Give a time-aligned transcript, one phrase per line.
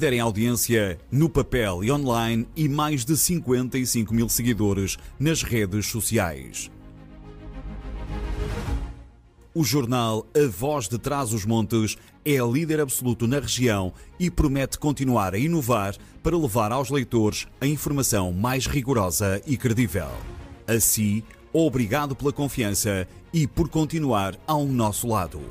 [0.00, 5.88] líder em audiência no papel e online e mais de 55 mil seguidores nas redes
[5.88, 6.70] sociais.
[9.54, 14.78] O jornal A Voz de Trás os Montes é líder absoluto na região e promete
[14.78, 20.08] continuar a inovar para levar aos leitores a informação mais rigorosa e credível.
[20.66, 21.22] Assim,
[21.52, 25.42] obrigado pela confiança e por continuar ao nosso lado.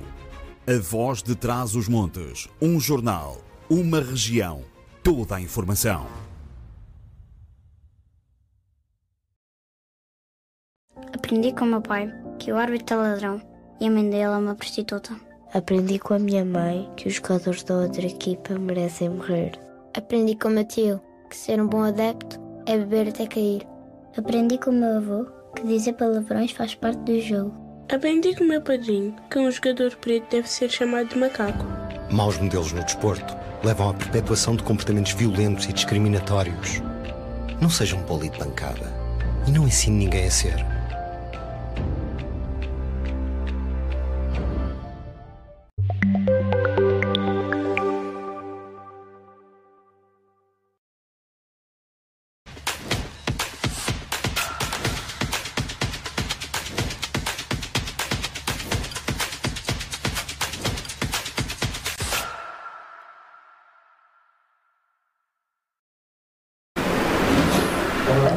[0.66, 4.64] A Voz de Trás os Montes, um jornal, uma região,
[5.04, 6.08] toda a informação.
[11.14, 13.42] Aprendi com o meu pai que o árbitro é ladrão
[13.80, 15.16] e a mãe dele é uma prostituta.
[15.54, 19.52] Aprendi com a minha mãe que os jogadores da outra equipa merecem morrer.
[19.96, 23.68] Aprendi com o meu tio que ser um bom adepto é beber até cair.
[24.18, 27.54] Aprendi com o meu avô que dizer palavrões faz parte do jogo.
[27.94, 31.66] Aprendi com o meu padrinho que um jogador preto deve ser chamado de macaco.
[32.12, 36.82] Maus modelos no desporto levam à perpetuação de comportamentos violentos e discriminatórios.
[37.60, 38.94] Não seja um poli de bancada
[39.46, 40.79] e não ensine ninguém a ser.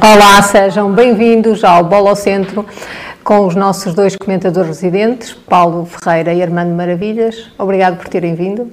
[0.05, 2.65] Olá, sejam bem-vindos ao Bola ao Centro
[3.23, 7.49] com os nossos dois comentadores residentes, Paulo Ferreira e Armando Maravilhas.
[7.57, 8.69] Obrigado por terem vindo.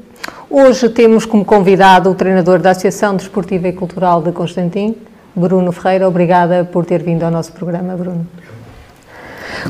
[0.50, 4.96] Hoje temos como convidado o treinador da Associação Desportiva e Cultural de Constantin,
[5.32, 6.08] Bruno Ferreira.
[6.08, 8.26] Obrigada por ter vindo ao nosso programa, Bruno.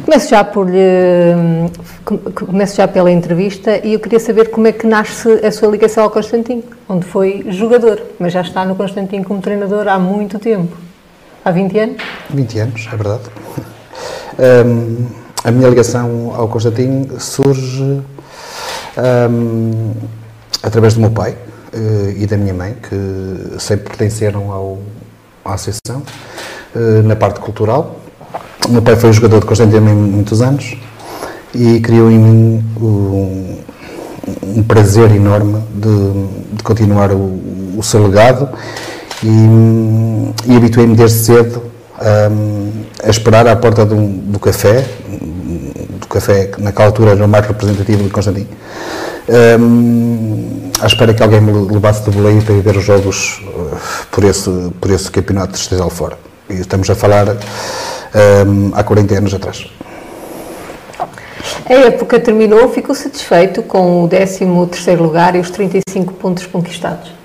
[0.03, 1.69] Começo já por lhe,
[2.47, 6.05] começo já pela entrevista e eu queria saber como é que nasce a sua ligação
[6.05, 10.90] ao Constantin, onde foi jogador, mas já está no Constantin como treinador há muito tempo.
[11.43, 12.03] Há 20 anos?
[12.35, 13.23] 20 anos, é verdade.
[14.39, 15.07] Um,
[15.43, 18.03] a minha ligação ao Constantin surge
[19.33, 19.93] um,
[20.63, 21.39] através do meu pai
[21.73, 24.81] uh, e da minha mãe, que sempre pertenceram ao,
[25.43, 26.03] à associação,
[26.75, 27.97] uh, na parte cultural.
[28.69, 30.77] O meu pai foi jogador de Constantin há muitos anos
[31.55, 33.59] e criou em mim um,
[34.43, 38.47] um prazer enorme de, de continuar o, o seu legado
[39.23, 41.63] e, e habituei-me desde cedo
[42.01, 42.71] um,
[43.03, 44.85] a esperar à porta do, do, café,
[46.01, 48.49] do café que naquela altura era o mais representativo de Constantin,
[49.61, 53.77] um, à espera que alguém me levasse de boleia para ver os jogos uh,
[54.11, 56.19] por, esse, por esse campeonato de Estesal fora.
[56.49, 59.67] E estamos a falar um, há 40 anos atrás.
[61.69, 67.20] A época terminou, ficou satisfeito com o 13º lugar e os 35 pontos conquistados?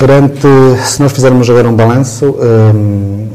[0.00, 0.48] Perante,
[0.82, 2.34] se nós fizermos agora um balanço,
[2.74, 3.28] um,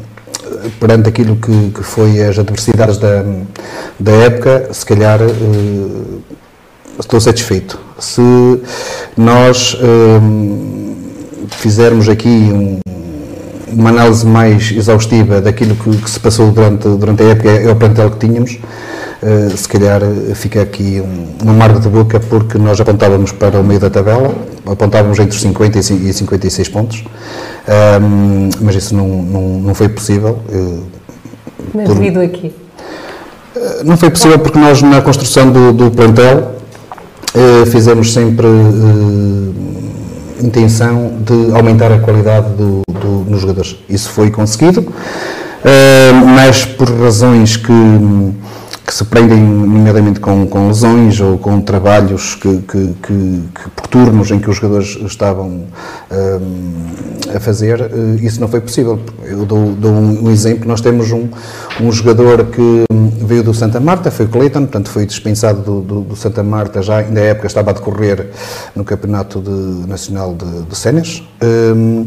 [0.80, 3.24] perante aquilo que, que, foi as adversidades da,
[4.00, 6.24] da época, se calhar uh,
[7.00, 7.80] estou satisfeito.
[8.00, 8.20] Se
[9.16, 10.96] nós um,
[11.52, 12.80] fizermos aqui um,
[13.72, 17.76] uma análise mais exaustiva daquilo que, que, se passou durante, durante a época, é o
[17.76, 18.58] plantel que tínhamos,
[19.26, 20.02] Uh, se calhar
[20.36, 24.36] fica aqui um, um amargo de boca porque nós apontávamos para o meio da tabela,
[24.68, 27.04] apontávamos entre os 50 e 56 pontos,
[28.04, 30.38] um, mas isso não, não, não foi possível.
[30.48, 30.84] Uh,
[31.74, 32.54] mas por, devido aqui?
[33.56, 36.52] Uh, não foi possível porque nós na construção do, do plantel
[37.72, 38.48] fizemos sempre
[40.40, 43.76] intenção de aumentar a qualidade do, do, nos jogadores.
[43.90, 44.86] Isso foi conseguido,
[46.36, 47.74] mas por razões que
[48.96, 54.32] se prendem nomeadamente com, com lesões ou com trabalhos que, que, que, que, por turnos
[54.32, 55.66] em que os jogadores estavam
[56.10, 58.98] um, a fazer, eh, isso não foi possível.
[59.26, 61.28] Eu dou, dou um, exemplo, nós temos um,
[61.82, 62.86] um jogador que
[63.26, 66.82] veio do Santa Marta, foi o Clayton, portanto foi dispensado do, do, do Santa Marta,
[66.82, 68.30] já na época estava a decorrer
[68.74, 72.06] no Campeonato de, Nacional de, de um,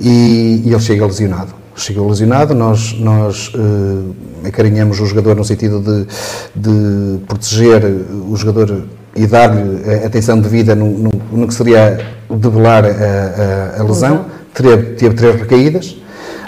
[0.00, 4.14] e, e ele chega lesionado chegou lesionado, nós, nós uh,
[4.46, 6.06] acarinhamos o jogador no sentido de,
[6.54, 7.84] de proteger
[8.28, 8.84] o jogador
[9.16, 11.98] e dar-lhe a atenção devida no, no, no que seria
[12.28, 14.26] debelar a, a, a lesão.
[14.52, 15.96] Teve, teve três recaídas.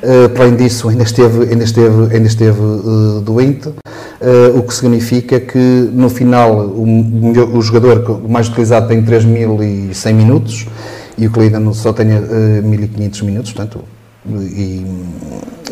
[0.03, 4.75] Uh, para além disso, ainda esteve, ainda esteve, ainda esteve uh, doente, uh, o que
[4.75, 5.59] significa que
[5.93, 10.67] no final o, o jogador mais utilizado tem 3.100 minutos
[11.17, 13.81] e o Cleidano só tem 1.500 minutos, portanto
[14.29, 14.87] e,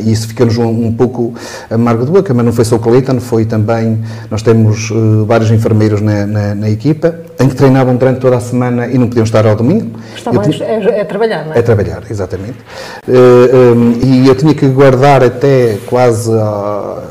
[0.00, 1.34] e isso fica-nos um, um, pouco
[1.70, 5.50] amargo de boca, mas não foi só o Cleiton, foi também, nós temos uh, vários
[5.50, 9.24] enfermeiros na, na, na, equipa, em que treinavam durante toda a semana e não podiam
[9.24, 9.98] estar ao domingo.
[10.16, 11.58] Está mais, é, é, trabalhar, não é?
[11.58, 12.58] É trabalhar, exatamente.
[13.06, 17.02] Uh, um, e eu tinha que guardar até quase ao,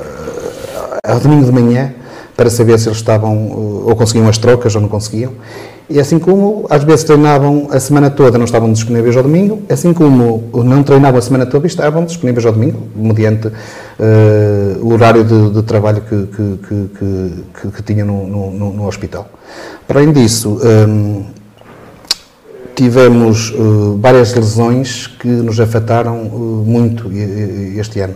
[1.05, 1.93] ao domingo de manhã
[2.35, 3.49] para saber se eles estavam,
[3.85, 5.33] ou conseguiam as trocas ou não conseguiam.
[5.89, 9.93] E assim como às vezes treinavam a semana toda, não estavam disponíveis ao domingo, assim
[9.93, 13.51] como não treinavam a semana toda estavam disponíveis ao domingo, mediante uh,
[14.81, 16.89] o horário de, de trabalho que, que,
[17.61, 19.29] que, que tinham no, no, no, hospital.
[19.85, 20.57] Para além disso,
[20.87, 21.25] um,
[22.75, 28.15] tivemos uh, várias lesões que nos afetaram uh, muito este ano.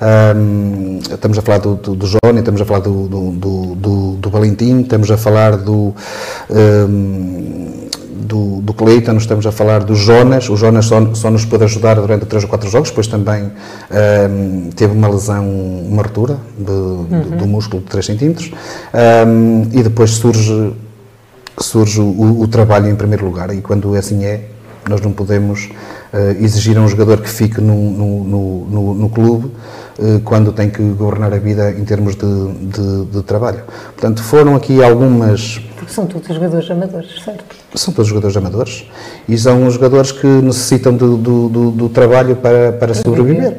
[0.00, 4.30] Um, estamos a falar do, do, do Johnny, estamos a falar do, do, do, do
[4.30, 5.92] Valentim, estamos a falar do,
[6.50, 10.48] um, do, do Cleiton, estamos a falar do Jonas.
[10.48, 13.50] O Jonas só, só nos pôde ajudar durante três ou quatro jogos, depois também
[14.30, 17.36] um, teve uma lesão, uma ruptura de, uhum.
[17.36, 18.52] do músculo de 3 centímetros.
[19.72, 20.74] e depois surge,
[21.58, 24.44] surge o, o trabalho em primeiro lugar, e quando assim é,
[24.88, 25.70] nós não podemos
[26.12, 29.52] uh, exigir a um jogador que fique no, no, no, no clube
[29.98, 33.62] uh, quando tem que governar a vida em termos de, de, de, trabalho.
[33.94, 35.60] Portanto, foram aqui algumas.
[35.76, 37.44] Porque são todos jogadores amadores, certo?
[37.74, 38.84] São todos jogadores amadores
[39.28, 43.58] e são jogadores que necessitam do, do, do trabalho para, para sobreviver.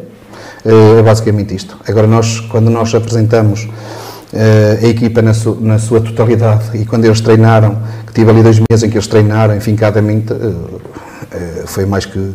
[0.66, 1.78] Uh, é basicamente isto.
[1.88, 3.68] Agora, nós, quando nós apresentamos
[4.82, 8.60] a equipa na, su, na, sua totalidade e quando eles treinaram, que tive ali dois
[8.60, 10.54] meses em que eles treinaram enfincadamente, eh,
[11.66, 12.34] foi mais que,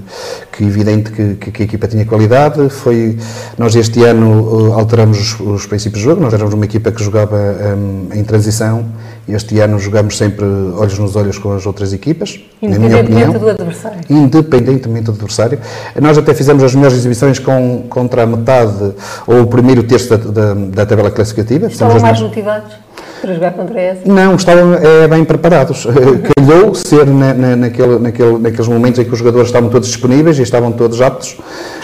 [0.53, 2.69] que evidente que, que, a equipa tinha qualidade.
[2.69, 3.19] Foi,
[3.59, 7.03] nós este ano eh, alteramos os, os princípios de jogo, nós éramos uma equipa que
[7.03, 7.37] jogava
[7.77, 8.85] um, em transição
[9.27, 13.33] este ano jogamos sempre olhos nos olhos com as outras equipas, na minha opinião.
[13.33, 14.01] do adversário.
[14.11, 15.59] Independentemente do adversário.
[16.01, 18.93] Nós até fizemos as melhores exibições com, contra a metade
[19.27, 21.69] ou o primeiro terço da, da, da tabela classificativa.
[21.69, 22.84] Estavam mais motivados?
[23.25, 24.01] Para jogar contra essa?
[24.05, 25.87] Não, estavam é, bem preparados.
[26.37, 30.39] Calhou ser na, na, naquele, naquele, naqueles momentos em que os jogadores estavam todos disponíveis
[30.39, 31.37] e estavam todos aptos,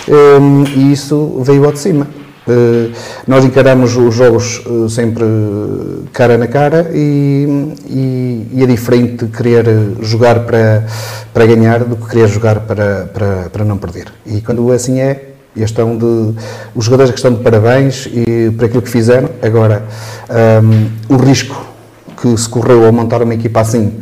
[0.09, 2.07] um, e isso veio ao de cima.
[2.49, 2.91] Uh,
[3.27, 5.25] nós encaramos os jogos uh, sempre
[6.13, 9.67] cara na cara e, e, e, é diferente querer
[10.01, 10.85] jogar para,
[11.35, 14.07] para ganhar do que querer jogar para, para, para não perder.
[14.27, 16.35] E quando assim é, estão de,
[16.75, 19.29] os jogadores que estão de parabéns e por aquilo que fizeram.
[19.43, 19.85] Agora,
[20.63, 21.67] um, o risco
[22.21, 23.95] que se correu ao montar uma equipa assim,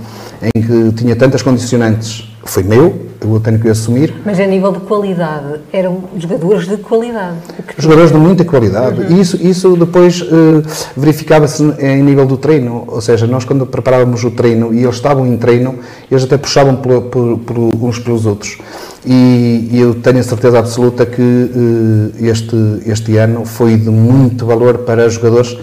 [0.42, 4.14] em que tinha tantas condicionantes, foi meu, eu tenho que assumir.
[4.24, 7.36] Mas a nível de qualidade, eram jogadores de qualidade?
[7.76, 9.00] Jogadores de muita qualidade.
[9.00, 9.20] Uhum.
[9.20, 10.62] Isso, isso depois uh,
[10.96, 15.26] verificava-se em nível do treino, ou seja, nós quando preparávamos o treino e eles estavam
[15.26, 15.76] em treino,
[16.10, 18.58] eles até puxavam por, por, por uns pelos outros.
[19.04, 22.56] E, e, eu tenho a certeza absoluta que uh, este,
[22.86, 25.56] este ano foi de muito valor para jogadores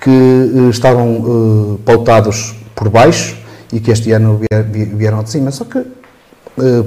[0.00, 3.36] que uh, estavam pautados por baixo
[3.72, 4.40] e que este ano
[4.94, 5.50] vieram de cima.
[5.50, 5.82] Só que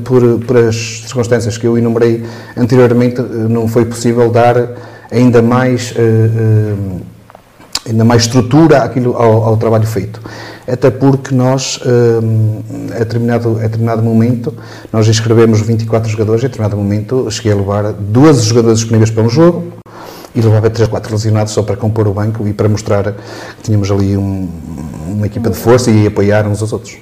[0.04, 0.75] por, por as
[1.06, 2.24] circunstâncias que eu enumerei
[2.56, 4.56] anteriormente, eh, não foi possível dar
[5.12, 6.75] ainda mais, eh,
[7.88, 10.21] ainda mais estrutura àquilo, ao, ao trabalho feito.
[10.68, 11.80] Até porque nós,
[12.96, 14.53] a determinado, a determinado momento,
[14.93, 19.29] nós inscrevemos 24 jogadores, a determinado momento cheguei a levar 12 jogadores disponíveis para um
[19.29, 19.74] jogo,
[20.36, 23.91] e levava 3, 4 lesionados só para compor o banco e para mostrar que tínhamos
[23.91, 24.50] ali um,
[25.08, 26.98] uma equipa de força e apoiar uns aos outros.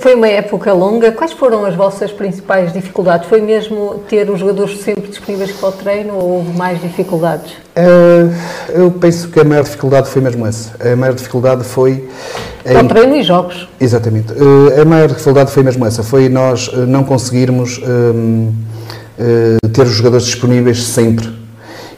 [0.00, 1.12] Foi uma época longa.
[1.12, 3.28] Quais foram as vossas principais dificuldades?
[3.28, 7.52] Foi mesmo ter os jogadores sempre disponíveis para o treino ou houve mais dificuldades?
[7.76, 8.34] Uh,
[8.70, 10.72] eu penso que a maior dificuldade foi mesmo essa.
[10.80, 12.08] A maior dificuldade foi.
[12.64, 13.68] Para o treino e jogos.
[13.80, 14.32] Exatamente.
[14.32, 16.02] Uh, a maior dificuldade foi mesmo essa.
[16.02, 17.80] Foi nós uh, não conseguirmos
[19.72, 21.28] ter os jogadores disponíveis sempre.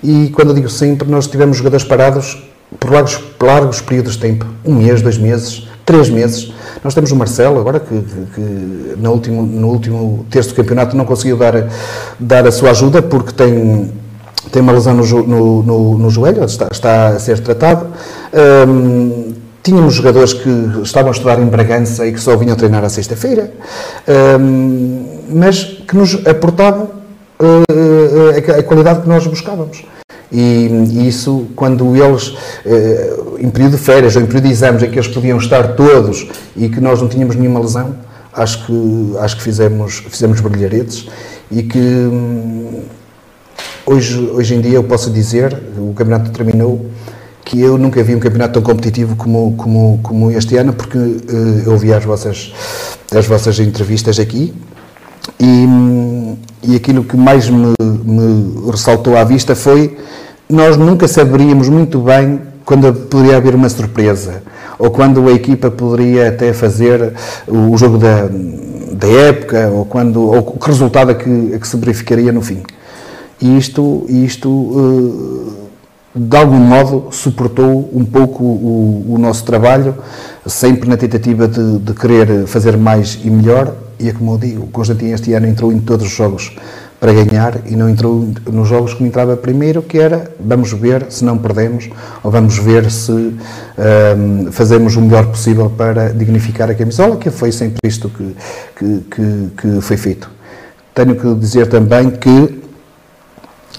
[0.02, 2.42] E quando eu digo sempre, nós tivemos jogadores parados
[2.78, 6.52] por largos, largos períodos de tempo um mês, dois meses, três meses
[6.85, 8.00] nós temos o Marcelo, agora, que,
[8.35, 8.40] que,
[8.97, 11.68] no, último, no último terço do campeonato não conseguiu dar,
[12.18, 13.90] dar a sua ajuda porque tem,
[14.50, 17.88] tem uma lesão no, no, no, no joelho, está, está a ser tratado.
[18.68, 20.49] Um, tínhamos jogadores que
[20.82, 23.52] estavam a estudar em Bragança e que só vinham treinar à sexta-feira,
[24.40, 25.04] um,
[25.35, 26.88] mas que nos aportavam
[27.40, 29.85] uh, a, a qualidade que nós buscávamos.
[30.32, 34.82] E, e, isso, quando eles, eh, em período de férias ou em período de exames,
[34.82, 37.97] em que eles podiam estar todos e que nós não tínhamos nenhuma lesão,
[38.32, 41.09] acho que, acho que fizemos, fizemos brilharetes
[41.50, 42.82] e que hum,
[43.87, 46.87] hoje, hoje em dia eu posso dizer, o campeonato terminou,
[47.44, 51.62] que eu nunca vi um campeonato tão competitivo como, como, como este ano, porque uh,
[51.64, 52.52] eu ouvi as vossas,
[53.11, 54.54] as vossas entrevistas aqui
[55.38, 55.66] E,
[56.62, 59.97] e aquilo que mais me, me ressaltou à vista foi
[60.49, 62.40] nós nunca saberíamos muito bem
[62.71, 64.45] quando poderia haver uma surpresa
[64.79, 67.15] ou quando a equipa poderia até fazer
[67.49, 68.29] o jogo da,
[68.93, 72.62] da época ou, quando, ou que resultado é que, é que se verificaria no fim.
[73.41, 75.53] E isto, isto
[76.15, 79.97] de algum modo suportou um pouco o, o nosso trabalho,
[80.47, 83.75] sempre na tentativa de, de, querer fazer mais e melhor.
[83.99, 86.53] E é como eu digo, o Constantino este ano entrou em todos os jogos
[87.00, 91.25] para ganhar e não entrou nos jogos que entrava primeiro, que era vamos ver se
[91.25, 91.88] não perdemos
[92.23, 97.50] ou vamos ver se um, fazemos o melhor possível para dignificar a camisola, que foi
[97.50, 98.37] sempre isto que,
[98.76, 100.30] que, que, que foi feito.
[100.95, 102.61] Tenho que dizer também que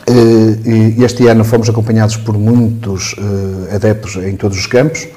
[0.07, 5.07] eh, este ano fomos acompanhados por muitos eh, adeptos em todos os campos,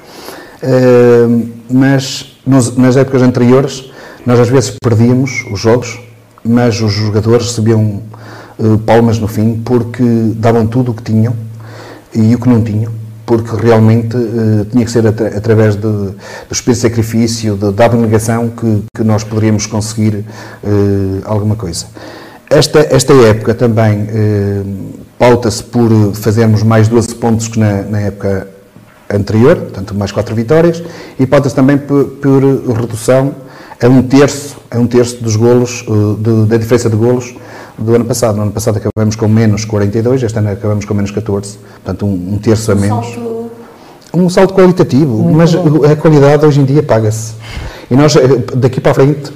[0.61, 1.27] eh,
[1.71, 2.37] mas
[2.77, 3.91] nas épocas anteriores
[4.23, 5.99] nós às vezes perdíamos os jogos
[6.45, 8.01] mas os jogadores recebiam
[8.59, 10.03] uh, palmas no fim porque
[10.35, 11.35] davam tudo o que tinham
[12.13, 12.91] e o que não tinham,
[13.25, 16.15] porque realmente uh, tinha que ser atra através de, do
[16.51, 20.23] espírito de sacrifício, de, da abnegação que, que nós poderíamos conseguir
[20.63, 21.87] uh, alguma coisa.
[22.47, 24.07] Esta, esta época também
[25.17, 28.47] pauta-se por fazermos mais 12 pontos que na, na época
[29.09, 30.83] anterior, portanto mais 4 vitórias,
[31.19, 32.43] e pauta-se também por, por
[32.79, 33.33] redução
[33.81, 37.35] a um terço, a um terço dos golos, uh, de, da diferença de golos
[37.77, 38.35] do ano passado.
[38.35, 42.33] No ano passado acabamos com menos 42, este ano acabamos com menos 14, portanto um,
[42.35, 43.05] um terço a menos.
[43.05, 43.35] Salto...
[44.13, 45.83] Um salto qualitativo, Muito mas bom.
[45.83, 47.33] a qualidade hoje em dia paga-se.
[47.91, 48.21] E nós, eh,
[48.55, 49.29] daqui para a frente,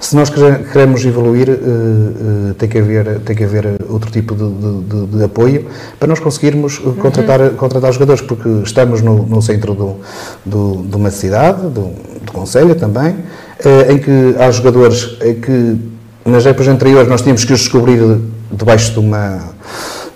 [0.00, 4.44] se nós queremos evoluir, uh, tem, que haver, tem que haver outro tipo de,
[4.82, 5.66] de, de apoio
[5.98, 7.54] para nós conseguirmos contratar, uhum.
[7.54, 9.96] contratar jogadores, porque estamos no, no centro do,
[10.44, 13.16] do, de uma cidade, do, do Conselho também,
[13.88, 15.04] em que há jogadores
[15.42, 15.76] que
[16.24, 18.00] nas épocas anteriores nós tínhamos que os descobrir
[18.50, 19.54] debaixo de uma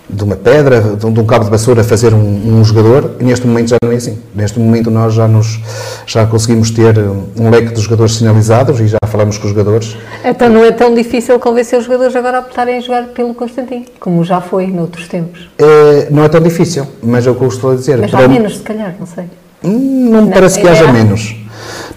[0.09, 3.69] de uma pedra, de um, cabo de vassoura fazer um, um, jogador e neste momento
[3.69, 4.17] já não é assim.
[4.33, 5.59] Neste momento nós já nos
[6.07, 9.95] já conseguimos ter um leque de jogadores sinalizados e já falamos com os jogadores.
[10.25, 13.85] Então não é tão difícil convencer os jogadores agora a optarem a jogar pelo Constantino,
[13.99, 15.47] como já foi noutros tempos?
[15.59, 17.99] É, não é tão difícil, mas é o que eu estou a dizer.
[17.99, 19.25] Mas há menos, se calhar, não sei.
[19.63, 21.35] Hum, não me parece que haja menos.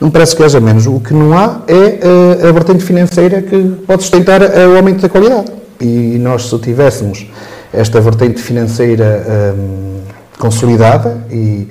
[0.02, 0.84] Não me parece que haja menos.
[0.88, 3.56] O que não há é a, eh, a vertente financeira que
[3.86, 5.52] pode sustentar o aumento da qualidade.
[5.80, 7.30] E nós, se tivéssemos
[7.72, 9.24] esta vertente financeira
[9.56, 10.00] um,
[10.40, 11.68] consolidada e,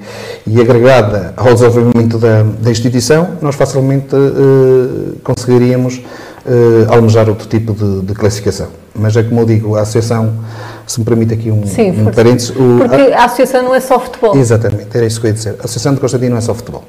[0.48, 7.74] e, agregada ao desenvolvimento da, da instituição, nós facilmente uh, conseguiríamos uh, almejar outro tipo
[7.74, 8.68] de, de, classificação.
[8.96, 10.36] Mas é como eu digo, a associação,
[10.88, 12.52] se me permite aqui um, Sim, um parênteses...
[12.52, 14.38] O, porque a, a associação não é só futebol.
[14.38, 15.50] Exatamente, era isso que eu ia dizer.
[15.60, 16.86] A associação de Constantino não é só futebol.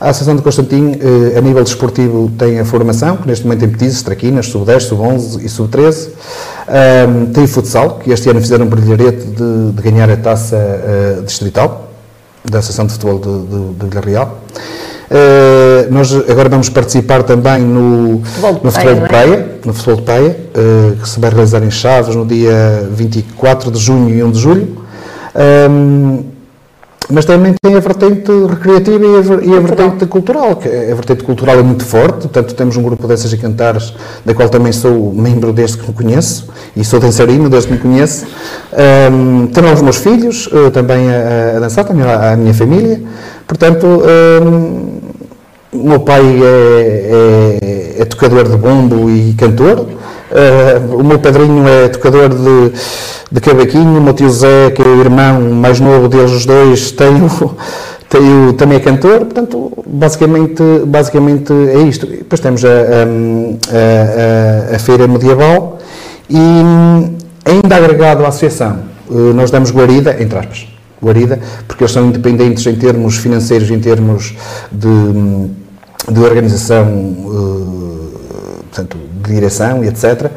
[0.00, 3.68] A Associação de Constantino, eh, a nível desportivo, tem a formação, que neste momento tem
[3.68, 6.08] petizes, traquinas, sub-10, sub-11 e sub-13.
[7.06, 10.56] Um, tem o futsal, que este ano fizeram um brilharete de, de ganhar a taça
[10.56, 11.90] uh, distrital
[12.42, 14.40] da Associação de Futebol de, de, de Vila Real.
[15.10, 19.66] Uh, nós agora vamos participar também no futebol de, no futebol de praia, é?
[19.66, 23.78] no futebol de praia, uh, que se vai realizar em Chaves no dia 24 de
[23.78, 24.78] junho e 1 de julho.
[25.68, 26.29] Um,
[27.10, 31.24] mas também tem a vertente recreativa e a, e a vertente cultural, que a vertente
[31.24, 33.92] cultural é muito forte, portanto temos um grupo dessas e cantares,
[34.24, 37.80] da qual também sou membro desde que me conheço, e sou dançarino desde que me
[37.80, 38.26] conheço.
[39.12, 43.02] Um, tenho os meus filhos uh, também a, a, dançar, também a, a minha família,
[43.46, 45.00] portanto um,
[45.72, 49.86] o meu pai é, é, é, tocador de bombo e cantor,
[50.30, 52.72] uh, o meu padrinho é tocador de
[53.30, 56.90] de cavaquinho, o meu tio Zé, que é o irmão mais novo deles os dois,
[56.90, 57.54] tem o,
[58.08, 62.06] tem o, também é cantor, portanto, basicamente, basicamente é isto.
[62.06, 65.78] Depois temos a, a, a, a feira medieval
[66.28, 66.40] e
[67.44, 70.66] ainda agregado à associação, eh, nós damos guarida, entre aspas,
[71.00, 74.34] guarida, porque eles são independentes em termos financeiros, em termos
[74.72, 78.16] de, de organização, eh,
[78.70, 80.30] portanto, de direção e etc.,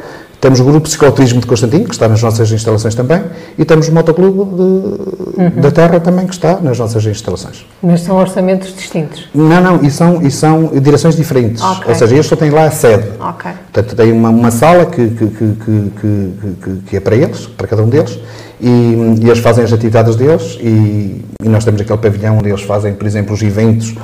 [0.43, 3.23] temos o Grupo Cicloturismo de Constantino, que está nas nossas instalações também,
[3.57, 5.61] e temos o Motoclube de, uhum.
[5.61, 7.65] da Terra também, que está nas nossas instalações.
[7.81, 9.29] Mas são orçamentos distintos?
[9.33, 11.63] Não, não, e são, e são direções diferentes.
[11.63, 11.87] Okay.
[11.87, 13.07] Ou seja, eles só têm lá a sede.
[13.17, 13.51] Okay.
[13.71, 17.87] Portanto, tem uma, uma sala que, que, que, que, é para eles, para cada um
[17.87, 18.19] deles,
[18.59, 22.63] e, e eles fazem as atividades deles, e, e nós temos aquele pavilhão onde eles
[22.63, 23.95] fazem, por exemplo, os eventos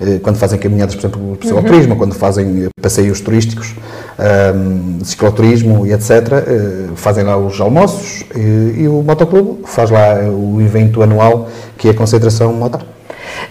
[0.00, 1.98] eh, quando fazem caminhadas, por exemplo, por cicloturismo, uhum.
[1.98, 3.74] quando fazem eh, passeios turísticos,
[4.18, 10.14] um, cicloturismo e etc., uh, fazem lá os almoços e, e, o motoclube faz lá
[10.30, 12.82] o evento anual que é a concentração motor.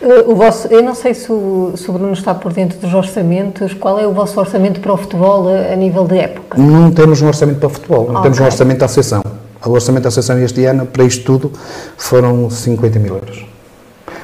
[0.02, 2.94] Uh, o vosso, eu não sei se o, se o, Bruno está por dentro dos
[2.94, 3.74] orçamentos.
[3.74, 6.58] Qual é o vosso orçamento para o futebol a, a nível de época?
[6.58, 8.24] Não temos um orçamento para o futebol, não okay.
[8.24, 9.22] temos um orçamento da associação.
[9.64, 11.52] O orçamento da associação este ano, para isto tudo,
[11.98, 13.55] foram 50 mil euros.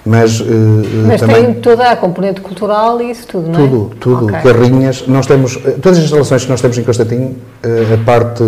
[0.05, 0.45] Mas, uh,
[1.07, 3.67] Mas também, tem toda a componente cultural e isso tudo, não é?
[3.67, 4.25] Tudo, tudo.
[4.25, 4.41] Okay.
[4.41, 5.07] Carrinhas.
[5.07, 8.43] Nós temos, todas as instalações que nós temos em Constantino, uh, a parte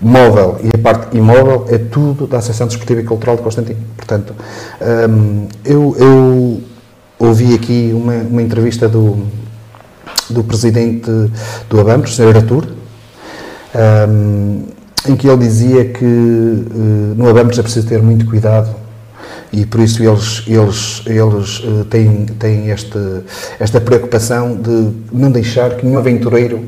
[0.00, 3.80] móvel e a parte imóvel, é tudo da Associação Desportiva e Cultural de Constantino.
[3.96, 4.34] Portanto,
[4.80, 6.60] um, ehm, eu, eu,
[7.18, 9.16] ouvi aqui uma, uma entrevista do,
[10.30, 11.10] do presidente
[11.68, 12.36] do ABAMPRO, o Sr.
[12.36, 12.66] Artur,
[13.74, 14.62] um, ehm,
[15.08, 18.83] em que ele dizia que uh, no ABAMPRO é preciso ter muito cuidado
[19.52, 22.98] e por isso eles, eles, eles uh, têm, têm este,
[23.60, 26.64] esta preocupação de não deixar que nenhum aventureiro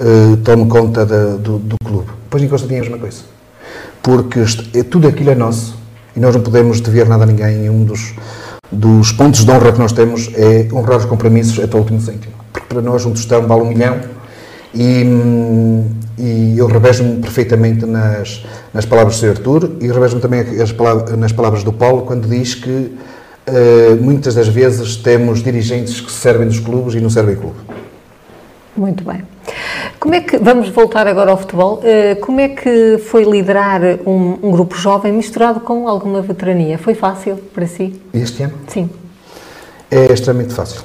[0.00, 2.08] uh, tome conta do, do, clube.
[2.24, 3.18] Depois em Constantino é a mesma coisa.
[4.02, 5.76] Porque este, é, tudo aquilo é nosso
[6.16, 7.68] e nós não podemos dever nada a ninguém.
[7.68, 8.14] Um dos,
[8.72, 12.32] dos pontos de honra que nós temos é honrar os compromissos até o último cêntimo.
[12.52, 14.00] Porque para nós um tostão vale um milhão
[14.74, 19.30] e, hum, e eu revejo-me perfeitamente nas, nas palavras do Sr.
[19.30, 20.44] Artur e revejo-me também
[20.76, 26.10] palavras, nas palavras do Paulo quando diz que uh, muitas das vezes temos dirigentes que
[26.10, 27.56] servem dos clubes e não servem clube.
[28.76, 29.22] Muito bem.
[29.98, 34.38] Como é que, vamos voltar agora ao futebol, uh, como é que foi liderar um,
[34.42, 36.78] um, grupo jovem misturado com alguma veterania?
[36.78, 38.00] Foi fácil para si?
[38.12, 38.54] Este ano?
[38.68, 38.90] Sim.
[39.90, 40.82] É extremamente fácil.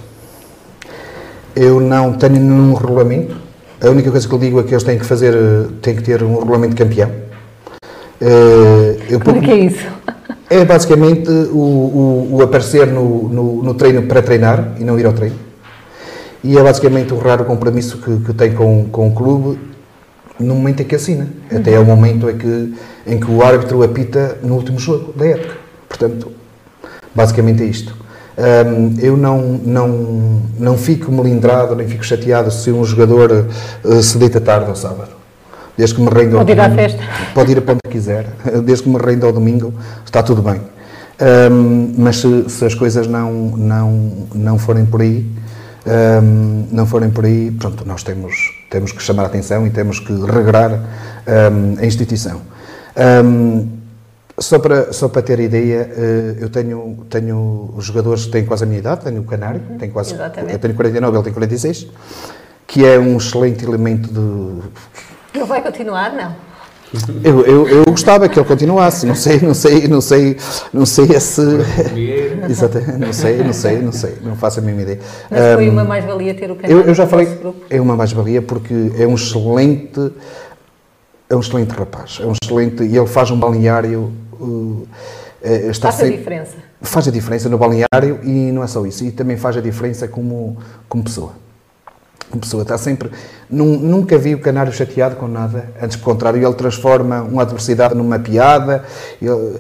[1.56, 3.36] Eu não tenho nenhum regulamento,
[3.82, 5.34] a única coisa que eu digo é que eles têm que fazer,
[5.82, 7.10] têm que ter um regulamento de campeão.
[8.22, 9.88] Eh, eu, Como é que é isso?
[10.50, 15.06] É basicamente o, o, o aparecer no, no, no, treino para treinar e não ir
[15.06, 15.36] ao treino.
[16.44, 19.58] E é basicamente o raro compromisso que, que tem com, com o clube
[20.40, 21.28] no momento em que assina.
[21.52, 21.58] Uhum.
[21.58, 22.74] Até é o momento em que,
[23.08, 25.56] em que o árbitro apita no último jogo da época.
[25.88, 26.32] Portanto,
[27.16, 27.96] basicamente é isto.
[28.42, 33.46] Um, eu não, não, não fico melindrado, nem fico chateado se um jogador
[33.84, 35.12] uh, se deita tarde ao sábado.
[35.78, 37.04] Desde que me renda Pode ir domingo, à festa.
[37.36, 38.26] Pode ir a onde quiser.
[38.66, 39.74] Desde que me renda ao domingo,
[40.04, 40.60] está tudo bem.
[41.52, 45.24] Um, mas se, se, as coisas não, não, não forem por aí,
[46.24, 48.34] um, não forem por aí, pronto, nós temos,
[48.72, 50.80] temos que chamar a atenção e temos que regrar
[51.80, 52.42] a instituição.
[54.40, 58.68] Só para, só para ter ideia, eh, eu tenho, tenho jogadores que têm quase a
[58.68, 61.88] minha idade, tenho o Canário, uhum, tenho quase, eu tenho 49, ele tem 46,
[62.66, 64.62] que é um excelente elemento de...
[65.34, 66.36] Ele vai continuar, não?
[67.24, 70.38] Eu, eu, eu, gostava que ele continuasse, não sei, não sei, não sei,
[70.74, 71.42] não sei se.
[72.50, 75.00] Exatamente, não sei, não sei, não sei, não faço a mínima ideia.
[75.30, 76.78] Mas foi uma mais-valia ter o canal.
[76.78, 77.30] Eu, eu já falei,
[77.70, 80.12] é uma mais-valia porque é um excelente,
[81.32, 84.88] é um excelente rapaz, é um excelente, e ele faz um balneário uh,
[85.42, 86.56] está faz a diferença.
[86.82, 90.08] Faz a diferença no balneário e não é só isso, e também faz a diferença
[90.08, 90.58] como,
[90.90, 91.34] como pessoa.
[92.30, 93.12] Como pessoa, está sempre.
[93.50, 97.96] Num, nunca vi o canário chateado com nada, antes pelo contrário, ele transforma uma adversidade
[97.96, 98.84] numa piada.
[99.22, 99.60] Ele,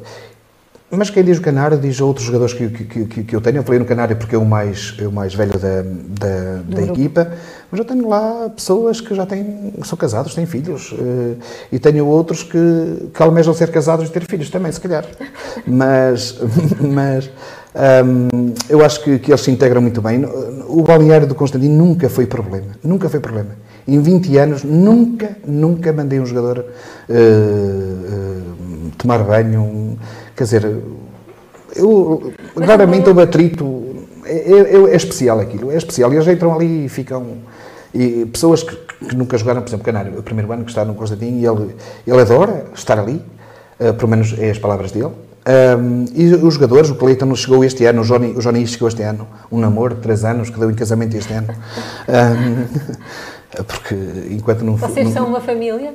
[0.97, 3.57] mas quem diz o Canário diz outros jogadores que, que, que, que, eu tenho.
[3.57, 6.81] Eu falei no Canário porque é o mais, é o mais velho da, da, da
[6.83, 7.31] equipa,
[7.71, 11.37] mas eu tenho lá pessoas que já têm, são casados, têm filhos, uh,
[11.71, 15.05] e tenho outros que, que almejam ser casados e ter filhos também, se calhar.
[15.65, 16.39] Mas,
[16.81, 17.29] mas
[18.05, 20.25] um, eu acho que, que eles se integram muito bem.
[20.67, 23.51] O balneário do Constantino nunca foi problema, nunca foi problema.
[23.87, 29.97] Em 20 anos, nunca, nunca mandei um jogador uh, uh, tomar banho.
[30.41, 30.81] Quer dizer,
[31.75, 34.07] eu raramente houve atrito.
[34.25, 36.11] É, é, é, especial aquilo, é especial.
[36.11, 37.37] E eles entram ali e ficam.
[37.93, 38.75] E pessoas que,
[39.07, 41.75] que nunca jogaram, por exemplo, Canário, o primeiro ano que está no Constantino, e ele,
[42.07, 43.21] ele adora estar ali,
[43.79, 45.11] uh, pelo menos é as palavras dele.
[45.47, 49.03] Um, e os jogadores, o Cleiton chegou este ano, o Johnny, o Johnny chegou este
[49.03, 51.53] ano, um namoro de 3 anos que deu em casamento este ano.
[52.09, 53.95] Um, porque
[54.31, 55.93] enquanto não Vocês não, são uma família?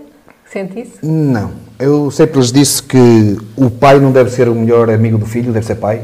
[0.53, 0.99] Sente isso?
[1.03, 1.51] Não.
[1.79, 5.53] Eu sempre lhes disse que o pai não deve ser o melhor amigo do filho,
[5.53, 6.03] deve ser pai.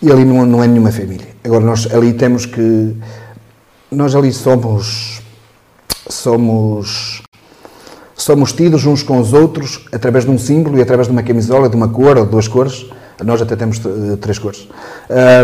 [0.00, 1.26] E ali não, não é nenhuma família.
[1.42, 2.94] Agora, nós ali temos que.
[3.90, 5.22] Nós ali somos.
[6.08, 7.22] Somos.
[8.14, 11.68] Somos tidos uns com os outros através de um símbolo e através de uma camisola,
[11.68, 12.86] de uma cor ou de duas cores.
[13.24, 14.68] Nós até temos uh, três cores.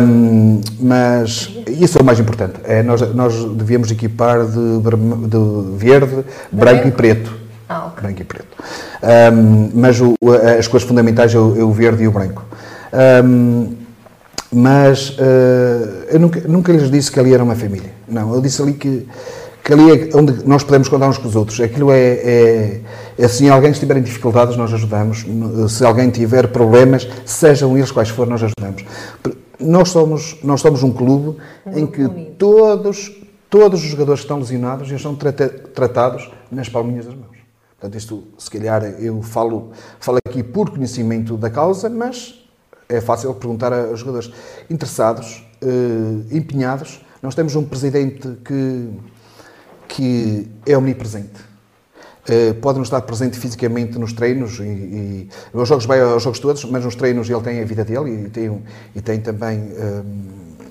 [0.03, 2.55] Um, mas isso é o mais importante.
[2.64, 4.79] É, nós, nós devíamos equipar de,
[5.29, 7.41] de verde, branco e preto
[7.72, 8.02] ah, okay.
[8.02, 8.56] branco e preto.
[9.02, 10.14] Um, mas o,
[10.58, 12.44] as cores fundamentais é o, é o, verde e o branco.
[13.24, 13.82] Um,
[14.52, 17.90] mas uh, eu nunca, nunca lhes disse que ali era uma família.
[18.06, 19.08] Não, eu disse ali que,
[19.64, 21.58] que ali é onde nós podemos contar uns com os outros.
[21.58, 22.80] Aquilo é, é,
[23.18, 25.24] é assim, alguém estiver em dificuldades, nós ajudamos.
[25.70, 28.85] Se alguém tiver problemas, sejam eles quais forem, nós ajudamos.
[29.58, 32.06] Nós somos, nós somos um clube um em que
[32.37, 33.11] todos,
[33.48, 37.31] todos os jogadores que estão lesionados já são tratados nas palminhas das mãos.
[37.82, 42.40] Portanto, isto, se calhar, eu falo, falo aqui por conhecimento da causa, mas
[42.88, 44.30] é fácil perguntar aos jogadores
[44.70, 47.04] interessados, eh, empenhados.
[47.20, 48.88] Nós temos um presidente que
[49.88, 51.52] que é omnipresente.
[52.22, 55.28] Uh, pode não estar presente fisicamente nos treinos e, e
[55.64, 58.62] jogos vai aos jogos todos, mas nos treinos ele tem a vida dele e tem,
[58.94, 60.02] e tem também um, eh,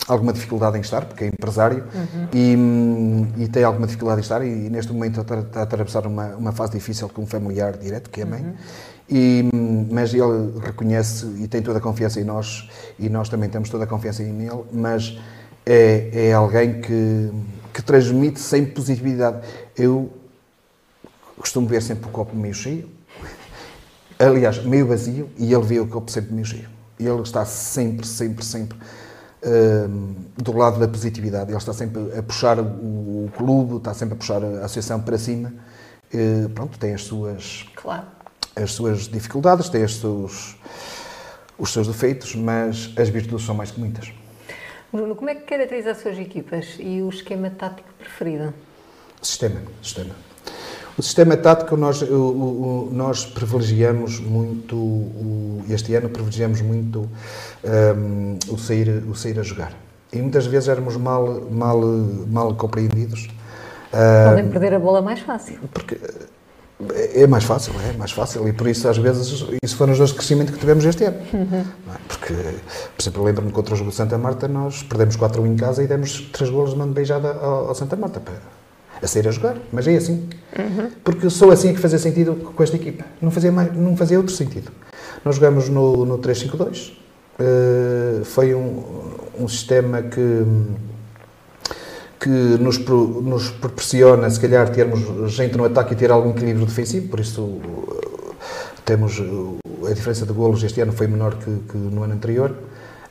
[0.08, 2.28] alguma dificuldade em estar, porque é empresário uhum.
[2.34, 6.36] e, e, tem alguma dificuldade em estar e, neste momento está, está a atravessar uma,
[6.36, 8.42] uma fase difícil com um familiar direto, que é a mãe.
[8.42, 8.54] Uhum.
[9.10, 9.50] E,
[9.92, 13.84] mas ele reconhece e tem toda a confiança em nós e nós também temos toda
[13.84, 15.20] a confiança em ele, mas
[15.66, 17.30] é, é alguém que
[17.74, 19.46] que transmite sempre positividade.
[19.76, 20.12] Eu
[21.38, 22.90] costumo ver sempre o copo meio cheio,
[24.20, 26.70] aliás, meio vazio, e ele vê o copo sempre meio cheio.
[27.00, 28.78] E ele está sempre, sempre, sempre
[30.38, 31.50] do lado da positividade.
[31.50, 35.54] Ele está sempre a puxar o, clube, está sempre a puxar a associação para cima.
[36.14, 38.06] Uh, pronto, tem as suas, claro.
[38.56, 40.58] as suas dificuldades, tem os seus,
[41.58, 44.12] os seus defeitos, mas as virtudes são mais que muitas.
[44.92, 48.54] Bruno, como é que caracteriza as suas equipas e o esquema tático preferido?
[49.22, 50.14] Sistema, sistema.
[50.98, 57.10] O sistema tático nós, o, o, nós privilegiamos muito, o, este ano privilegiamos muito
[57.64, 59.74] um, o, sair, o sair a jogar.
[60.12, 61.82] E muitas vezes éramos mal, mal,
[62.30, 63.30] mal compreendidos.
[64.28, 65.60] Podem um, perder a bola mais fácil.
[65.74, 65.98] Porque
[67.14, 68.48] é mais fácil, é mais fácil.
[68.48, 71.18] E por isso, às vezes, isso foram os dois crescimentos que tivemos este ano.
[71.34, 71.60] Uhum.
[71.60, 71.98] É?
[72.08, 75.84] Porque, por exemplo, lembro-me contra o jogo de Santa Marta, nós perdemos 4-1 em casa
[75.84, 78.20] e demos 3 golos de mão beijada ao, ao, Santa Marta
[79.02, 79.58] a sair a jogar.
[79.72, 80.30] Mas é assim.
[80.58, 80.92] Uhum.
[81.04, 83.06] Porque sou assim que fazia sentido com esta equipa.
[83.22, 84.72] Não fazia, mais, não fazia outro sentido.
[85.24, 86.92] Nós jogamos no, no 3-5-2.
[86.92, 86.94] Uh,
[87.40, 88.84] eh, foi um,
[89.40, 90.46] um sistema que
[92.22, 97.08] que nos, nos proporciona, se calhar, termos gente no ataque e ter algum equilíbrio defensivo,
[97.08, 98.36] por isso uh,
[98.86, 102.56] temos uh, a diferença de golos este ano foi menor que, que no ano anterior.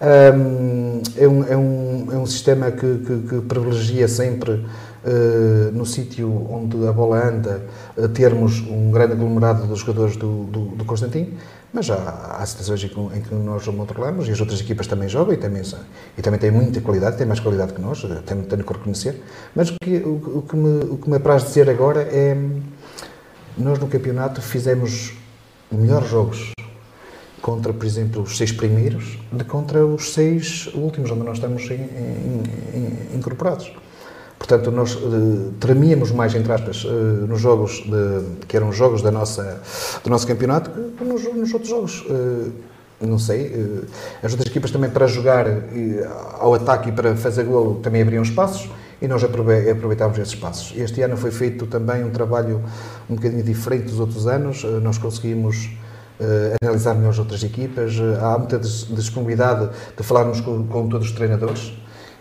[0.00, 5.84] Um, é, um, é, um, é um sistema que, que, que privilegia sempre, uh, no
[5.84, 7.60] sítio onde a bola anda,
[7.98, 11.34] uh, termos um grande aglomerado dos jogadores do, do, do Constantino.
[11.70, 14.86] Mas há, há situações em que, em que nós não controlamos e as outras equipas
[14.86, 15.62] também jogam e também,
[16.16, 19.22] e também têm muita qualidade, têm mais qualidade que nós, tenho, tenho que reconhecer.
[19.54, 22.36] Mas o que, o, o, que me, o que me apraz dizer agora é
[23.56, 25.12] nós no campeonato fizemos
[25.70, 26.52] melhores jogos
[27.50, 31.74] contra, por exemplo, os seis primeiros de contra os seis últimos, onde nós estamos em,
[31.74, 32.42] em,
[32.74, 33.72] em, incorporados.
[34.38, 36.88] Portanto, nós uh, tremíamos mais, entre aspas, uh,
[37.26, 39.60] nos jogos de, que eram jogos da nossa,
[40.04, 42.02] do nosso campeonato que nos, nos outros jogos.
[42.02, 42.52] Uh,
[43.00, 43.50] não sei,
[44.22, 45.46] as outras equipas também para jogar
[46.38, 48.68] ao ataque e para fazer golo também abriam espaços
[49.00, 50.74] e nós aproveitávamos esses espaços.
[50.76, 52.62] Este ano foi feito também um trabalho
[53.08, 55.70] um bocadinho diferente dos outros anos, nós conseguimos
[56.62, 61.72] analisar melhor as outras equipas, há muita disponibilidade de falarmos com, com todos os treinadores,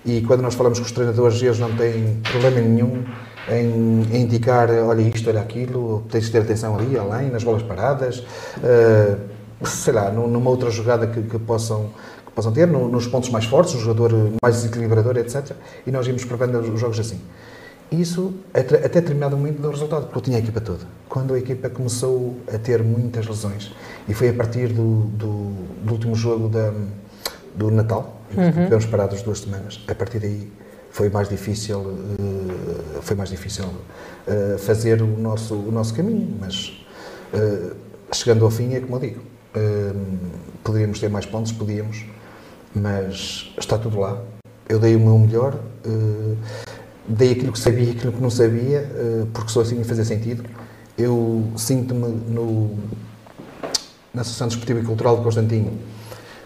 [0.05, 3.03] e quando nós falamos com os treinadores, eles não têm problema nenhum
[3.49, 7.63] em, em indicar, olha isto, olha aquilo, tens de ter atenção ali, além, nas bolas
[7.63, 9.19] paradas, uh,
[9.65, 11.89] sei lá, numa outra jogada que, que possam
[12.33, 15.51] possam ter, no, nos pontos mais fortes, o jogador mais desequilibrador, etc.
[15.85, 17.19] E nós íamos prevendo os jogos assim.
[17.91, 20.85] Isso, até, até determinado momento, deu resultado, porque eu tinha a equipa toda.
[21.09, 23.73] Quando a equipa começou a ter muitas lesões,
[24.09, 25.53] e foi a partir do, do,
[25.85, 26.73] do último jogo da,
[27.55, 28.51] do Natal, uhum.
[28.51, 29.79] tivemos parados duas semanas.
[29.87, 30.51] A partir daí
[30.89, 36.83] foi mais difícil, uh, foi mais difícil uh, fazer o nosso, o nosso caminho, mas
[37.33, 37.75] uh,
[38.11, 39.21] chegando ao fim é como eu digo,
[40.63, 42.05] poderíamos ter mais pontos, podíamos,
[42.73, 44.21] mas está tudo lá.
[44.67, 45.59] Eu dei o meu melhor,
[47.07, 48.87] dei aquilo que sabia e aquilo que não sabia,
[49.33, 50.43] porque só assim me fazia sentido.
[50.95, 52.77] Eu sinto-me no,
[54.19, 55.79] na Associação Desportiva e Cultural de Constantino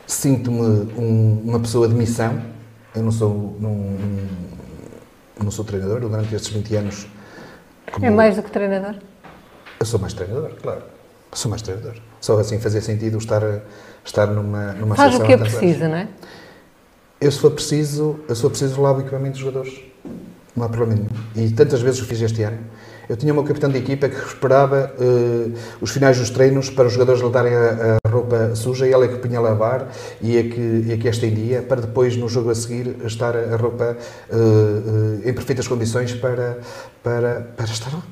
[0.06, 0.62] sinto-me
[0.96, 2.40] um, uma pessoa de missão.
[2.96, 3.98] Eu não sou, não,
[5.44, 7.08] não sou treinador, durante estes 20 anos.
[8.00, 8.96] é mais do que treinador?
[9.80, 10.84] Eu sou mais treinador, claro.
[11.32, 11.96] Eu sou mais treinador.
[12.22, 13.42] Só assim fazer sentido estar,
[14.06, 16.08] estar numa, numa Faz o que é preciso, não é?
[17.20, 19.82] Eu, se for preciso, eu for preciso, lavo o equipamento dos jogadores.
[20.56, 21.02] Não há problema
[21.36, 21.48] nenhum.
[21.48, 22.60] E tantas vezes o fiz este ano.
[23.10, 26.88] Eu tinha o meu capitão de equipa que esperava uh, os finais dos treinos para
[26.88, 30.38] os jogadores lhe darem a, a roupa suja, ele é que punha a lavar e
[30.38, 33.98] é que, é que a estendia para depois no jogo a seguir estar a roupa
[34.32, 36.60] uh, uh, em perfeitas condições para,
[37.04, 38.04] para, para estar lá.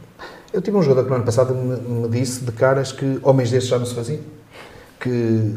[0.54, 3.50] Eu tive um jogador que no ano passado me, me disse de caras que homens
[3.50, 4.20] desses já não se faziam.
[5.00, 5.56] Que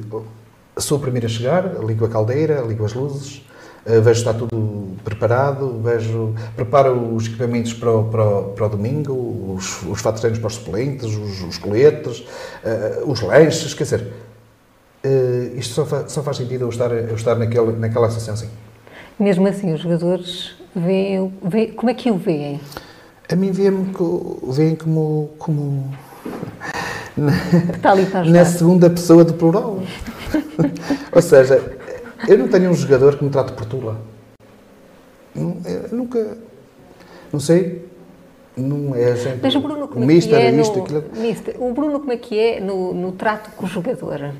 [0.79, 3.44] sou o primeiro a chegar, ligo a caldeira, ligo as luzes,
[3.87, 8.68] uh, vejo está tudo preparado, vejo, preparo os equipamentos para o, para o, para o
[8.68, 14.12] domingo, os, os fatos para os suplentes, os, os coletes, uh, os lanches, quer dizer,
[15.05, 18.51] uh, isto só, fa, só, faz sentido eu estar, eu estar naquele, naquela associação, sim.
[19.18, 22.61] Mesmo assim, os jogadores veem, veem como é que o veem?
[23.31, 23.92] A mim veem-me
[24.51, 25.94] veem como, como
[27.81, 29.81] para na segunda pessoa do plural.
[31.12, 31.62] Ou seja,
[32.29, 34.01] eu não tenho um jogador que me trate por tula.
[35.35, 36.39] Eu nunca.
[37.33, 37.85] Não sei.
[38.57, 39.41] Não é sempre.
[39.43, 41.05] Mas o Bruno, como é que é isto, no, aquilo...
[41.17, 44.33] Mister, o Bruno, como é que é no, no trato com o jogador?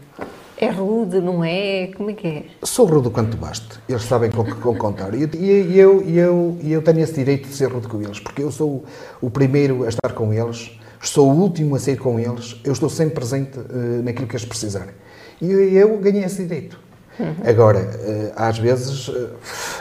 [0.57, 1.88] É rude, não é?
[1.97, 2.44] Como é que é?
[2.62, 3.81] Sou rude quanto baste.
[3.88, 5.12] Eles sabem com que com contar.
[5.14, 8.53] E eu, eu, eu, eu tenho esse direito de ser rude com eles, porque eu
[8.53, 8.85] sou
[9.20, 12.88] o primeiro a estar com eles, sou o último a sair com eles, eu estou
[12.88, 14.94] sempre presente uh, naquilo que eles precisarem.
[15.42, 16.79] E eu, eu ganhei esse direito.
[17.18, 17.35] Uhum.
[17.44, 19.31] Agora, uh, às vezes, uh,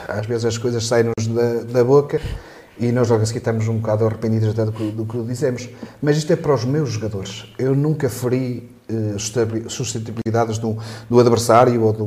[0.06, 2.20] às vezes as coisas saem-nos da, da boca
[2.78, 5.68] e nós logo a seguir estamos um bocado arrependidos até do que, do que dizemos.
[6.02, 7.52] Mas isto é para os meus jogadores.
[7.58, 10.76] Eu nunca feri uh, suscetibilidades do,
[11.08, 12.06] do adversário ou do,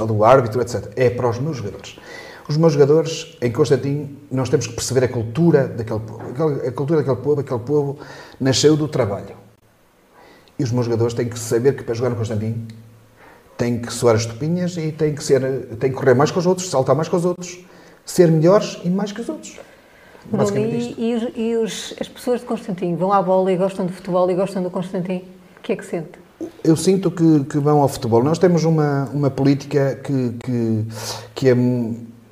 [0.00, 0.90] ou do árbitro, etc.
[0.96, 1.98] É para os meus jogadores.
[2.48, 6.22] Os meus jogadores, em Constantino, nós temos que perceber a cultura daquele povo.
[6.64, 7.98] A cultura daquele povo, aquele povo
[8.40, 9.34] nasceu do trabalho.
[10.56, 12.66] E os meus jogadores têm que saber que para jogar no Constantino
[13.56, 15.40] têm que soar as topinhas e têm que, ser,
[15.78, 17.58] têm que correr mais que os outros, saltar mais que os outros,
[18.04, 19.58] ser melhores e mais que os outros.
[20.54, 24.28] E, e, e os, as pessoas de Constantino vão à bola e gostam de futebol
[24.30, 25.22] e gostam do Constantino?
[25.58, 26.18] O que é que sente?
[26.62, 28.22] Eu sinto que, que vão ao futebol.
[28.22, 30.84] Nós temos uma, uma política que, que,
[31.34, 31.54] que, é,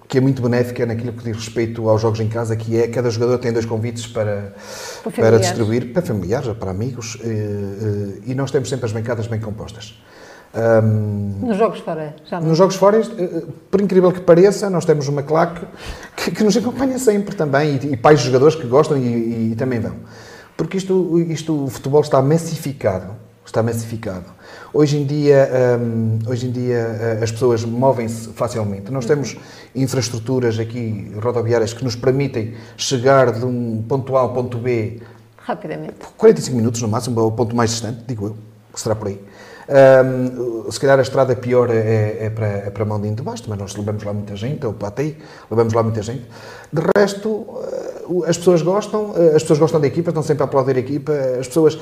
[0.08, 3.08] que é muito benéfica naquilo que diz respeito aos jogos em casa, que é cada
[3.10, 4.54] jogador tem dois convites para,
[5.02, 8.92] para, para distribuir, para familiares, para amigos, e, eh, eh, e nós temos sempre as
[8.92, 9.94] bancadas bem compostas.
[10.56, 12.40] Um, nos jogos fora, já.
[12.40, 15.66] Nos jogos fora, eh, por incrível que pareça, nós temos uma claque
[16.16, 19.56] que, que nos acompanha sempre também e, e pais de jogadores que gostam e, e,
[19.56, 19.94] também vão.
[20.56, 23.16] Porque isto, isto, o futebol está massificado.
[23.44, 24.24] Está massificado.
[24.72, 28.90] Hoje em dia, um, hoje em dia eh, as pessoas movem-se facilmente.
[28.90, 29.36] Nós temos
[29.74, 35.02] infraestruturas aqui rodoviárias que nos permitem chegar de um ponto A ao ponto B
[35.44, 35.94] rapidamente.
[36.16, 38.36] 45 minutos no máximo, ao ponto mais distante, digo eu,
[38.72, 39.20] que será por aí.
[39.68, 43.58] Um, se calhar a estrada pior é, é, para, é para Mondinho de Basto, mas
[43.58, 45.16] nós levamos lá muita gente, ou Patei,
[45.50, 46.24] levamos lá muita gente.
[46.72, 50.46] De resto, uh, as pessoas gostam, uh, as pessoas gostam da equipa, estão sempre a
[50.46, 51.78] aplaudir a equipa, as pessoas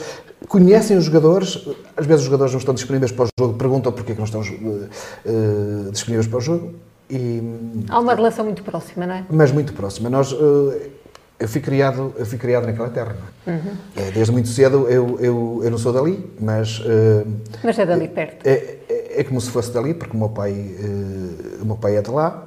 [0.49, 1.66] conhecem os jogadores,
[1.97, 4.40] às vezes os jogadores não estão disponíveis para o jogo, perguntam porquê que não estão
[4.40, 6.75] uh, disponíveis para o jogo.
[7.11, 7.42] E,
[7.88, 9.27] Há uma relação muito próxima, não é?
[9.29, 10.09] Mas muito próxima.
[10.09, 10.35] Nós,
[11.42, 13.16] eu fui criado, eu fui criado naquela terra.
[13.44, 14.12] Uhum.
[14.14, 16.78] Desde muito cedo eu, eu, eu não sou dali, mas.
[16.78, 17.26] Uh,
[17.64, 18.46] mas é dali perto.
[18.46, 21.96] É, é, é, como se fosse dali, porque o meu pai, uh, o meu pai
[21.96, 22.46] é de lá,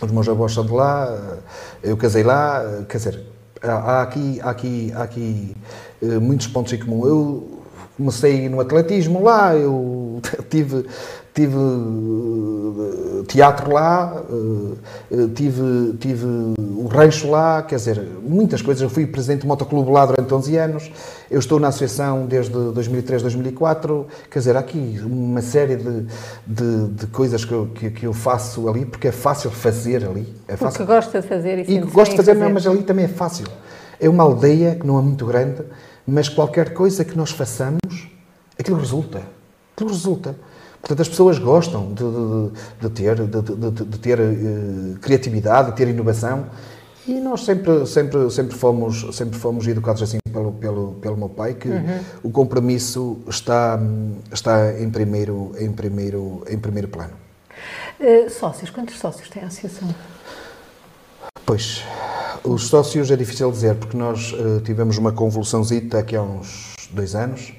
[0.00, 1.38] os meus avós são de lá,
[1.82, 3.20] eu casei lá, quer dizer,
[3.62, 5.54] há aqui, há aqui, há aqui
[6.00, 7.06] uh, muitos pontos em comum.
[7.06, 7.62] Eu
[7.98, 10.86] comecei no atletismo lá, eu tive,
[11.34, 14.74] tive eh, teatro lá, eh,
[15.10, 18.80] eh, tive, tive o rancho lá, quer dizer, muitas coisas.
[18.80, 20.92] Eu fui presidente do motoclube lá durante 11 anos,
[21.28, 26.06] eu estou na associação desde 2003, 2004, quer dizer, há aqui uma série de,
[26.46, 30.32] de, de coisas que eu, que, que, eu faço ali, porque é fácil fazer ali.
[30.46, 30.78] É fácil.
[30.78, 32.44] Porque gosta de fazer e, e gosto de fazer, fazer.
[32.44, 33.46] Não, mas ali também é fácil.
[33.98, 35.62] É uma aldeia que não é muito grande,
[36.06, 38.08] mas qualquer coisa que nós façamos,
[38.56, 39.22] aquilo resulta.
[39.74, 40.36] Aquilo resulta.
[40.84, 45.88] Portanto, as pessoas gostam de, de, de ter, de, de ter uh, criatividade, de ter
[45.88, 46.44] inovação.
[47.08, 51.54] E nós sempre, sempre, sempre, fomos, sempre fomos educados assim pelo, pelo, pelo meu pai,
[51.54, 52.00] que uhum.
[52.22, 53.80] o compromisso está,
[54.30, 57.12] está em, primeiro, em, primeiro, em primeiro plano.
[57.98, 59.94] Uh, sócios, quantos sócios tem a associação?
[61.46, 61.82] Pois,
[62.42, 67.14] os sócios é difícil dizer, porque nós uh, tivemos uma convulsãozita aqui há uns dois
[67.14, 67.54] anos.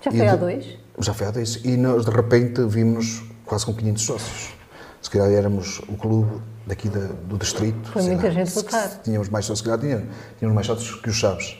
[0.00, 0.87] Já foi há dois?
[1.00, 1.60] Já foi há dois.
[1.64, 4.54] E nós, de repente, vimos quase com 500 sócios.
[5.00, 7.88] Se calhar éramos o clube daqui da, do distrito.
[7.90, 9.00] Foi muita lá, gente votar.
[9.02, 10.06] Tínhamos mais sócios, se calhar tínhamos,
[10.38, 11.56] tínhamos mais sócios que os Chaves.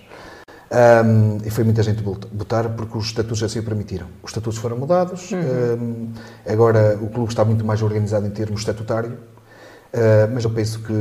[0.71, 4.07] Um, e foi muita gente votar porque os estatutos assim o permitiram.
[4.23, 5.41] Os estatutos foram mudados, uhum.
[5.41, 6.13] um,
[6.47, 10.93] agora o clube está muito mais organizado em termos estatutário, uh, mas eu penso que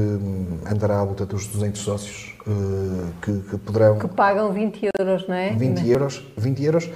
[0.72, 4.00] andará à volta dos 200 sócios uh, que, que, poderão.
[4.00, 5.54] Que pagam 20 euros, não é?
[5.54, 6.90] 20 euros, 20 euros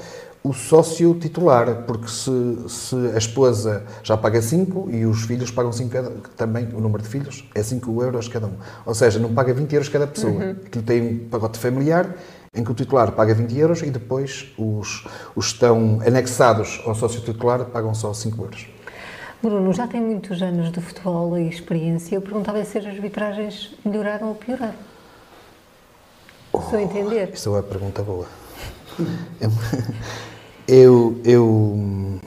[0.44, 2.32] o sócio titular, porque se,
[2.68, 7.10] se a esposa já paga 5 e os filhos pagam 5 também, o número de
[7.10, 8.54] filhos é 5 euros cada um.
[8.86, 10.34] Ou seja, não paga 20 euros cada pessoa.
[10.34, 10.52] Uhum.
[10.66, 12.16] Aquilo tem um pacote familiar
[12.56, 17.22] em que o titular paga 20 euros e depois os, os estão anexados ao sócio
[17.22, 18.68] titular pagam só 5 euros.
[19.44, 22.16] Bruno, já tem muitos anos de futebol e experiência.
[22.16, 24.74] Eu perguntava se as arbitragens melhoraram ou pioraram.
[26.52, 27.30] Oh, Estou a entender.
[27.34, 28.28] Isso é uma pergunta boa.
[30.74, 32.18] Eu, eu,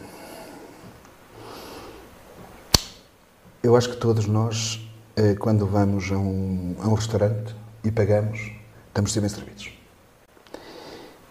[3.62, 8.52] eu acho que todos nós, eh, quando vamos a um, a um restaurante e pagamos,
[8.88, 9.72] estamos ser bem servidos.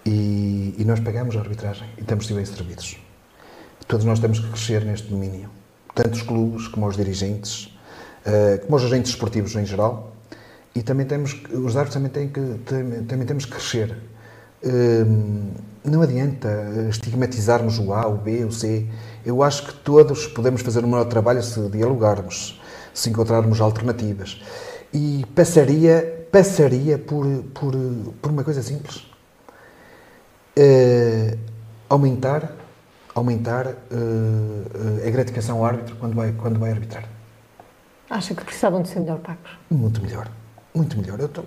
[0.03, 2.97] E, e, nós pagamos a arbitragem e estamos ser bem servidos.
[3.87, 5.51] Todos nós temos que crescer neste domínio.
[5.93, 7.65] Tanto os clubes como os dirigentes,
[8.25, 10.15] uh, como os agentes esportivos em geral.
[10.73, 13.95] E também temos, os árbitros também têm que, também, também temos que crescer.
[15.83, 16.47] Não adianta
[16.89, 18.87] estigmatizarmos o A, o B, o C.
[19.25, 22.61] Eu acho que todos podemos fazer um melhor trabalho se dialogarmos,
[22.93, 24.41] se encontrarmos alternativas.
[24.93, 27.73] E passaria, passaria por, por,
[28.21, 29.05] por uma coisa simples.
[30.57, 31.37] Uh,
[31.89, 32.53] aumentar
[33.15, 37.05] aumentar uh, a gratificação ao árbitro quando vai, quando vai arbitrar.
[38.09, 39.51] Acha que precisavam de ser melhor pagos?
[39.69, 40.29] Muito melhor.
[40.73, 41.19] Muito melhor.
[41.19, 41.43] Eu tô,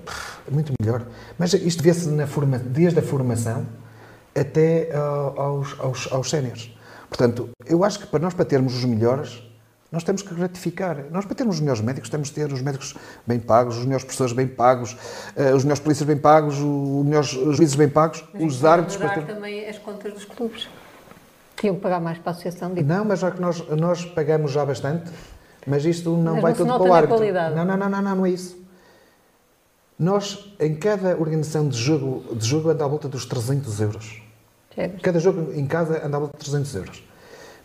[0.51, 1.05] muito melhor.
[1.39, 2.09] Mas isto vê-se
[2.65, 3.67] desde a formação
[4.35, 6.71] até uh, aos, aos, aos séniores.
[7.09, 9.43] Portanto, eu acho que para nós, para termos os melhores,
[9.91, 11.05] nós temos que gratificar.
[11.11, 12.95] Nós, para termos os melhores médicos, temos que ter os médicos
[13.27, 17.29] bem pagos, os melhores professores bem pagos, uh, os melhores polícias bem pagos, os melhores
[17.29, 18.97] juízes bem pagos, mas os árbitros...
[18.97, 19.27] para ter...
[19.27, 20.69] também as contas dos clubes.
[21.57, 22.75] Tinham que pagar mais para a associação?
[22.75, 22.87] Digo.
[22.87, 25.11] Não, mas já que nós, nós pagamos já bastante,
[25.67, 27.33] mas isto não mas vai não tudo para o árbitro.
[27.33, 28.66] Não, não, não, não, não, não é isso.
[29.99, 34.23] Nós, em cada organização de jogo, de jogo anda à volta dos 300 euros.
[35.03, 37.03] Cada jogo em casa anda à volta de 300 euros.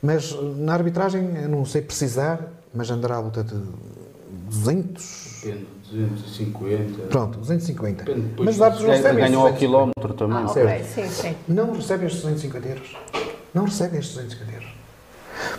[0.02, 3.62] Mas na arbitragem, eu não sei precisar, mas andará à volta de
[4.50, 5.42] 200.
[5.44, 7.02] Depende, 250.
[7.10, 8.04] Pronto, 250.
[8.06, 9.26] Depende, mas os árbitros recebem.
[9.26, 10.38] Ganham ao quilómetro também.
[10.38, 11.36] Ah, ok, sim, sim.
[11.50, 12.98] Não recebem estes 250 euros.
[13.54, 14.70] Não recebem estes 250 euros.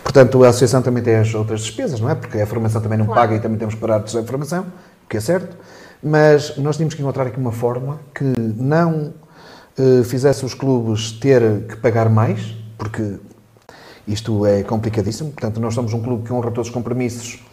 [0.01, 2.15] Portanto, a associação também tem as outras despesas, não é?
[2.15, 3.21] Porque a formação também não claro.
[3.21, 4.65] paga e também temos que parar de a formação,
[5.07, 5.55] que é certo.
[6.03, 8.23] Mas nós tínhamos que encontrar aqui uma forma que
[8.57, 9.13] não
[9.77, 13.15] eh, fizesse os clubes ter que pagar mais, porque
[14.07, 15.31] isto é complicadíssimo.
[15.31, 17.43] Portanto, nós somos um clube que honra todos os compromissos,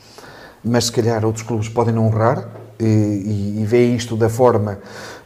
[0.63, 4.79] mas se calhar outros clubes podem não honrar e, e, e vê isto da forma,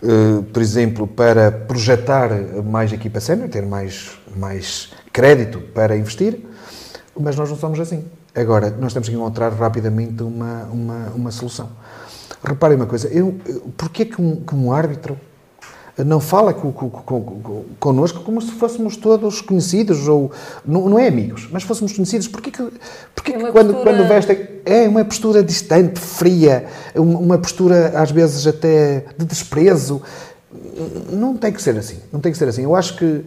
[0.03, 2.31] uh, por exemplo, para projetar
[2.65, 6.39] mais equipa sénior, ter mais, mais crédito para investir,
[7.19, 8.05] mas nós não somos assim.
[8.35, 11.71] Agora, nós temos que encontrar rapidamente uma, uma, uma solução.
[12.45, 13.35] Reparem uma coisa, eu,
[13.77, 15.19] porquê que um, que um árbitro
[16.03, 20.33] não fala com, com, com, connosco como se fôssemos todos conhecidos, ou
[20.67, 22.27] não, não é amigos, mas fôssemos conhecidos.
[22.27, 22.63] Porquê que,
[23.15, 23.97] porquê é que quando, postura...
[23.97, 30.03] quando veste é uma postura distante, fria, uma postura às vezes até de desprezo?
[31.13, 32.63] Não tem que ser assim, não tem que ser assim.
[32.63, 33.25] Eu acho que,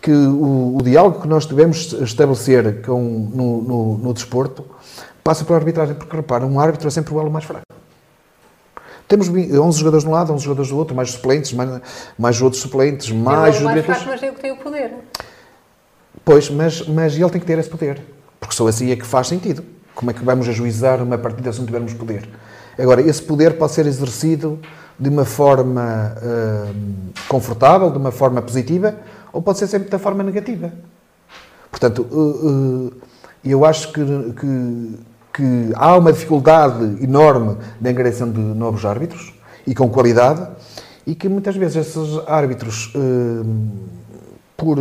[0.00, 3.00] que o, o diálogo que nós devemos estabelecer com,
[3.32, 4.64] no, no, no desporto
[5.22, 7.64] passa pela arbitragem, porque repara, um árbitro é sempre o elo mais fraco.
[9.06, 11.80] Temos 11 jogadores de um lado, 11 jogadores do outro, mais suplentes, mais,
[12.18, 14.04] mais outros suplentes, mais os diretores.
[14.06, 14.92] mas é o que tem o poder.
[16.24, 18.00] Pois, mas, mas ele tem que ter esse poder.
[18.40, 19.64] Porque só assim é que faz sentido.
[19.94, 22.28] Como é que vamos ajuizar uma partida se não tivermos poder?
[22.78, 24.58] Agora, esse poder pode ser exercido
[24.98, 26.74] de uma forma uh,
[27.28, 28.96] confortável, de uma forma positiva,
[29.32, 30.72] ou pode ser sempre da forma negativa.
[31.70, 32.92] Portanto, uh, uh,
[33.44, 34.98] eu acho que, que
[35.34, 39.34] que há uma dificuldade enorme de angariação de novos árbitros
[39.66, 40.46] e com qualidade
[41.04, 43.44] e que muitas vezes esses árbitros, eh,
[44.56, 44.78] por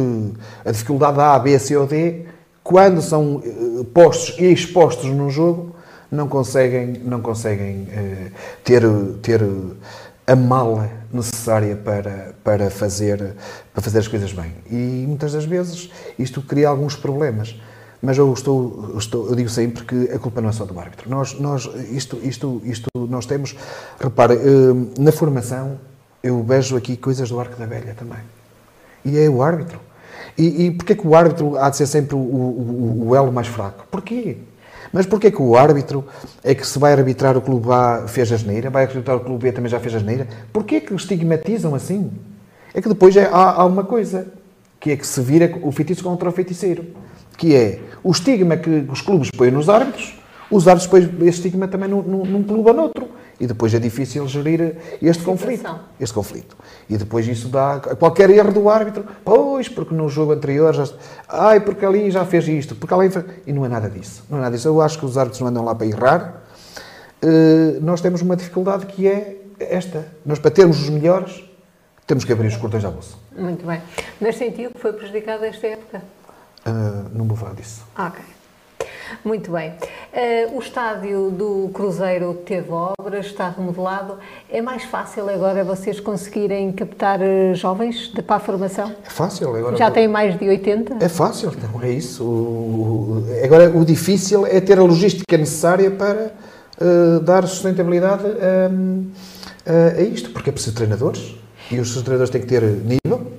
[0.63, 2.25] a dificuldade A, B, C ou D,
[2.63, 5.75] quando são eh, postos e expostos num jogo,
[6.11, 8.31] não conseguem, não conseguem eh,
[8.63, 8.83] ter,
[9.23, 9.41] ter
[10.27, 13.33] a mala necessária para, para, fazer,
[13.73, 14.53] para fazer as coisas bem.
[14.69, 17.55] E muitas das vezes isto cria alguns problemas
[18.03, 21.09] mas eu estou, estou, eu digo sempre que a culpa não é só do árbitro.
[21.09, 23.55] Nós, nós, isto, isto, isto nós temos,
[23.97, 25.79] repare, eh, na formação
[26.21, 28.19] eu vejo aqui coisas do arco da velha também.
[29.05, 29.79] E é o árbitro.
[30.37, 33.47] E, e porquê que o árbitro há de ser sempre o, o, o elo mais
[33.47, 33.87] fraco?
[33.89, 34.35] Porquê?
[34.91, 36.03] Mas porquê que o árbitro
[36.43, 39.43] é que se vai arbitrar o clube A fez a geneira, vai arbitrar o clube
[39.43, 40.27] B também já fez a geneira?
[40.51, 42.11] Porquê que estigmatizam assim?
[42.73, 44.27] É que depois é, há, há uma coisa,
[44.77, 46.85] que é que se vira o feitiço contra o feiticeiro
[47.37, 50.15] que é o estigma que os clubes põem nos árbitros,
[50.49, 53.09] os árbitros põem esse estigma também num, num clube ou noutro.
[53.39, 55.79] e depois é difícil gerir este conflito.
[55.99, 56.55] Este conflito.
[56.89, 59.05] E depois isso dá qualquer erro do árbitro.
[59.25, 60.85] Pois, porque no jogo anterior já.
[61.27, 63.09] Ai, porque ali já fez isto, porque ali.
[63.47, 64.23] E não é nada disso.
[64.29, 64.67] Não é nada disso.
[64.67, 66.43] Eu acho que os árbitros não andam lá para errar.
[67.23, 70.05] Uh, nós temos uma dificuldade que é esta.
[70.25, 71.43] Nós, para termos os melhores,
[72.05, 73.15] temos que abrir os cordões à bolsa.
[73.35, 73.81] Muito bem.
[74.21, 76.01] Neste sentido, foi prejudicado esta época?
[76.65, 77.83] Uh, não falar disso.
[77.97, 78.23] Ok.
[79.23, 79.71] Muito bem.
[79.71, 84.17] Uh, o estádio do Cruzeiro teve obras, está remodelado.
[84.49, 88.95] É mais fácil agora vocês conseguirem captar uh, jovens de, para a formação?
[89.05, 89.55] É fácil.
[89.55, 91.03] Agora, Já tem mais de 80?
[91.03, 92.23] É fácil, não é isso.
[92.23, 96.33] O, o, agora, o difícil é ter a logística necessária para
[96.79, 98.23] uh, dar sustentabilidade
[99.65, 101.35] a, a isto, porque é preciso treinadores
[101.71, 103.32] e os treinadores têm que ter nível,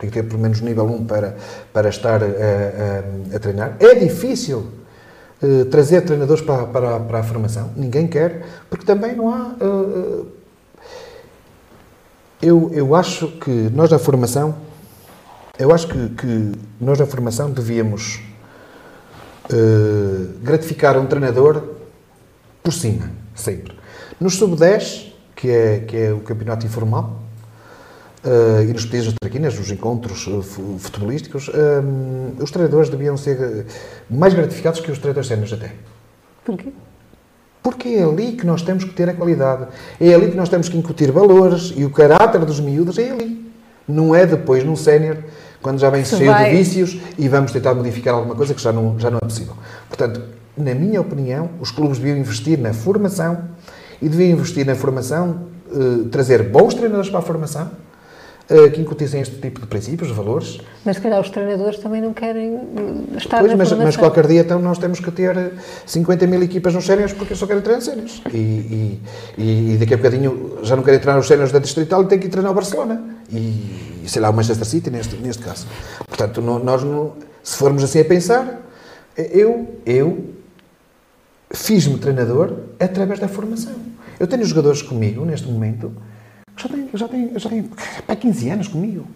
[0.00, 1.36] tem que ter pelo menos nível 1 para,
[1.74, 3.76] para estar a, a, a treinar.
[3.78, 4.66] É difícil
[5.42, 9.54] uh, trazer treinadores para, para, para, a formação, ninguém quer, porque também não há.
[9.62, 10.26] Uh,
[12.40, 14.54] eu, eu acho que nós na formação,
[15.58, 18.22] eu acho que, que nós na formação devíamos
[19.52, 21.62] uh, gratificar um treinador
[22.62, 23.78] por cima, sempre.
[24.18, 27.19] Nos sub-10, que é, que é o campeonato informal,
[28.22, 30.42] Uh, e nos pedidos das traquinas, nos encontros uh,
[30.78, 31.52] futebolísticos, uh,
[32.38, 33.64] os treinadores deviam ser
[34.10, 35.72] mais gratificados que os treinadores séniores até.
[36.44, 36.68] Porquê?
[37.62, 39.68] Porque é ali que nós temos que ter a qualidade.
[39.98, 43.50] É ali que nós temos que incutir valores e o caráter dos miúdos é ali.
[43.88, 45.16] Não é depois, num sénior,
[45.62, 46.50] quando já vem cheio vai...
[46.50, 49.54] de vícios e vamos tentar modificar alguma coisa que já não, já não é possível.
[49.88, 50.22] Portanto,
[50.56, 53.44] na minha opinião, os clubes deviam investir na formação
[54.00, 55.48] e deviam investir na formação,
[56.10, 57.89] trazer bons treinadores para a formação, eh,
[58.72, 60.58] que incutissem este tipo de princípios, de valores.
[60.84, 64.26] Mas se calhar os treinadores também não querem eh, estar pois, na mas, mas qualquer
[64.26, 65.52] dia então nós temos que ter
[65.86, 68.20] 50 mil equipas nos séniores porque só querem treinar séniores.
[68.32, 69.00] E, e,
[69.38, 72.26] e, daqui a bocadinho já não querem treinar os séniores da Distrital e têm que
[72.26, 73.00] ir treinar o Barcelona.
[73.32, 75.68] E, sei lá, o Manchester City neste, neste caso.
[76.08, 77.12] Portanto, nós, não,
[77.44, 78.62] se formos assim a pensar,
[79.16, 80.24] eu, eu
[81.52, 83.74] fiz-me treinador através da formação.
[84.18, 85.92] Eu tenho jogadores comigo neste momento
[86.56, 87.70] já tem, já tem, já tem
[88.06, 89.06] há 15 anos comigo.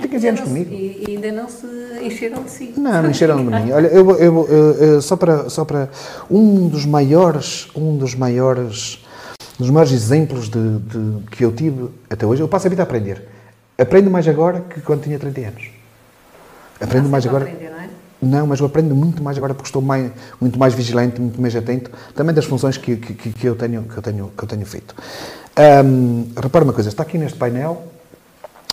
[0.00, 0.72] Tem 15 anos comigo.
[0.72, 1.66] E ainda não se
[2.02, 2.74] encheram de si.
[2.76, 3.72] Não, não encheram de mim.
[3.72, 5.88] Olha, eu, eu, eu, só, para, só para
[6.30, 9.04] um dos maiores, um dos maiores,
[9.58, 12.84] dos maiores exemplos de, de, que eu tive até hoje, eu passo a vida a
[12.84, 13.28] aprender.
[13.78, 15.70] Aprendo mais agora que quando tinha 30 anos.
[16.80, 17.44] Aprendo mais agora.
[17.44, 17.88] Aprender, não, é?
[18.22, 21.54] não, mas eu aprendo muito mais agora porque estou mais, muito mais vigilante, muito mais
[21.54, 24.64] atento, também das funções que, que, que, eu, tenho, que, eu, tenho, que eu tenho
[24.64, 24.94] feito.
[25.58, 27.90] Um, repara uma coisa, está aqui neste painel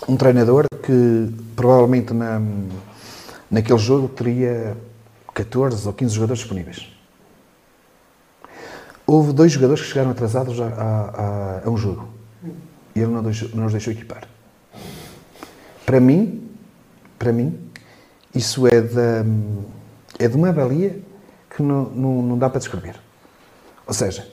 [0.08, 2.40] um treinador que provavelmente na,
[3.50, 4.76] naquele jogo teria
[5.34, 6.88] 14 ou 15 jogadores disponíveis.
[9.06, 12.08] Houve dois jogadores que chegaram atrasados a, a, a um jogo
[12.94, 14.28] e ele não, deixou, não os deixou equipar.
[15.84, 16.48] Para mim,
[17.18, 17.58] para mim,
[18.34, 18.98] isso é de,
[20.18, 21.00] é de uma valia
[21.54, 22.96] que não, não, não dá para descrever.
[23.86, 24.28] Ou seja,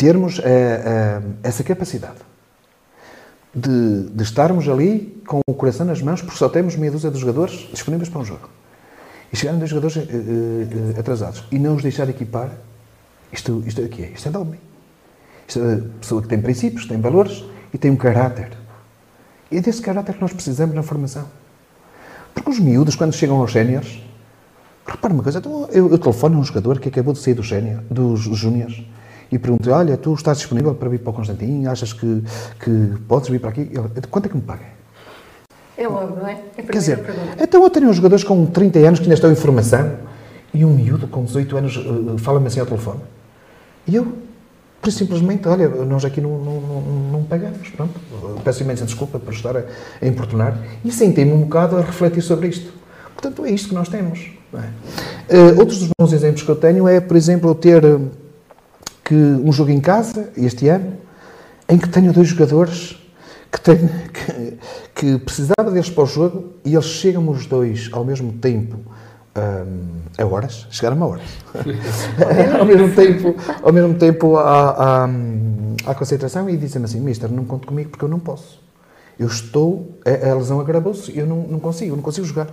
[0.00, 2.16] termos uh, uh, essa capacidade
[3.54, 7.18] de, de, estarmos ali com o coração nas mãos, porque só temos meia dúzia de
[7.18, 8.48] jogadores disponíveis para um jogo.
[9.30, 12.50] E chegarem dois jogadores uh, atrasados e não os deixar equipar,
[13.30, 14.06] isto, isto é o que é?
[14.12, 14.60] Isto é de homem.
[15.46, 17.44] Isto é pessoa que tem princípios, tem valores
[17.74, 18.52] e tem um caráter.
[19.50, 21.26] E é desse caráter que nós precisamos na formação.
[22.32, 24.02] Porque os miúdos, quando chegam aos séniores,
[24.86, 27.44] repara uma coisa, então eu, eu telefono a um jogador que acabou de sair do
[27.44, 28.82] sénior, dos júniores,
[29.30, 31.70] e pergunto olha, tu estás disponível para vir para o Constantinho?
[31.70, 32.22] Achas que,
[32.58, 33.60] que podes vir para aqui?
[33.60, 34.64] Ele, quanto é que me paga?
[35.76, 36.38] É logo, não é?
[36.56, 37.42] é Quer dizer, pergunta.
[37.42, 39.92] então eu tenho uns jogadores com 30 anos que ainda estão em formação
[40.52, 43.00] e um miúdo com 18 anos uh, fala-me assim ao telefone.
[43.86, 44.12] E eu,
[44.82, 46.80] por simplesmente, olha, nós aqui não, não, não,
[47.12, 47.98] não pagamos, pronto.
[48.44, 49.62] Peço imensa desculpa por estar a,
[50.02, 52.72] a importunar e sentei-me um bocado a refletir sobre isto.
[53.14, 54.32] Portanto, é isto que nós temos.
[54.52, 55.36] É?
[55.36, 57.82] Uh, outros dos bons exemplos que eu tenho é, por exemplo, eu ter
[59.10, 60.96] que um jogo em casa, este ano,
[61.68, 62.96] em que tenho dois jogadores
[63.50, 64.58] que, tenho, que,
[64.94, 68.78] que precisava deles para o jogo e eles chegam os dois ao mesmo tempo
[69.36, 71.24] um, a horas, chegaram a horas,
[72.56, 75.08] ao mesmo tempo, ao mesmo tempo à, à,
[75.86, 78.62] à concentração e dizem-me assim, mister, não conte comigo porque eu não posso.
[79.18, 82.46] Eu estou, a, a lesão agravou-se, eu não, não consigo, não consigo jogar.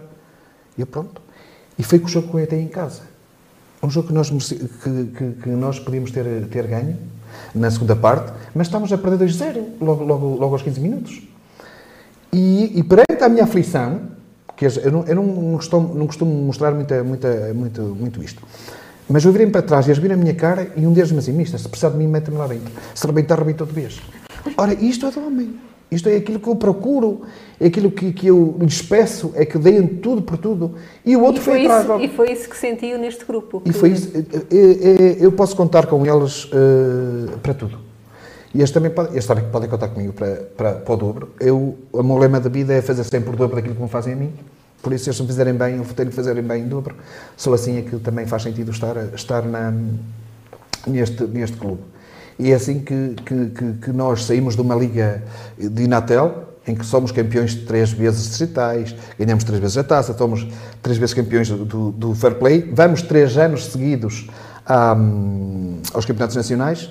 [0.76, 1.22] E eu pronto.
[1.78, 3.04] E foi com o jogo que eu até em casa
[3.82, 6.98] um jogo que nós, que, que, que nós podíamos ter, ter ganho
[7.54, 11.22] na segunda parte, mas estávamos a perder 2-0 logo, logo, logo aos 15 minutos.
[12.34, 14.02] E, e perante a minha aflição,
[14.56, 18.42] que eu não, eu não, costumo, não costumo mostrar muita, muita, muito, muito isto,
[19.08, 21.20] Mas eu virei para trás e eles viram a minha cara e um deles me
[21.20, 22.72] disse, mister, se precisar de mim, mete-me lá dentro.
[22.96, 24.02] Se arrebentar, arrebenta outra vez.
[24.58, 25.67] Ora, isto é do homem.
[25.90, 27.22] Isto é aquilo que eu procuro,
[27.60, 30.76] é aquilo que, que eu lhes peço, é que deem tudo por tudo.
[31.06, 32.02] E o outro e foi, foi atrás.
[32.02, 33.62] Isso, e foi isso que sentiu neste grupo.
[33.66, 34.12] E foi isso.
[35.20, 37.80] Eu posso contar com eles uh, para tudo.
[38.54, 41.30] E este também pode, este também podem contar comigo para, para, para o dobro.
[41.40, 44.14] Eu, o meu lema da vida é fazer sempre o dobro daquilo que me fazem
[44.14, 44.34] a mim.
[44.82, 46.96] Por isso, se eles me fizerem bem, eu tenho que fazerem bem em dobro.
[47.36, 49.74] Só assim é que também faz sentido estar, estar na,
[50.86, 51.82] neste, neste clube.
[52.40, 55.24] E é assim que, que, que, nós saímos de uma liga
[55.58, 60.48] de Inatel, em que somos campeões três vezes distritais, ganhamos três vezes a taça, somos
[60.82, 64.28] três vezes campeões do, do Fair Play, vamos três anos seguidos
[64.70, 66.90] um, aos campeonatos nacionais,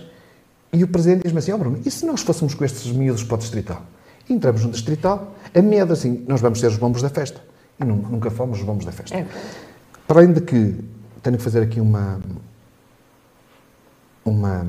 [0.73, 3.23] e o presidente diz-me assim, ó oh Bruno, e se nós fôssemos com estes miúdos
[3.23, 3.83] para o distrital?
[4.29, 7.41] E entramos no distrital, a medo assim, nós vamos ser os bombos da festa.
[7.79, 9.17] E nunca fomos os bombos da festa.
[9.17, 9.27] É.
[10.09, 10.77] Para além de que,
[11.23, 12.19] tenho que fazer aqui uma,
[14.25, 14.67] uma,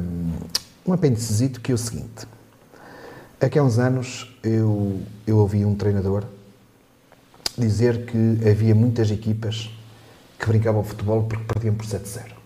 [0.88, 2.26] um apendicezito que é o seguinte.
[3.40, 6.24] Aqui há uns anos eu, eu ouvi um treinador
[7.58, 9.70] dizer que havia muitas equipas
[10.40, 12.38] que brincavam futebol porque perdiam por 7-0.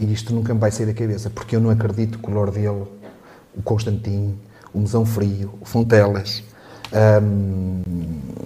[0.00, 2.90] E isto nunca me vai sair da cabeça, porque eu não acredito que o Lordelo,
[3.54, 4.36] o Constantino,
[4.72, 6.42] o Mesão Frio, o Fontelas,
[7.22, 7.82] hum,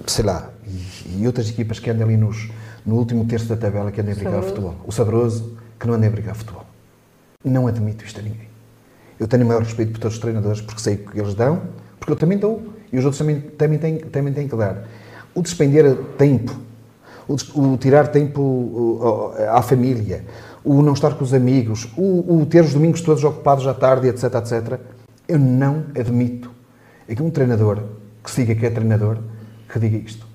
[0.07, 2.51] sei lá, e, e, outras equipas que andam ali nos,
[2.85, 4.77] no último terço da tabela que andem a brincar futebol.
[4.85, 6.65] O Sabroso, que não andem a brincar futebol.
[7.45, 8.49] Não admito isto a ninguém.
[9.19, 11.63] Eu tenho o maior respeito por todos os treinadores, porque sei o que eles dão,
[11.99, 12.63] porque eu também dou,
[12.93, 14.85] e os outros também, também, têm, também têm que dar.
[15.35, 16.57] O despender tempo,
[17.29, 20.25] o, o tirar tempo à família,
[20.65, 24.09] o não estar com os amigos, o, o, ter os domingos todos ocupados à tarde,
[24.09, 24.81] etc, etc,
[25.27, 26.59] eu não admito
[27.09, 27.83] é que um treinador
[28.23, 29.19] que siga que é treinador
[29.67, 30.27] que diga isto.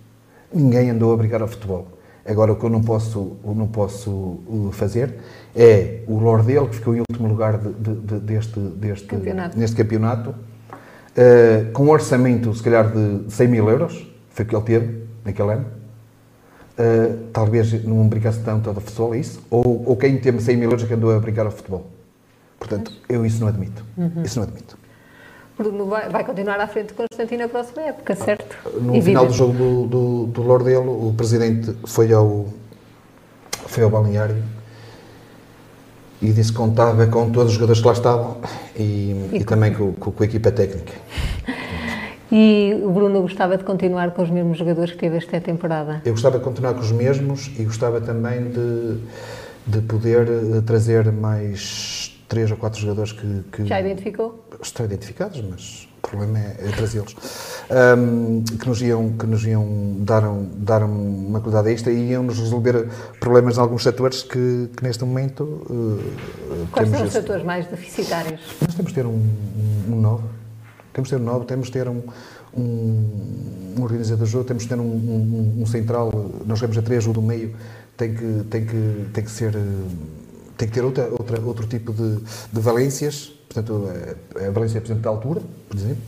[0.52, 1.93] Ninguém andou a brigar ao futebol.
[2.26, 5.15] Agora, o que eu não posso, eu não posso uh, fazer
[5.53, 9.59] é o Lordelo, que ficou em último lugar de, de, de, deste, deste, campeonato.
[9.59, 14.55] neste campeonato, uh, com um orçamento, se calhar, de 100 mil euros, foi o que
[14.55, 15.65] ele teve naquele ano.
[16.80, 19.41] Uh, talvez não brincasse tanto ao futebol, é isso?
[19.51, 21.88] Ou, ou quem teve 100 mil euros é que andou a brincar ao futebol.
[22.57, 23.84] Portanto, eu isso não admito.
[23.97, 24.24] Uhum.
[24.24, 24.78] Isso não admito.
[25.58, 28.58] Bruno vai, vai, continuar à frente de Constantino na próxima época, certo?
[28.82, 32.47] No e final do jogo do, do, do Lordelo, o presidente foi ao,
[33.68, 34.43] foi ao balneário
[36.22, 38.38] e disse que contava com todos os jogadores que lá estavam
[38.76, 40.93] e, e, e também com, com, com, a equipa técnica.
[42.36, 46.01] E o Bruno gostava de continuar com os mesmos jogadores que teve esta temporada?
[46.04, 48.97] Eu gostava de continuar com os mesmos e gostava também de,
[49.68, 52.03] de poder eh, trazer mais
[52.34, 54.44] três ou quatro jogadores que, que já identificou?
[54.60, 57.16] Estão identificados, mas o problema é, é trazê-los.
[57.70, 62.40] Um, que nos iam, que nos iam dar, um, dar uma qualidade extra e iam-nos
[62.40, 62.88] resolver
[63.20, 67.22] problemas em alguns setores que, que neste momento uh, Quais são os esse...
[67.22, 68.42] setores mais deficitários?
[68.60, 70.28] Nós temos de ter um, um, um novo,
[70.92, 72.02] temos de ter um novo, temos de ter um,
[72.58, 76.12] um, um organizador de jogo, temos de ter um, um, um central,
[76.48, 77.56] nós jogamos a três, o do meio
[77.96, 79.54] tem que, tem que, tem que ser
[80.64, 82.18] tem que ter outra, outra, outro tipo de,
[82.51, 83.89] de valências, portanto,
[84.36, 86.03] a, a valência, por exemplo, da altura, por exemplo,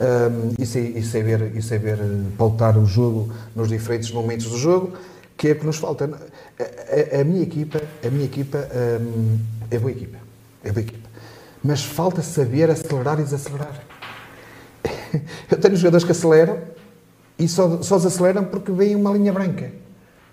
[0.00, 1.98] um, e, e, saber, e saber
[2.38, 4.92] pautar o jogo nos diferentes momentos do jogo,
[5.36, 6.04] que é o que nos falta.
[6.04, 8.68] A, a, a minha equipa, a minha equipa
[9.00, 9.38] um,
[9.70, 10.18] é boa equipa,
[10.62, 11.08] é boa equipa,
[11.64, 13.82] mas falta saber acelerar e desacelerar.
[15.50, 16.58] Eu tenho jogadores que aceleram
[17.38, 19.85] e só, só desaceleram porque vem uma linha branca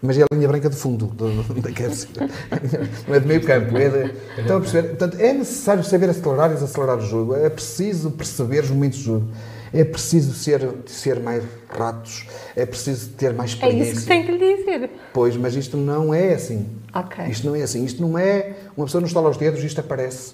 [0.03, 2.09] mas é a linha branca de fundo da Kelsey.
[3.07, 3.77] Não é de meio campo.
[3.77, 4.89] É de, estão a perceber?
[4.89, 7.35] Portanto, é necessário saber acelerar e desacelerar o jogo.
[7.35, 9.27] É preciso perceber os momentos do jogo.
[9.73, 12.27] É preciso ser, ser mais ratos.
[12.53, 13.83] É preciso ter mais experiência.
[13.83, 14.89] É isso que tem que lhe dizer.
[15.13, 16.67] Pois, mas isto não é assim.
[16.93, 17.27] Okay.
[17.27, 17.85] Isto não é assim.
[17.85, 18.57] Isto não é...
[18.75, 20.33] Uma pessoa não estala os dedos e isto aparece.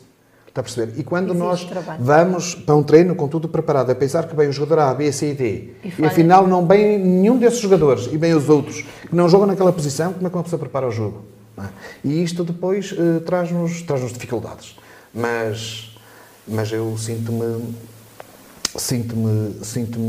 [0.59, 0.99] Está a perceber?
[0.99, 2.03] E quando Existe nós trabalho.
[2.03, 5.11] vamos para um treino com tudo preparado, a pensar que vem o jogador A, B,
[5.11, 8.83] C e D, e, e afinal não vem nenhum desses jogadores e vem os outros
[9.07, 11.23] que não jogam naquela posição, como é que uma pessoa prepara o jogo?
[11.57, 11.63] É?
[12.03, 14.77] E isto depois uh, traz-nos traz dificuldades.
[15.13, 15.95] Mas,
[16.47, 17.73] mas eu sinto-me
[18.75, 19.99] sinto-me sinto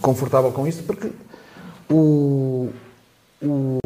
[0.00, 1.10] confortável com isso porque
[1.90, 2.68] o,
[3.42, 3.78] o,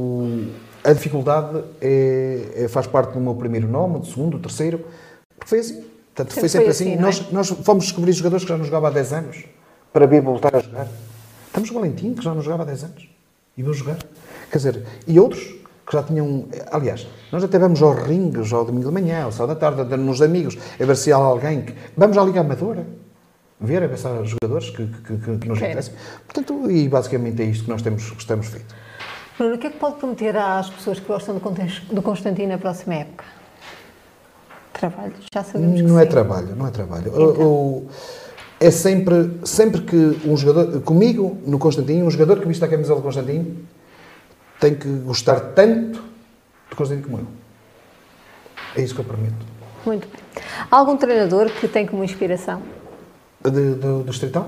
[0.84, 4.84] a dificuldade é, é, faz parte do meu primeiro nome, do segundo, do terceiro
[5.44, 5.84] foi assim.
[6.14, 6.94] Portanto, foi sempre assim.
[6.94, 7.34] assim nós, é?
[7.34, 9.44] nós fomos descobrir jogadores que já nos jogavam há 10 anos
[9.92, 10.88] para vir voltar a jogar.
[11.46, 13.08] Estamos Valentim, que já nos jogava há 10 anos.
[13.56, 13.98] E vou jogar.
[14.50, 15.42] Quer dizer, e outros
[15.86, 16.46] que já tinham.
[16.70, 20.20] Aliás, nós até vamos aos ringues ao domingo de manhã, ao sábado da tarde, nos
[20.20, 21.74] amigos, a ver se há alguém que.
[21.96, 22.86] Vamos à Liga Amadora.
[23.58, 25.94] Ver, a ver se há jogadores que, que, que, que nos interessam.
[26.26, 28.74] Portanto, e basicamente é isto que nós temos, que estamos feito.
[29.38, 31.40] Bruno, o que é que pode prometer às pessoas que gostam
[31.90, 33.24] do Constantino na próxima época?
[34.78, 36.02] Trabalho, já sabemos Não sim.
[36.02, 37.10] é trabalho, não é trabalho.
[37.12, 37.86] O- o-
[38.60, 43.00] é sempre, sempre que um jogador, comigo, no Constantino, um jogador que viste a camisola
[43.00, 43.56] do Constantino
[44.60, 46.02] tem que gostar tanto
[46.68, 47.26] do Constantino como eu.
[48.74, 49.34] É isso que eu prometo.
[49.86, 50.44] Muito bem.
[50.70, 52.60] Há algum treinador que tem como inspiração?
[53.42, 54.46] De, do, do Estritão?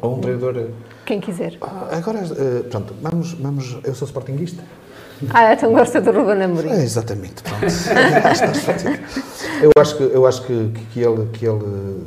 [0.00, 0.56] Ou um treinador.
[0.58, 0.68] eh,
[1.06, 1.56] Quem quiser.
[1.90, 3.78] Agora, eh, pronto, vamos, vamos.
[3.82, 4.62] Eu sou sportinguista.
[5.34, 6.70] Ah, então gosta do Ruben Amorim.
[6.70, 7.64] É, exatamente, pronto.
[9.62, 12.04] Eu acho que, eu acho que, que, ele, que, ele,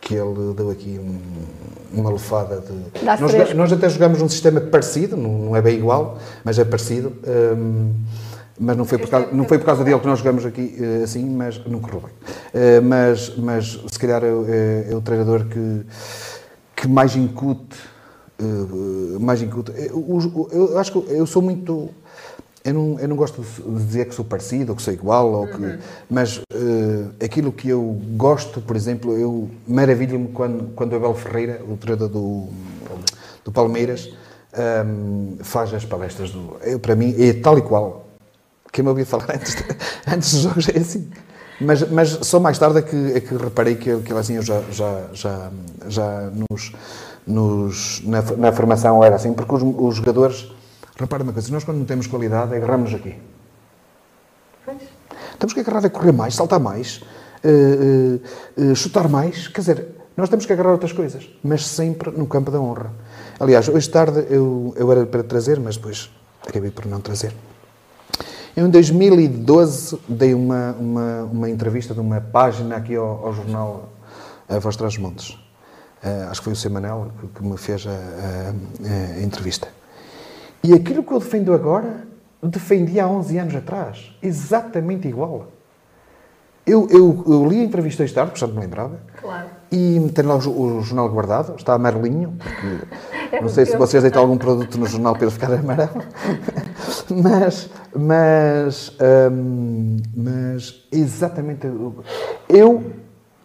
[0.00, 1.20] que ele deu aqui um-
[1.92, 3.04] uma lefada de.
[3.04, 7.12] Nós, nós até jogamos um sistema parecido, não, é bem igual, mas é parecido.
[7.56, 7.92] hum,
[8.58, 11.02] mas não foi, por causa, não foi por causa dele que nós jogamos aqui eh,
[11.04, 12.10] assim, mas não correu bem.
[12.54, 15.82] Eh, mas, mas se calhar é, o- é- é o treinador que,
[16.74, 17.76] que mais incute.
[18.38, 19.72] Eh, mais incute.
[19.76, 20.04] Eu,
[20.52, 21.90] eu- eu acho que eu sou muito.
[22.64, 25.46] Eu não, eu não gosto de dizer que sou parecido ou que sou igual, ou
[25.46, 25.78] que,
[26.10, 31.62] mas eh, aquilo que eu gosto, por exemplo, eu maravilho-me quando, quando o Abel Ferreira,
[31.68, 32.48] o treinador do,
[33.44, 34.10] do Palmeiras,
[34.52, 36.30] ehm, faz as palestras.
[36.32, 38.04] Do, eu, para mim, é tal e qual.
[38.72, 39.64] Quem me ouvia falar antes, de-
[40.12, 41.08] antes dos jogos é assim.
[41.60, 44.60] Mas, mas só mais tarde é que, é que reparei que, que assim eu já,
[44.72, 45.50] já, já,
[45.88, 46.72] já nos,
[47.26, 50.50] nos, na, na formação era assim, porque os, os jogadores,
[50.98, 53.16] repara uma coisa, nós quando não temos qualidade agarramos aqui.
[55.38, 57.02] Temos que agarrar a correr mais, saltar mais,
[57.44, 62.10] eh, eh, eh, chutar mais, quer dizer, nós temos que agarrar outras coisas, mas sempre
[62.10, 62.90] no campo da honra.
[63.38, 66.10] Aliás, hoje tarde eu, eu era para trazer, mas depois
[66.46, 67.34] acabei por não trazer.
[68.56, 73.92] Eu, em 2012, dei uma, uma, uma entrevista de uma página aqui ao, ao jornal
[74.48, 75.36] A Voz Traz Montes.
[76.02, 79.68] Eh, acho que foi o Semanel que, me fez a, a- a entrevista.
[80.62, 82.04] E aquilo que eu defendo agora,
[82.42, 84.14] defendi há 11 anos atrás.
[84.22, 85.46] Exatamente igual.
[86.66, 88.98] Eu, eu, eu li a entrevista hoje tarde, não me lembrava.
[89.20, 89.46] Claro.
[89.70, 94.22] E tenho lá o, o jornal guardado, está amarelinho, porque não sei se vocês deitam
[94.22, 96.02] algum produto no jornal para ele ficar amarelo.
[97.22, 98.96] mas, mas,
[99.30, 101.68] hum, mas exatamente.
[102.48, 102.84] Eu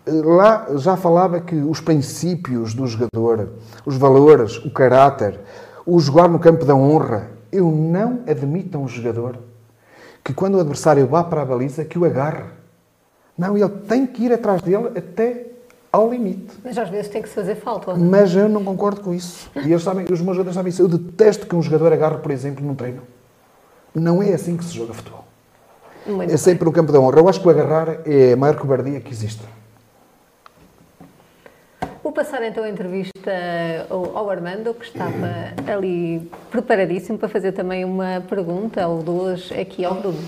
[0.07, 3.49] lá já falava que os princípios do jogador,
[3.85, 5.39] os valores, o caráter,
[5.85, 9.37] o jogar no campo da honra, eu não admito a um jogador
[10.23, 12.45] que quando o adversário vá para a baliza, que o agarre.
[13.37, 15.47] Não, ele tem que ir atrás dele até
[15.91, 16.53] ao limite.
[16.63, 17.95] Mas às vezes tem que se fazer falta.
[17.95, 18.05] não?
[18.05, 19.49] Mas eu não concordo com isso.
[19.55, 20.81] E eles sabem, os meus jogadores sabem isso.
[20.81, 23.01] Eu detesto que um jogador agarre, por exemplo, num treino.
[23.93, 25.25] Não é assim que se joga futebol.
[26.05, 27.19] Muito É sempre no campo da honra.
[27.19, 29.43] Eu acho que o agarrar é a maior cobardia que existe.
[32.11, 33.31] Vou passar então a entrevista
[33.89, 39.95] ao, Armando, que estava ali preparadíssimo para fazer também uma pergunta ou duas aqui ao
[39.95, 40.19] Bruno.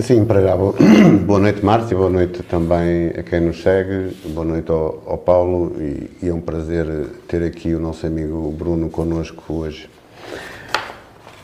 [0.00, 0.56] Sim, para já.
[0.56, 0.74] Boa
[1.26, 1.94] boa noite, Márcio.
[1.94, 4.16] Boa noite também a quem nos segue.
[4.28, 5.76] Boa noite ao, ao Paulo.
[5.78, 6.86] E, e é um prazer
[7.28, 9.90] ter aqui o nosso amigo Bruno connosco hoje.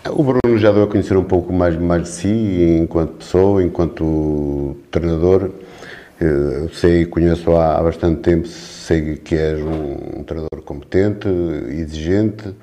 [0.09, 4.75] O Bruno já deu a conhecer um pouco mais, mais de si, enquanto pessoa, enquanto
[4.91, 5.51] treinador.
[6.19, 8.49] Eh, Eu sei, conheço há, há bastante tempo,
[8.85, 11.27] sei que és um, um treinador competente,
[11.71, 12.55] exigente,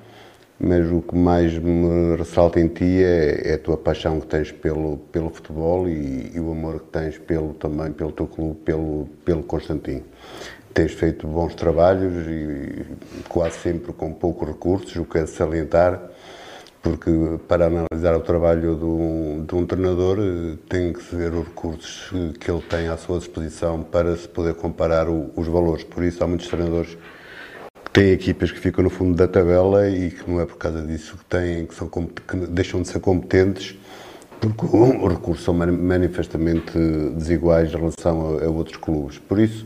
[0.59, 4.51] mas o que mais me ressalta em ti é, é a tua paixão que tens
[4.51, 9.07] pelo, pelo futebol e, e o amor que tens pelo, também pelo teu clube, pelo,
[9.25, 10.03] pelo Constantino.
[10.71, 12.85] Tens feito bons trabalhos e
[13.27, 15.99] quase sempre com poucos recursos, o que é salientar,
[16.81, 17.11] porque
[17.47, 22.09] para analisar o trabalho de um, de um treinador eh, tem que ver os recursos
[22.13, 25.83] eh, que ele tem à sua disposição para se poder comparar o- os valores.
[25.83, 26.97] Por isso há muitos treinadores
[27.85, 30.81] que têm equipas que ficam no fundo da tabela e que não é por causa
[30.81, 33.75] disso que têm, que, são, que deixam de ser competentes,
[34.41, 36.77] porque os recursos são mani- manifestamente
[37.15, 39.19] desiguais em relação a, a outros clubes.
[39.19, 39.65] Por isso,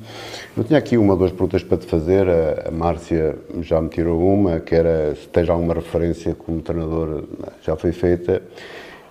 [0.55, 2.28] eu tinha aqui uma ou duas perguntas para te fazer.
[2.30, 7.23] A, a Márcia já me tirou uma, que era se tens alguma referência como treinador,
[7.63, 8.41] já foi feita.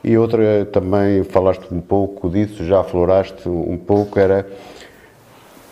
[0.05, 4.47] E outra também falaste um pouco disso, já afloraste um pouco, era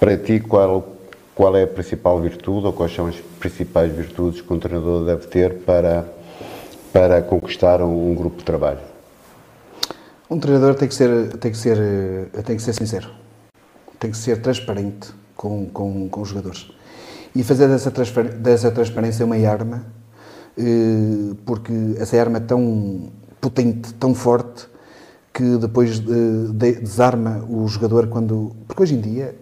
[0.00, 0.88] para ti qual,
[1.34, 5.26] qual é a principal virtude ou quais são as principais virtudes que um treinador deve
[5.26, 6.06] ter para,
[6.94, 8.91] para conquistar um, um grupo de trabalho?
[10.32, 13.10] Um treinador tem que ser, tem que ser, tem que ser sincero.
[14.00, 16.70] Tem que ser transparente com, com, com os jogadores.
[17.36, 19.84] E fazer dessa, dessa transparência uma arma,
[20.56, 23.12] eh, porque essa arma é tão
[23.42, 24.66] potente, tão forte,
[25.34, 28.56] que depois eh, de- desarma o jogador quando.
[28.66, 29.36] Porque hoje em dia,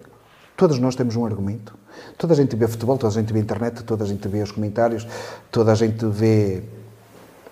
[0.56, 1.72] todos nós temos um argumento.
[2.18, 4.50] Toda a gente vê futebol, toda a gente vê internet, toda a gente vê os
[4.50, 5.06] comentários,
[5.52, 6.64] toda a gente vê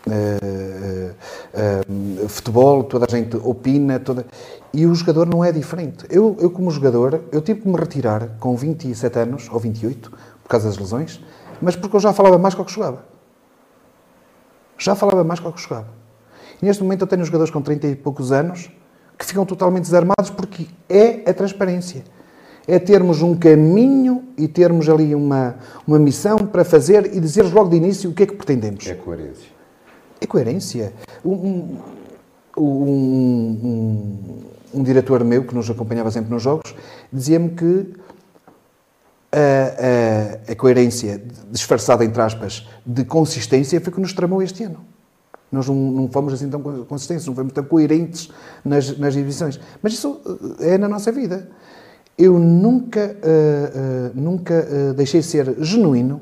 [0.08, 1.14] uh,
[2.24, 4.26] uh, futebol, toda a gente opina, toda...
[4.72, 6.04] e o jogador não é diferente.
[6.10, 10.10] Eu, eu, como jogador, eu tive que me retirar com 27 anos, ou 28,
[10.42, 11.20] por causa das lesões,
[11.60, 13.04] mas porque eu já falava mais com o que jogava.
[14.78, 15.88] Já falava mais com o que jogava.
[16.62, 18.70] E neste momento eu tenho jogadores com 30 e poucos anos
[19.18, 22.04] que ficam totalmente desarmados porque é a transparência.
[22.66, 25.56] É termos um caminho e termos ali uma,
[25.86, 28.86] uma missão para fazer e dizer logo de início o que é que pretendemos.
[28.86, 29.57] É coerência.
[30.20, 30.92] É coerência.
[31.24, 31.78] Um,
[32.56, 34.42] um, um,
[34.74, 36.74] um diretor meu, que nos acompanhava sempre nos jogos,
[37.12, 37.94] dizia-me que
[39.32, 44.84] a, a, a, coerência disfarçada, entre aspas, de consistência foi que nos tramou este ano.
[45.50, 48.30] Nós não, não fomos assim tão consistentes, não fomos tão coerentes
[48.64, 49.58] nas, nas divisões.
[49.82, 50.20] Mas isso
[50.60, 51.48] eh, é na nossa vida.
[52.18, 56.20] Eu nunca, uh, uh, nunca uh, deixei de ser genuíno.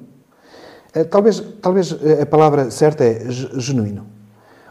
[1.05, 4.07] Talvez, talvez a palavra certa é genuíno.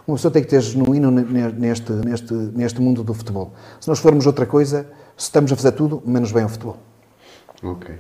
[0.08, 3.54] Uma pessoa tem que ter genuíno neste, neste, neste mundo do futebol.
[3.80, 6.78] Se nós formos outra coisa, estamos a fazer tudo, menos bem ao futebol.
[7.64, 7.96] Ok.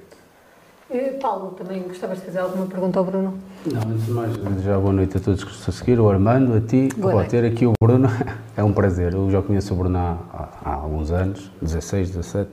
[1.19, 3.33] Paulo, também gostavas de fazer alguma pergunta ao Bruno?
[3.65, 6.53] Não, antes de mais, já boa noite a todos que estão a seguir, o Armando,
[6.53, 6.89] a ti.
[6.95, 8.07] Boa ter aqui o Bruno
[8.55, 9.13] é um prazer.
[9.13, 12.51] Eu já conheço o Bruno há, há alguns anos, 16, 17,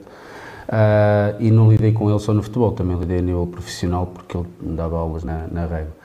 [0.69, 4.37] uh, e não lidei com ele só no futebol, também lidei a nível profissional, porque
[4.37, 6.03] ele me dava aulas na, na régua.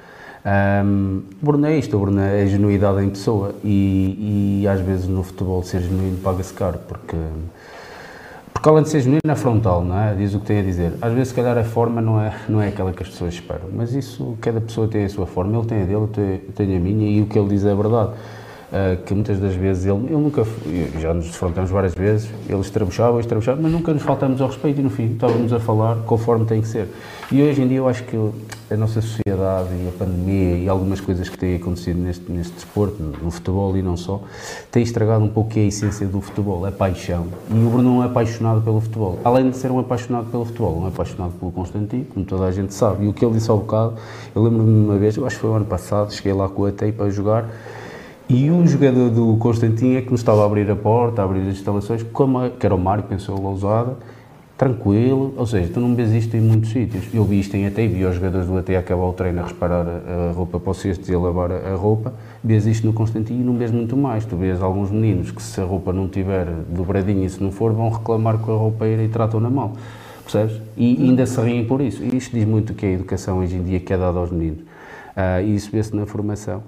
[0.85, 5.23] Um, Bruno é isto, Bruno é a genuidade em pessoa e, e às vezes no
[5.23, 7.17] futebol ser genuíno paga-se caro, porque
[8.59, 10.15] porque além de ser genuíno, é frontal, não é?
[10.17, 10.93] Diz o que tem a dizer.
[11.01, 13.69] Às vezes, se calhar, a forma não é, não é aquela que as pessoas esperam.
[13.73, 15.57] Mas isso, cada pessoa tem a sua forma.
[15.57, 18.15] Ele tem a dele, eu tenho a minha e o que ele diz é verdade.
[18.69, 20.45] Uh, que muitas das vezes ele, ele nunca,
[21.01, 24.83] já nos defrontamos várias vezes, ele estrabuchava, estrabuchava, mas nunca nos faltamos ao respeito e
[24.83, 26.87] no fim estávamos a falar conforme tem que ser.
[27.33, 28.17] E hoje em dia eu acho que
[28.71, 33.03] a nossa sociedade e a pandemia e algumas coisas que têm acontecido neste, neste desporto,
[33.03, 34.21] no futebol e não só,
[34.71, 37.27] têm estragado um pouco a essência do futebol, a paixão.
[37.51, 39.19] E o Bruno é apaixonado pelo futebol.
[39.25, 42.75] Além de ser um apaixonado pelo futebol, um apaixonado pelo Constantino, como toda a gente
[42.75, 43.07] sabe.
[43.07, 43.95] E o que ele disse ao bocado,
[44.35, 46.67] eu lembro-me de uma vez, eu acho que foi o ano passado, cheguei lá com
[46.67, 47.49] a TEI para jogar
[48.29, 51.41] e um jogador do Constantino é que nos estava a abrir a porta, a abrir
[51.41, 53.97] as instalações, como, que era o Mário, pensou Lousada,
[54.59, 57.05] tranquilo, ou seja, tu não vês isto em muitos sítios.
[57.15, 59.87] Eu vi isto em AT, vi os jogadores do AT acabar o treino a reparar
[59.87, 62.13] a, roupa para o cesto e a lavar a, roupa,
[62.43, 64.27] vês isto no Constantino e não vês muito mais.
[64.27, 67.73] Tu vês alguns meninos que se a roupa não tiver dobradinha e se não for,
[67.73, 69.73] vão reclamar com a roupeira e tratam-na mal,
[70.25, 70.61] percebes?
[70.77, 72.03] E ainda se riem por isso.
[72.03, 74.31] E isto diz muito que é a educação hoje em dia que é dada aos
[74.31, 74.61] meninos.
[74.61, 76.63] Uh, e isso vê-se na formação.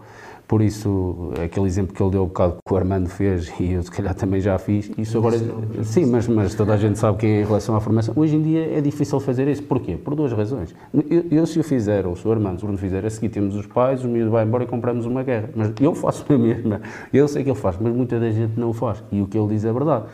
[0.50, 3.84] Por isso, aquele exemplo que ele deu um bocado que o Armando fez e eu
[3.84, 5.38] se calhar também já fiz, isso agora.
[5.84, 8.12] Sim, mas, mas toda a gente sabe que é em relação à formação.
[8.16, 9.62] Hoje em dia é difícil fazer isso.
[9.62, 9.96] Porquê?
[9.96, 10.74] Por duas razões.
[11.08, 13.28] Eu, eu se o fizer, ou se o Armando, se o Bruno fizer, a seguir
[13.28, 15.50] temos os pais, o miúdo vai embora e compramos uma guerra.
[15.54, 16.80] Mas eu faço a mesma.
[17.12, 19.04] Eu sei que ele faz, mas muita da gente não o faz.
[19.12, 20.06] E o que ele diz é verdade.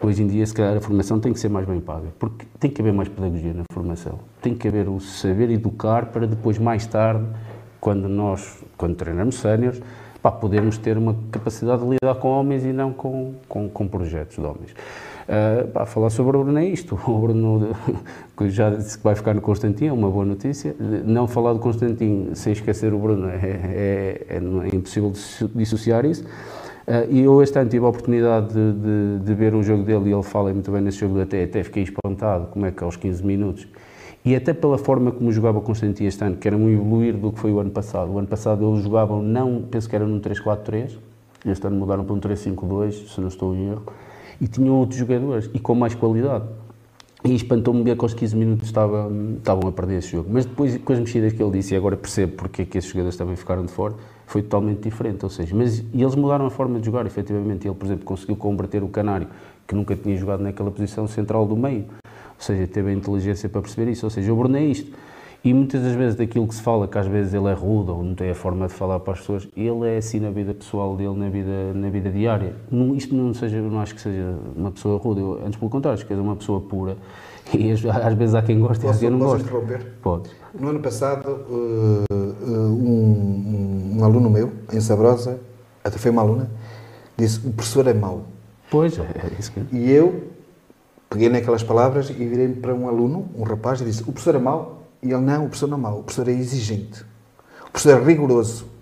[0.00, 2.70] Hoje em dia, se calhar, a formação tem que ser mais bem paga, porque tem
[2.70, 4.18] que haver mais pedagogia na formação.
[4.40, 7.26] Tem que haver o saber educar para depois, mais tarde,
[7.84, 9.78] quando nós, quando treinamos séniores,
[10.22, 14.36] para podermos ter uma capacidade de lidar com homens e não com, com, com projetos
[14.36, 14.70] de homens.
[15.28, 16.98] Uh, pá, falar sobre o Bruno é isto.
[17.06, 17.76] O Bruno
[18.46, 20.74] já disse que vai ficar no Constantino, é uma boa notícia.
[20.78, 25.12] Não falar do Constantino sem esquecer o Bruno é, é, é, é impossível
[25.54, 26.24] dissociar isso.
[26.24, 30.08] Uh, e eu este ano tive a oportunidade de, de, de, ver um jogo dele
[30.08, 32.96] e ele fala muito bem nesse jogo até, até fiquei espantado como é que aos
[32.96, 33.68] 15 minutos
[34.24, 37.30] e até pela forma como jogava o Constantino este ano, que era um evoluir do
[37.30, 38.10] que foi o ano passado.
[38.10, 40.96] O ano passado eles jogavam, não, penso que era num 3-4-3,
[41.44, 43.84] este ano mudaram para um 3-5-2, se não estou em erro,
[44.40, 46.44] e tinham outros jogadores e com mais qualidade.
[47.22, 50.28] E espantou-me ver que aos 15 minutos estavam, estavam a perder esse jogo.
[50.30, 52.90] Mas depois, com as mexidas que ele disse, e agora percebo porque é que esses
[52.90, 53.94] jogadores também ficaram de fora,
[54.26, 55.24] foi totalmente diferente.
[55.24, 57.66] Ou seja, mas e eles mudaram a forma de jogar, efetivamente.
[57.66, 59.28] Ele, por exemplo, conseguiu converter o Canário,
[59.66, 61.86] que nunca tinha jogado naquela posição central do meio
[62.36, 64.06] ou seja, teve a inteligência para perceber isso.
[64.06, 64.92] Ou seja, o Bruno é isto.
[65.44, 68.02] E muitas das vezes daquilo que se fala, que às vezes ele é rude ou
[68.02, 70.96] não tem a forma de falar para as pessoas, ele é assim na vida pessoal
[70.96, 72.54] dele, na vida, na vida diária.
[72.70, 75.98] Não, isto não, seja, não acho que seja uma pessoa rude, eu, antes pelo contrário,
[75.98, 76.96] acho que é uma pessoa pura.
[77.52, 79.42] E às vezes há quem gosta e quem não gosta.
[79.42, 79.84] interromper?
[80.02, 80.30] Pode.
[80.58, 85.38] No ano passado, uh, um, um, um, aluno meu, em Sabrosa,
[85.84, 86.48] até foi uma aluna,
[87.18, 88.24] disse: o professor é mau.
[88.70, 89.60] Pois, é, é isso que.
[89.76, 90.33] E eu
[91.14, 94.38] peguei naquelas palavras e virei-me para um aluno, um rapaz, e disse: O professor é
[94.38, 94.82] mau?
[95.00, 97.04] E ele: Não, o professor não é mau, o professor é exigente,
[97.68, 98.74] o professor é rigoroso.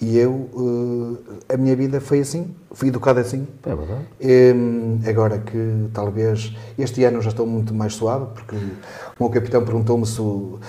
[0.00, 1.18] E eu, uh,
[1.52, 3.48] a minha vida foi assim, fui educado assim.
[3.66, 4.56] É verdade.
[4.56, 9.64] Um, agora que talvez, este ano já estou muito mais suave, porque o meu capitão
[9.64, 10.60] perguntou-me se o,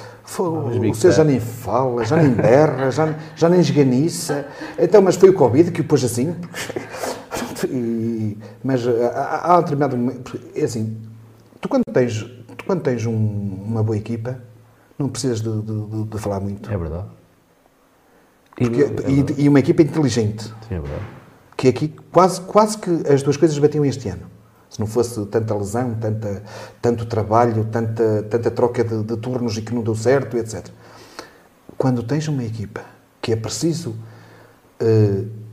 [0.96, 4.48] senhor já nem fala, já nem berra, já, já nem esganiça.
[4.80, 6.36] Então, mas foi o Covid que o pôs assim.
[7.68, 10.98] E, mas há, há um determinado momento, é assim,
[11.60, 12.24] tu quando tens,
[12.58, 14.42] tu quando tens um, uma boa equipa,
[14.98, 16.72] não precisas de, de, de falar muito.
[16.72, 17.08] É verdade.
[18.56, 20.44] Porque, e, e, uma equipa inteligente.
[20.44, 21.04] Sim, é verdade.
[21.56, 24.28] Que aqui quase, quase que as duas coisas batiam este ano.
[24.70, 26.44] Se não fosse tanta lesão, tanta,
[26.82, 30.68] tanto trabalho, tanta, tanta troca de, de turnos e que não deu certo, etc.
[31.78, 32.82] Quando tens uma equipa
[33.22, 33.96] que é preciso.
[34.82, 35.49] Uh,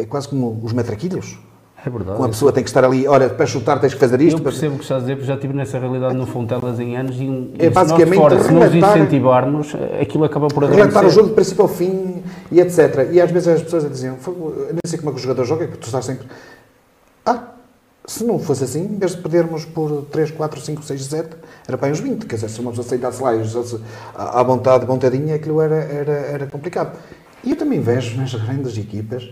[0.00, 1.38] é quase como os metraquilhos
[1.84, 2.18] é verdade.
[2.18, 4.38] Uma pessoa tem que estar ali, olha, para chutar tens que fazer isto.
[4.38, 6.96] Eu percebo o que estás a dizer, porque já estive nessa realidade no Fontelas em
[6.96, 10.90] anos e, é basicamente se nós, fora, se nos incentivarmos, aquilo acaba por adormecer.
[10.90, 12.22] Relatar o jogo de princípio ao fim
[12.52, 13.08] e etc.
[13.10, 15.80] E às vezes as pessoas diziam, nem sei como é que o jogador joga, porque
[15.80, 16.26] tu estás sempre...
[17.24, 17.44] Ah,
[18.06, 21.28] se não fosse assim, em vez de perdermos por 3, 4, 5, 6, 7,
[21.66, 22.26] era para uns 20.
[22.26, 23.42] Quer dizer, se uma pessoa aceitasse lá e
[24.14, 26.98] à vontade, vontadinha, aquilo era, era, era complicado.
[27.42, 29.30] E eu também vejo nas grandes equipas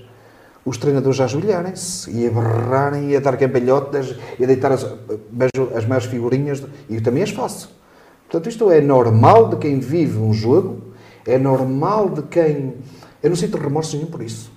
[0.65, 4.85] os treinadores a ajoelharem-se e a berrarem e a dar cambalhotas e a deitar as,
[5.31, 7.77] vejo as figurinhas e também as faço.
[8.25, 10.83] Portanto, isto é normal de quem vive um jogo,
[11.27, 12.77] é normal de quem.
[13.23, 14.53] Eu não sinto remorso nenhum por isso.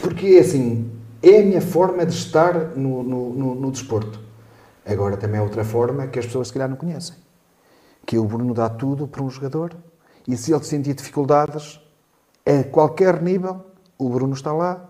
[0.00, 0.90] Porque é assim,
[1.22, 4.18] é a minha forma de estar no, no, no, no desporto.
[4.86, 7.16] Agora também é outra forma que as pessoas se calhar não conhecem.
[8.06, 9.76] Que o Bruno dá tudo para um jogador
[10.26, 11.80] e se ele sentir dificuldades,
[12.46, 13.66] a qualquer nível,
[13.98, 14.88] o Bruno está lá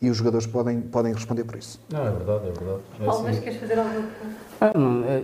[0.00, 1.80] e os jogadores podem, podem responder por isso.
[1.90, 2.80] Não, é verdade, é verdade.
[3.00, 3.44] É Paulo, mas assim.
[3.44, 4.04] queres fazer alguma
[4.60, 4.72] ah,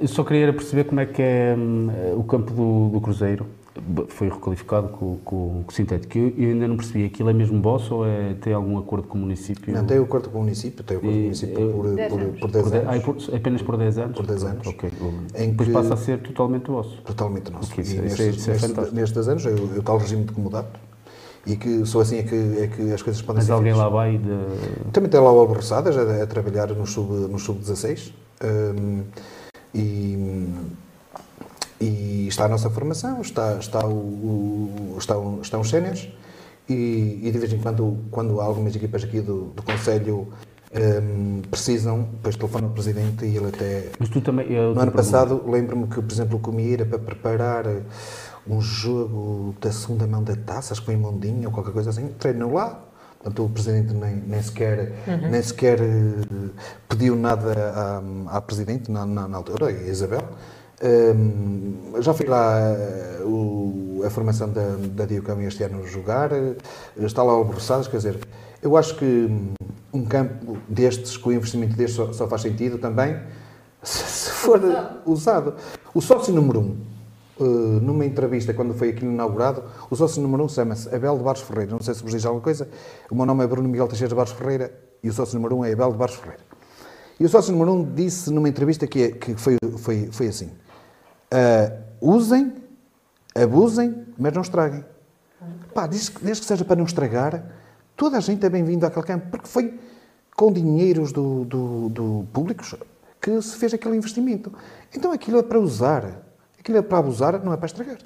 [0.01, 3.47] Eu só queria perceber como é que é hum, o campo do, do Cruzeiro.
[4.09, 6.19] Foi requalificado com, com, com o sintético.
[6.19, 9.17] Eu, eu, ainda não percebi, aquilo é mesmo boss ou é, tem algum acordo com
[9.17, 9.73] o município?
[9.73, 11.95] Não, tem o acordo com o município, tem o acordo com o município por, por,
[11.95, 12.41] 10 anos.
[12.41, 12.87] Por 10 anos.
[12.87, 14.17] Ah, por, apenas por 10 anos?
[14.17, 14.67] Por 10 anos.
[14.67, 14.91] Ok.
[15.35, 17.01] Em Depois que, passa a ser totalmente vosso?
[17.03, 17.73] Totalmente nosso.
[17.73, 20.33] Okay, e nestes, isso é, isso é nestes, nestes 10 anos, eu tal regime de
[20.33, 20.79] comodato,
[21.47, 23.93] e que só assim é que, é que as coisas podem Mas ser alguém feitas.
[23.93, 24.91] lá vai de...
[24.93, 27.61] Também tem lá o Álvaro a, a, trabalhar no sub-16 no sub
[28.45, 29.03] um,
[29.75, 30.49] e,
[31.81, 36.09] e está a nossa formação, está, está, o, o está, estão os séniores.
[36.69, 40.29] E, e, de vez em quando, quando algumas equipas aqui do, do Conselho
[40.73, 43.91] um, precisam, depois telefona o Presidente e ele até...
[43.99, 44.49] Mas tu também...
[44.49, 47.65] No ano passado, lembro-me que, por exemplo, o Comir para preparar
[48.47, 52.09] um jogo da segunda mão da taça, acho que foi Mondinho ou qualquer coisa assim,
[52.19, 52.81] treinou lá.
[53.19, 55.31] Portanto, o Presidente nem, nem sequer, uhum.
[55.31, 56.51] nem sequer uh,
[56.89, 60.23] pediu nada à, à Presidente na, na, na altura, a Isabel.
[60.83, 62.59] Um, já fui lá
[63.21, 66.57] uh, o, a formação da, da Diocão este ano jogar, uh,
[66.97, 68.19] está lá o quer dizer,
[68.61, 69.29] eu acho que
[69.93, 73.17] um campo destes, com o investimento destes, só, só faz sentido também
[73.85, 74.61] se, se for
[75.07, 75.55] usado.
[75.95, 76.92] O sócio número um, eh,
[77.39, 81.41] numa entrevista, quando foi aqui inaugurado, o sócio número 1 um chama-se Abel de Barros
[81.41, 81.73] Ferreira.
[81.73, 82.69] Não sei se vos diz alguma coisa.
[83.11, 84.73] O meu nome é Bruno Miguel Teixeira de Barros Ferreira
[85.03, 86.43] e o sócio número 1 um é Abel de Barros Ferreira.
[87.19, 90.29] E o sócio número 1 um disse numa entrevista que, é, que foi, foi, foi
[90.29, 92.53] assim: uh, usem,
[93.35, 94.85] abusem, mas não estraguem.
[95.75, 97.45] Pá, desde, desde que seja para não estragar,
[97.97, 99.79] toda a gente é bem-vinda àquele campo, porque foi
[100.37, 102.75] com dinheiros do, do, do públicos
[103.21, 104.53] que se fez aquele investimento.
[104.95, 106.32] Então aquilo é para usar.
[106.63, 107.99] Aquilo é para abusar, não é para estragar.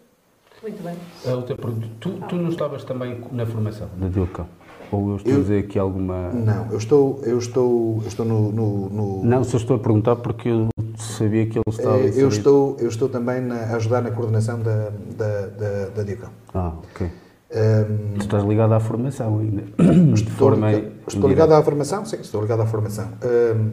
[0.63, 0.97] Muito bem.
[1.27, 1.89] A outra pergunta.
[2.01, 4.47] Tu, tu não estavas também na formação da Dilcão?
[4.91, 6.31] Ou eu estou eu, a dizer aqui alguma.
[6.31, 9.25] Não, eu estou, eu estou, eu estou no, no, no...
[9.27, 11.99] Não, só estou a perguntar porque eu sabia que ele estava.
[11.99, 14.89] É, eu, estou, eu estou também na, a ajudar na coordenação da,
[15.19, 15.47] da,
[15.95, 16.29] da, da.
[16.55, 17.11] Ah, ok.
[17.53, 19.65] Um, tu estás ligado à formação ainda?
[20.15, 23.09] Estou, ligado, estou ligado à formação, sim, estou ligado à formação.
[23.23, 23.73] Um,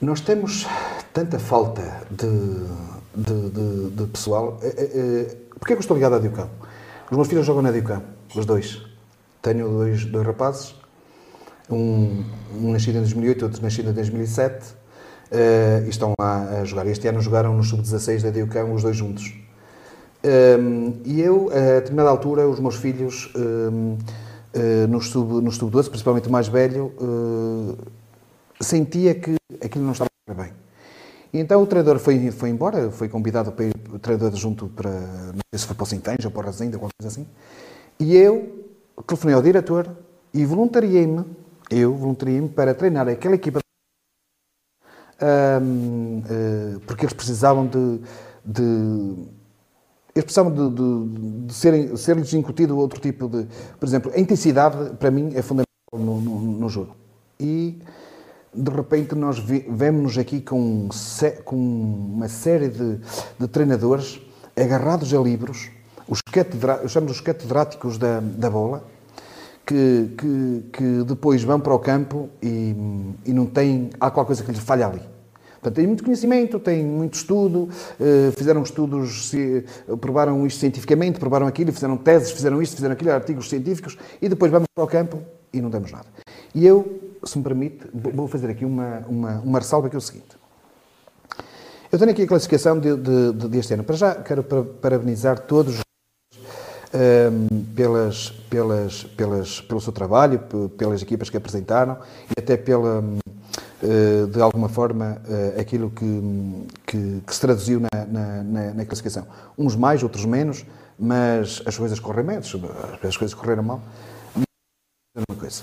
[0.00, 0.66] nós temos
[1.14, 2.26] tanta falta de
[3.16, 4.58] de, de, de pessoal.
[4.62, 6.50] É, é, é, Porquê que eu estou ligado à Diocão?
[7.10, 8.02] Os meus filhos jogam na Diocão,
[8.34, 8.82] os dois.
[9.40, 10.74] Tenho dois, dois rapazes,
[11.70, 14.74] um, um nascido em 2008, outro nascido em 2007, uh,
[15.30, 16.86] eh, e estão lá a jogar.
[16.86, 19.34] Este ano jogaram no sub-16 da Diocão, os dois juntos.
[20.24, 23.98] Um, ehm, e eu, a determinada altura, os meus filhos, um, uh,
[24.52, 27.76] eh, no sub-12, no sub principalmente o mais velho, uh,
[28.60, 30.65] sentia que aquilo não estava bem.
[31.38, 35.40] Então o treinador foi, foi embora, foi convidado para ir o treinador junto para, não
[35.50, 37.26] sei se foi para o Sinfãs ou para o Resende, qualquer coisa assim.
[37.98, 38.64] E eu
[39.06, 39.88] telefonei ao diretor
[40.32, 41.24] e voluntariei-me,
[41.70, 43.60] eu voluntariei-me para treinar aquela equipa
[45.20, 48.00] um, uh, eh, porque eles precisavam de,
[48.44, 48.62] de,
[50.14, 53.46] eles precisavam de, de, de serem, ser-lhes incutido outro tipo de.
[53.78, 56.94] Por exemplo, a intensidade, para mim, é fundamental no, no, no jogo.
[57.40, 57.78] E,
[58.56, 60.88] de repente, nós vemos-nos aqui com,
[61.44, 62.98] com, uma série de,
[63.38, 64.20] de, treinadores
[64.56, 65.68] agarrados a livros,
[66.08, 68.84] os eu os catedráticos da, da bola,
[69.66, 72.74] que, que, que, depois vão para o campo e,
[73.26, 73.90] e não têm.
[74.00, 75.02] Há qualquer coisa que lhes falha ali.
[75.66, 79.32] Portanto, têm muito conhecimento, têm muito estudo, eh, fizeram estudos,
[80.00, 84.52] provaram isto cientificamente, provaram aquilo, fizeram teses, fizeram isto, fizeram aquilo, artigos científicos, e depois
[84.52, 85.20] vamos para o campo
[85.52, 86.06] e não temos nada.
[86.54, 90.00] E eu, se me permite, vou fazer aqui uma, uma, uma ressalva que é o
[90.00, 90.36] seguinte.
[91.90, 93.84] Eu tenho aqui a classificação de, de, de, deste ano.
[93.84, 95.80] Para já, quero parabenizar todos um,
[96.92, 100.40] ehm, pelas, pelas, pelas, pelo seu trabalho,
[100.76, 101.98] pelas equipas que apresentaram
[102.36, 108.04] e até pela, uh, de alguma forma, uh, aquilo que, que, que, se traduziu na,
[108.04, 109.26] na, na, classificação.
[109.56, 110.66] Uns mais, outros menos,
[110.98, 113.80] mas as coisas correm bem, as coisas correram mal.
[115.28, 115.62] Uma coisa.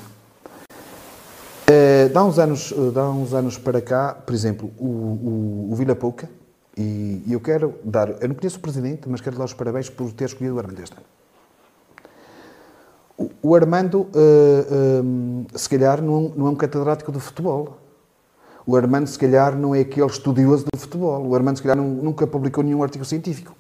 [1.64, 5.95] Uh, dá, uns anos, dá uns anos para cá, por exemplo, o, o, o Vila
[5.95, 6.30] Pouca,
[6.78, 9.89] e, e eu quero dar, eu não conheço o Presidente, mas quero dar os parabéns
[9.89, 11.05] por ter escolhido o Armando este ano.
[13.41, 17.78] O Armando, uh, uh, se calhar, não, não, é um catedrático de futebol.
[18.66, 21.28] O Armando, se calhar, não é aquele estudioso do futebol.
[21.28, 23.55] O Armando, se calhar, não, nunca publicou nenhum artigo científico.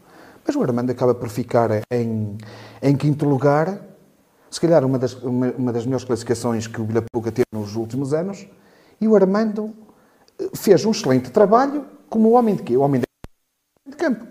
[0.45, 2.37] Mas o Armando acaba por ficar em,
[2.81, 3.79] em quinto lugar.
[4.53, 7.75] Se calhar, uma das, uma, uma das melhores classificações que o Vila Pouca teve nos
[7.75, 8.45] últimos anos.
[9.01, 9.73] E o Armando
[10.39, 12.77] eh, fez um excelente trabalho como homem de quê?
[12.77, 14.27] O homem de campo.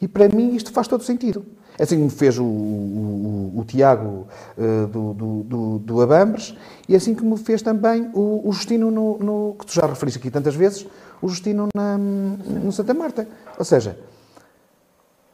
[0.00, 1.46] E para mim isto faz todo sentido.
[1.78, 4.26] Assim como fez o, o, o Tiago
[4.58, 6.56] uh, do, do, do, do, Abambres
[6.88, 10.28] e assim como fez também o, o Justino, no, no, que tu já referiste aqui
[10.28, 10.86] tantas vezes,
[11.22, 13.28] o Justino na, no Santa Marta.
[13.56, 13.96] Ou seja,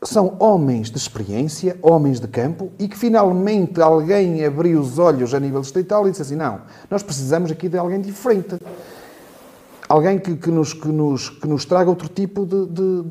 [0.02, 5.40] são homens de experiência, homens de campo, e que finalmente alguém abriu os olhos a
[5.40, 8.56] nível distrital e disse assim: não, nós precisamos aqui de alguém diferente.
[9.88, 13.02] Alguém que, que, nos, que, nos, que nos traga outro tipo de, de,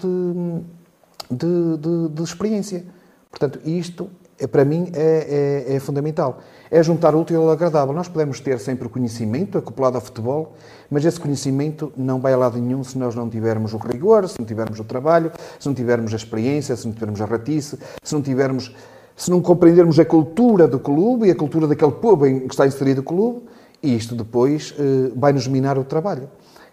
[1.29, 2.85] de, de, de experiência.
[3.29, 4.09] Portanto, isto,
[4.39, 6.39] é, para mim, é, é, é, fundamental.
[6.72, 7.93] É juntar útil ao agradável.
[7.93, 10.53] Nós podemos ter sempre conhecimento acoplado ao futebol,
[10.89, 14.38] mas esse conhecimento não vai a lado nenhum se nós não tivermos o rigor, se
[14.39, 18.13] não tivermos o trabalho, se não tivermos a experiência, se não tivermos a ratice, se
[18.13, 18.76] não tivermos,
[19.15, 22.67] se não compreendermos a cultura do clube e a cultura daquele povo em que está
[22.67, 23.41] inserido o clube,
[23.82, 26.30] isto depois eh, vai nos minar o trabalho.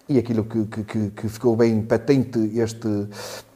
[0.08, 3.08] E aquilo que, que, que ficou bem patente este,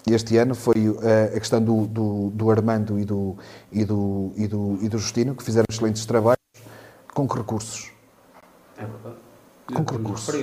[0.07, 3.36] este ano foi eh, a questão do, do, do Armando e do,
[3.70, 6.40] e, do, e, do, e do Justino, que fizeram excelentes trabalhos.
[7.12, 7.92] Com que recursos?
[8.78, 9.16] É verdade.
[9.74, 10.34] Com que recursos?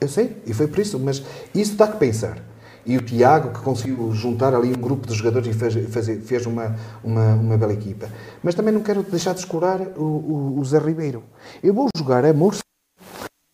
[0.00, 1.22] Eu sei, e foi por isso, mas
[1.54, 2.38] isso dá que pensar.
[2.84, 6.46] E o Tiago, que conseguiu juntar ali um grupo de jogadores e fez, fez, fez
[6.46, 8.08] uma, uma, uma, bela equipa.
[8.42, 11.24] Mas também não quero deixar de escurar o, o, o Zé Ribeiro.
[11.60, 12.62] Eu vou jogar a Murcia.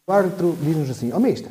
[0.06, 1.50] O árbitro diz-nos assim: Ó oh, Mister,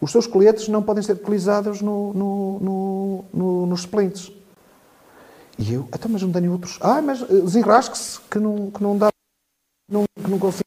[0.00, 4.32] os seus coletes não podem ser utilizados no, no, no, no nos suplentes.
[5.58, 6.78] E eu, até então, mas não tenho outros.
[6.80, 9.08] Ah, mas eh, desenrasque-se, que não, que não dá,
[9.90, 10.64] não, que não consigo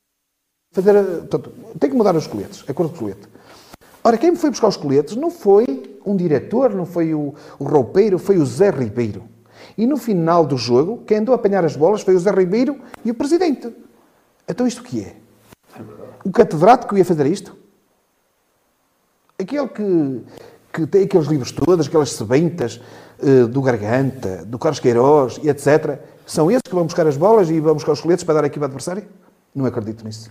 [0.73, 0.95] fazer.
[0.95, 3.27] Eh, portanto, tem que mudar os coletes, a cor do colete.
[4.03, 7.63] Ora, quem me foi buscar os coletes não foi um diretor, não foi o, o
[7.63, 9.25] roupeiro, foi o Zé Ribeiro.
[9.77, 12.80] E no final do jogo, quem andou a apanhar as bolas foi o Zé Ribeiro
[13.05, 13.71] e o presidente.
[14.47, 15.15] Então isto o que é?
[16.23, 17.55] O catedrático ia fazer isto?
[19.40, 20.22] Aquele que,
[20.74, 22.82] que tem aqueles livros todos, aquelas sebentas
[23.20, 27.50] uh, do Garganta, do Carlos Queiroz e etc., são esses que vão buscar as bolas
[27.50, 29.04] e vão buscar os coletes para dar aqui ao adversário?
[29.56, 30.30] Não acredito nisso.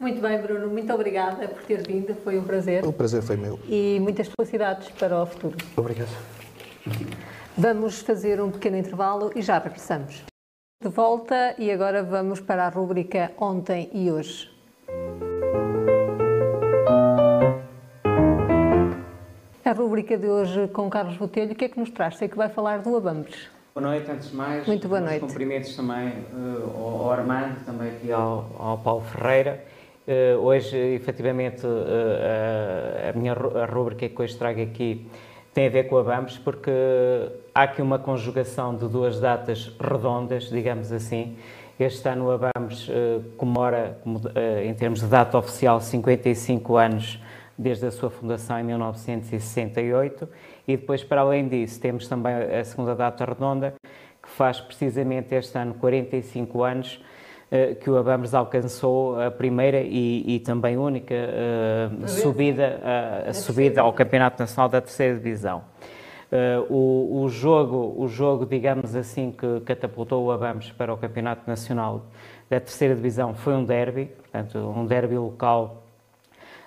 [0.00, 0.68] Muito bem, Bruno.
[0.68, 2.14] Muito obrigada por ter vindo.
[2.22, 2.84] Foi um prazer.
[2.84, 3.58] O prazer foi meu.
[3.68, 5.56] E muitas felicidades para o futuro.
[5.76, 6.08] Obrigado.
[7.56, 10.24] Vamos fazer um pequeno intervalo e já regressamos.
[10.82, 14.55] De volta e agora vamos para a rúbrica Ontem e Hoje.
[19.66, 22.16] A rubrica de hoje com Carlos Botelho, o que é que nos traz?
[22.18, 23.48] Sei que vai falar do Abambres.
[23.74, 24.64] Boa noite, antes de mais.
[24.64, 25.18] Muito boa noite.
[25.18, 29.64] Cumprimentos também uh, ao Armando, também aqui ao, ao Paulo Ferreira.
[30.06, 35.04] Uh, hoje, efetivamente, uh, a minha a rubrica que hoje trago aqui
[35.52, 36.70] tem a ver com a Abambres, porque
[37.52, 41.36] há aqui uma conjugação de duas datas redondas, digamos assim.
[41.76, 42.88] Este ano a Abambres
[43.36, 43.98] comemora,
[44.64, 47.18] em termos de data oficial, 55 anos
[47.58, 50.28] desde a sua fundação em 1968
[50.66, 53.74] e depois, para além disso, temos também a segunda data redonda,
[54.22, 57.00] que faz precisamente este ano 45 anos
[57.48, 62.80] eh, que o Abamos alcançou a primeira e, e também única uh, subida,
[63.28, 65.62] uh, subida ao Campeonato Nacional da Terceira Divisão.
[66.26, 71.48] Uh, o, o, jogo, o jogo, digamos assim, que catapultou o Abamos para o Campeonato
[71.48, 72.06] Nacional
[72.50, 75.85] da Terceira Divisão foi um derby, portanto, um derby local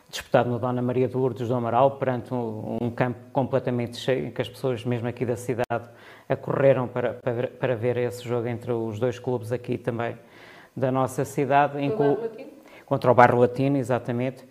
[0.10, 4.32] disputado no Dona Maria de Lourdes do Amaral, perante um, um, campo completamente cheio, em
[4.32, 5.88] que as pessoas, mesmo aqui da cidade,
[6.28, 10.18] acorreram para, para, para ver esse jogo entre os dois clubes aqui também
[10.76, 11.78] da nossa cidade.
[11.78, 12.49] O
[12.86, 14.43] contra o Barro Latino, exatamente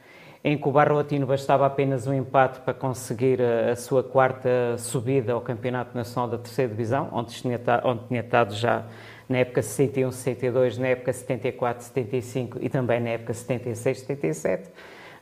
[0.44, 4.78] em que o Barro Latino bastava apenas um empate para conseguir a, a, sua quarta
[4.78, 8.84] subida ao Campeonato Nacional da Terceira Divisão, onde tinha, onde tinha estado já
[9.28, 14.70] na época 61, 62, na época 74, 75 e também na época 76, 77.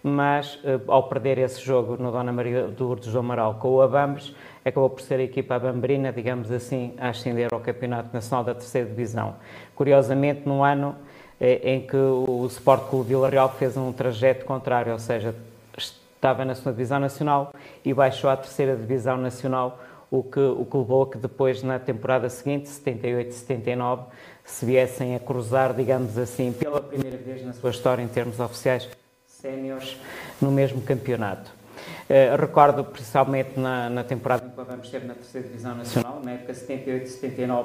[0.09, 3.83] Mas eh, ao perder esse jogo no Dona Maria do Urdos do Amaral com o
[3.83, 4.33] Abambres,
[4.65, 8.89] acabou por ser a equipa abambrina, digamos assim, a ascender ao Campeonato Nacional da Terceira
[8.89, 9.35] Divisão.
[9.75, 10.95] Curiosamente, no ano
[11.41, 15.35] é, em que o Sport Clube Vila Real fez um trajeto contrário, ou seja,
[15.77, 17.53] estava na segunda divisão nacional
[17.85, 21.81] e baixou à terceira divisão nacional, o que, o que levou a que depois, na
[21.81, 24.05] temporada seguinte, 78-79,
[24.45, 28.89] se viessem a cruzar, digamos assim, pela primeira vez na sua história, em termos oficiais,
[29.47, 29.97] séniores
[30.41, 31.55] no mesmo campeonato.
[32.09, 36.33] Uh, recordo principalmente na, na temporada em que vamos ter na terceira divisão nacional, na
[36.33, 37.65] época 78-79,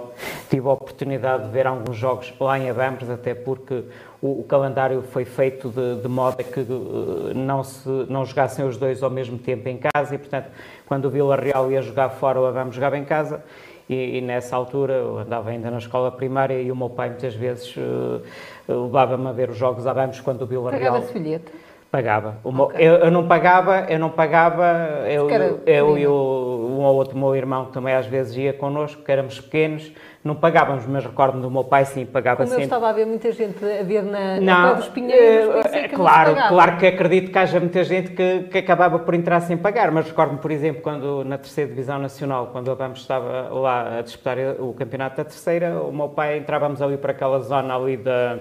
[0.50, 3.84] tive a oportunidade de ver alguns jogos lá em Abambres, até porque
[4.22, 8.66] o, o calendário foi feito de, de modo a que uh, não, se, não jogassem
[8.66, 10.50] os dois ao mesmo tempo em casa e, portanto,
[10.88, 13.44] quando o Vila Real ia jogar fora, o Abambres jogava em casa.
[13.90, 17.36] E, e, nessa altura eu andava ainda na escola primária e o meu pai muitas
[17.36, 18.22] vezes uh,
[18.68, 20.94] levava-me a ver os jogos Abambres quando o Vila Real...
[20.94, 21.52] Pagava-se bilhete?
[21.92, 22.38] Pagava.
[22.42, 22.88] Okay.
[22.88, 27.18] Eu, eu, não pagava, eu não pagava, eu, eu, eu e o, um ou outro
[27.18, 29.92] meu irmão que também às vezes ia connosco, que éramos pequenos,
[30.24, 32.64] não pagávamos, mas recordo-me do meu pai sim, pagava Como sempre.
[32.64, 36.34] eu estava a ver muita gente a ver na, não, na dos Pinheiros, é, claro,
[36.34, 40.08] claro que acredito que haja muita gente que, que acabava por entrar sem pagar, mas
[40.08, 44.38] recordo-me, por exemplo, quando na terceira divisão nacional, quando o Vamos estava lá a disputar
[44.60, 48.40] o campeonato da terceira, o meu pai entrávamos ali para aquela zona ali da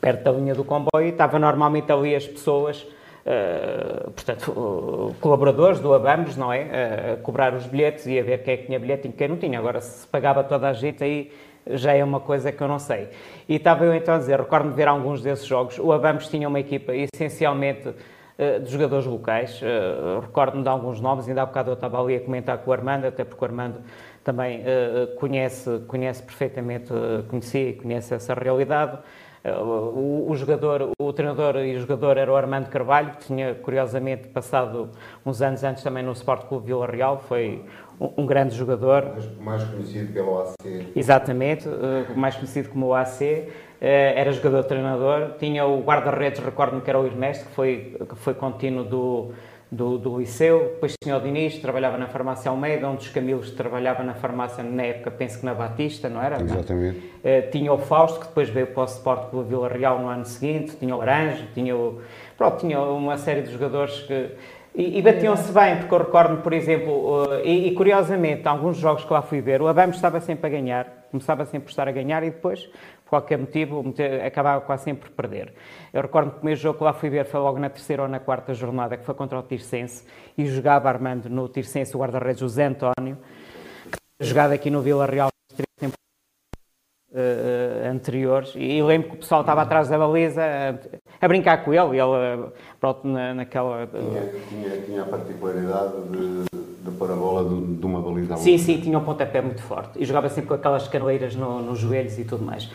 [0.00, 5.94] perto da linha do comboio, estava normalmente ali as pessoas, uh, portanto, uh, colaboradores do
[5.94, 6.62] Abamos, não é?
[6.62, 9.28] Uh, a cobrar os bilhetes e a ver quem é que tinha bilhete e quem
[9.28, 9.58] não tinha.
[9.58, 11.32] Agora, se pagava toda a gente, aí
[11.68, 13.08] já é uma coisa que eu não sei.
[13.48, 15.78] E estava eu então a dizer, recordo-me de ver alguns desses jogos.
[15.78, 17.92] O Abamos tinha uma equipa essencialmente
[18.62, 19.60] de jogadores locais.
[20.20, 23.06] Recordo-me de alguns nomes, ainda há bocado eu estava ali a comentar com o Armando,
[23.06, 23.80] até porque o Armando
[24.22, 24.62] também
[25.18, 26.92] conhece, conhece perfeitamente,
[27.28, 28.98] conhecia e conhece essa realidade.
[29.52, 34.28] O, o, jogador, o treinador e o jogador era o Armando Carvalho, que tinha curiosamente
[34.28, 34.90] passado
[35.24, 37.64] uns anos antes também no Sport Clube Vila Real, foi
[38.00, 39.12] um, um grande jogador.
[39.40, 40.54] Mais conhecido pelo AC.
[40.94, 43.48] Exatamente, eh, mais conhecido como o AC.
[43.80, 48.34] Eh, era jogador-treinador, tinha o guarda-redes, recordo-me que era o Ernesto, que foi, que foi
[48.34, 49.32] contínuo do,
[49.70, 54.04] do, do liceu, depois tinha o Diniz, trabalhava na farmácia Almeida, um dos Camilos trabalhava
[54.04, 56.40] na farmácia, na época, penso que na Batista, não era?
[56.40, 56.98] Exatamente.
[56.98, 60.24] Uh, tinha o Fausto, que depois veio para o Sport pela Vila Real no ano
[60.24, 62.00] seguinte, tinha o Laranjo, tinha o...
[62.38, 64.30] Pronto, tinha uma série de jogadores que...
[64.72, 69.04] E, e batiam-se bem, porque eu recordo por exemplo, uh, e, e, curiosamente, alguns jogos
[69.04, 71.92] que lá fui ver, o Abamos estava sempre a ganhar, começava sempre a estar a
[71.92, 72.68] ganhar e depois
[73.06, 73.84] por qualquer motivo,
[74.26, 75.54] acabava quase sempre por perder.
[75.92, 78.08] Eu recordo que o primeiro jogo que lá fui ver foi logo na terceira ou
[78.08, 80.04] na quarta jornada, que foi contra o Tirsense,
[80.36, 83.16] e jogava Armando no Tirsense o guarda-redes José António,
[84.18, 85.96] que jogado aqui no Vila Real três temporadas
[87.12, 91.72] uh, anteriores, e lembro que o pessoal estava atrás da baliza a, a brincar com
[91.72, 92.50] ele, e ele,
[92.80, 93.86] pronto, na, naquela...
[93.86, 96.44] Tinha, tinha, tinha a particularidade de,
[96.84, 100.04] de pôr a bola de, uma baliza Sim, sim, tinha um pontapé muito forte, e
[100.04, 102.68] jogava sempre com aquelas caneleiras no, nos joelhos e tudo mais.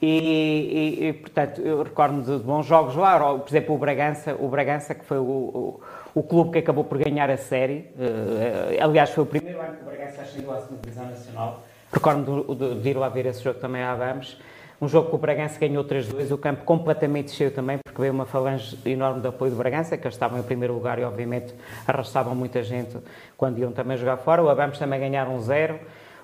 [0.00, 4.48] E, e, e, portanto, eu recordo de bons jogos lá, por exemplo, o Bragança, o
[4.48, 5.80] Bragança que foi o, o,
[6.14, 9.82] o clube que acabou por ganhar a série, uh, aliás, foi o primeiro ano que
[9.82, 11.62] o Bragança ascendeu à segunda divisão nacional.
[11.90, 14.38] Recordo de, de, de, ir lá ver esse jogo também à Vamos.
[14.78, 18.26] Um jogo que o Bragança ganhou 3-2, o campo completamente cheio também, porque veio uma
[18.26, 21.54] falange enorme de apoio do Bragança, que eles estavam em primeiro lugar e, obviamente,
[21.86, 22.98] arrastavam muita gente
[23.38, 24.42] quando iam também jogar fora.
[24.42, 25.80] O Abamos também ganharam 0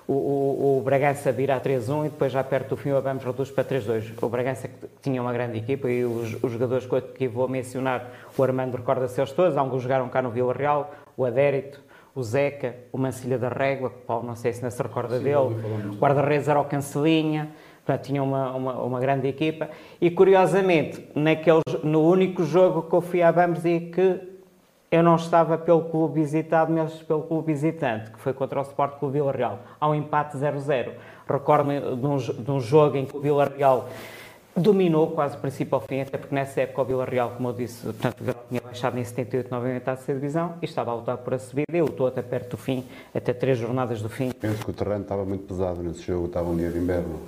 [0.07, 3.23] o, o, o Bragança vira a 3-1 e depois já perto do fim o Abamos
[3.23, 4.13] reduz para 3-2.
[4.21, 8.43] O Bragança que tinha uma grande equipa e os, os jogadores que vou mencionar, o
[8.43, 11.81] Armando recorda-se eles todos, alguns jogaram cá no Vila Real, o Adérito,
[12.15, 15.23] o Zeca, o Mancilha da Régua, que Paulo não sei se não se recorda Sim,
[15.23, 17.49] dele, o guarda-redes era o Cancelinha,
[17.83, 19.69] portanto tinha uma, uma, uma, grande equipa.
[19.99, 24.32] E curiosamente, naqueles, no único jogo que eu fui à Abamos e que
[24.93, 28.99] eu não estava pelo clube visitado, mas pelo clube visitante, que foi contra o Sport
[28.99, 29.59] Clube Vila Real.
[29.81, 30.91] Há um empate 0-0.
[31.27, 33.89] Recordo-me de, um, de um, jogo em que o Vila Real
[34.55, 37.53] dominou quase o princípio ao fim, até porque nessa época o Vila Real, como eu
[37.53, 40.93] disse, portanto, o Vila tinha baixado em 78 novamente à terceira divisão e estava a
[40.93, 44.31] lutar por a subida e lutou até perto do fim, até três jornadas do fim.
[44.31, 47.19] Penso que o terreno estava muito pesado nesse jogo, estava um dia de inverno.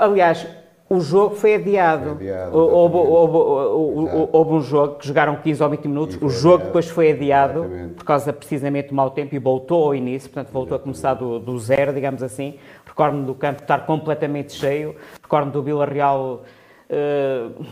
[0.00, 0.44] Aliás,
[0.92, 2.16] o jogo foi adiado.
[2.16, 6.28] Foi adiado houve, houve, houve, houve, um jogo que jogaram 15 ou 20 minutos, o
[6.28, 6.66] jogo adiado.
[6.66, 7.94] depois foi adiado Exatamente.
[7.94, 10.98] por causa precisamente do mau tempo e voltou ao início, portanto voltou Exatamente.
[10.98, 12.58] a começar do, do zero, digamos assim.
[12.84, 16.42] Recordo-me do campo estar completamente cheio, recordo-me do Vila Real
[16.90, 17.64] uh,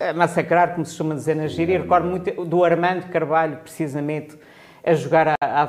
[0.00, 1.78] a, a, massacrar, como se costuma dizer na gíria.
[1.78, 4.38] Recordo muito do Armando Carvalho, precisamente,
[4.84, 5.68] a jogar a, a,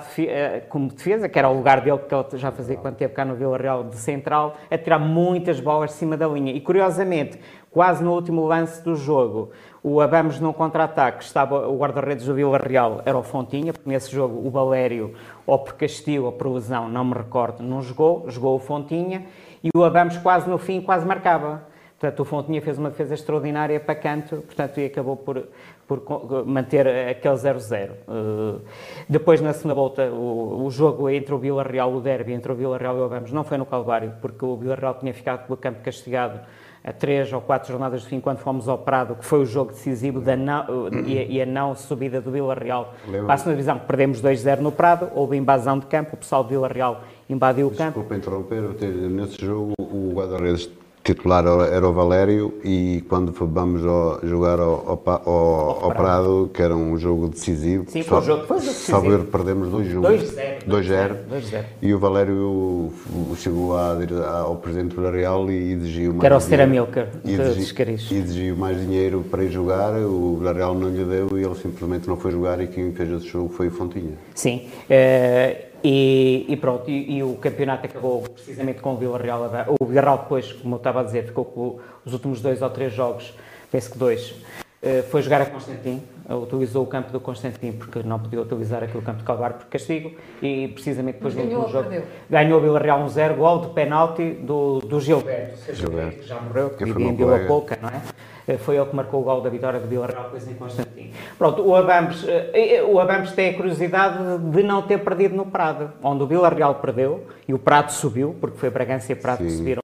[0.69, 3.35] como defesa, que era o lugar dele, que ele já fazia quando teve cá no
[3.35, 6.51] Vila Real de central, a tirar muitas bolas de cima da linha.
[6.51, 9.51] E curiosamente, quase no último lance do jogo,
[9.83, 14.11] o Abamos num contra-ataque, estava o guarda-redes do Vila Real, era o Fontinha, porque nesse
[14.11, 15.13] jogo o Valério,
[15.45, 19.25] ou por castigo ou por lesão, não me recordo, não jogou, jogou o Fontinha,
[19.63, 21.71] e o Abamos quase no fim, quase marcava.
[21.99, 25.47] Portanto, o Fontinha fez uma defesa extraordinária para canto, portanto, e acabou por,
[25.87, 26.01] por
[26.45, 27.91] manter aquele 0-0.
[28.07, 28.61] Uh,
[29.07, 32.55] depois, na segunda volta, o, o jogo entre o Vila Real, o derby entre o
[32.55, 35.45] Vila Real e o Vamos, não foi no Calvário, porque o Vila Real tinha ficado
[35.45, 36.39] pelo campo castigado
[36.83, 39.71] a três ou quatro jornadas de fim, quando fomos ao Prado, que foi o jogo
[39.71, 43.79] decisivo da não, e, a, não subida do Vila Real para a segunda divisão.
[43.79, 47.71] Perdemos 2-0 no Prado, houve invasão de campo, o pessoal do Vila Real invadiu o
[47.71, 48.01] campo.
[48.01, 48.61] Desculpa interromper,
[49.09, 50.69] nesse jogo o guarda-redes
[51.03, 53.81] titular era o Valério e quando vamos
[54.23, 58.47] jogar ao, ao, ao, ao Prado, que era um jogo decisivo, Sim, foi um jogo
[58.47, 58.85] foi decisivo.
[58.85, 62.93] Salvo perdemos 2-0 e o Valério
[63.35, 63.97] chegou à,
[64.45, 69.25] ao Presidente do Real e exigiu mais que era o Ceramilker exigiu, exigiu mais dinheiro
[69.29, 72.67] para ir jogar, o Villarreal não lhe deu e ele simplesmente não foi jogar e
[72.67, 74.13] quem fez esse jogo foi o Fontinha.
[74.33, 79.51] Sim, uh, e, e, pronto, e, e, o campeonato acabou precisamente com o Vila Real.
[79.79, 82.69] O Vila Real depois, como eu estava a dizer, ficou com os últimos dois ou
[82.69, 83.33] três jogos,
[83.69, 84.33] penso que dois,
[84.81, 89.03] eh, foi jogar a Constantin, utilizou o campo do Constantin porque não podia utilizar aquele
[89.03, 92.07] campo de Calvário por castigo e precisamente depois do último jogo perdeu.
[92.29, 96.39] ganhou o Vila Real 1-0, um gol de penalti do, do Gilberto, Gilberto, que já
[96.39, 98.01] morreu, que em Vila Pouca, não é?
[98.47, 101.13] Eh, foi ele que marcou o gol da vitória do Vila Real, depois em Constantino.
[101.37, 105.91] Pronto, o Abambos, eh, o Abambos tem a curiosidade de não ter perdido no Prado,
[106.01, 109.45] onde o Vila Real perdeu e o Prado subiu, porque foi Bragança e Prado Sim.
[109.45, 109.83] que subiram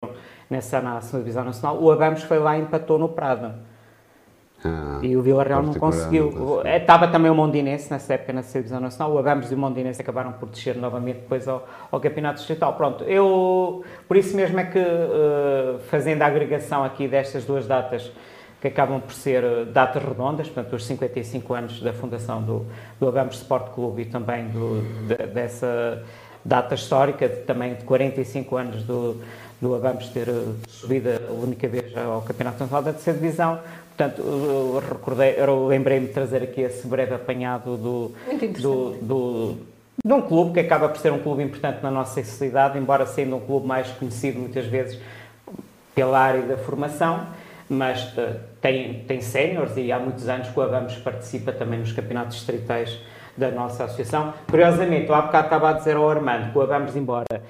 [0.50, 1.82] nessa na segunda divisão nacional.
[1.82, 3.54] O Abambos foi lá e empatou no Prado.
[4.64, 6.62] Ah, e o Vila Real não conseguiu.
[6.66, 9.14] Eh, estava também o Mondinense nessa época na divisão nacional.
[9.14, 12.74] O Abamos e o Mondinense acabaram por descer novamente depois ao, ao Campeonato Distrital.
[12.74, 18.12] Pronto, eu por isso mesmo é que, uh, fazendo a agregação aqui destas duas datas,
[18.62, 22.66] que acabam por ser eh, datas redondas, portanto, os 55 anos da fundação do,
[23.00, 26.04] do Abamos Sport Clube e também do, de, dessa
[26.44, 29.22] data histórica, de, também de 45 anos do,
[29.62, 33.60] do Abamos ter eh, subido a única vez ao Campeonato Nacional da Terceira Divisão.
[34.00, 38.14] Portanto, eu, recordei, eu lembrei-me de trazer aqui esse breve apanhado do,
[38.58, 39.58] do, do,
[40.06, 43.36] de um clube que acaba por ser um clube importante na nossa sociedade, embora sendo
[43.36, 44.98] um clube mais conhecido muitas vezes
[45.94, 47.28] pela área da formação
[47.70, 51.92] mas uh, tem, tem séniores e há muitos anos que o Abamos participa também nos
[51.92, 52.98] campeonatos distritais
[53.38, 54.34] da nossa associação.
[54.50, 57.44] Curiosamente, há bocado estava a dizer ao Armando que o Abamos, embora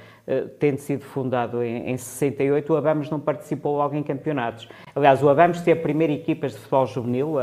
[0.59, 4.67] tendo sido fundado em, em 68, o Abamos não participou logo em campeonatos.
[4.95, 7.35] Aliás, o Abamos tem a primeira equipas de futebol juvenil,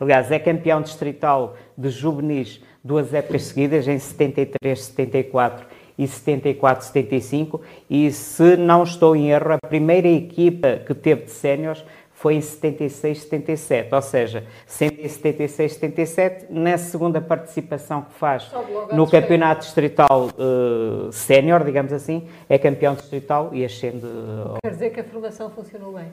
[0.00, 5.66] aliás, é campeão distrital de juvenis duas épocas seguidas, em 73, 74
[5.96, 11.30] e 74, 75, e se não estou em erro, a primeira equipa que teve de
[11.30, 11.84] séniores
[12.24, 18.50] foi em 76, 77, ou seja, 76, 77, na segunda participação que faz
[18.94, 24.06] no campeonato distrital uh, sénior, digamos assim, é campeão distrital e ascende.
[24.62, 26.06] Quer dizer que a formação funcionou bem?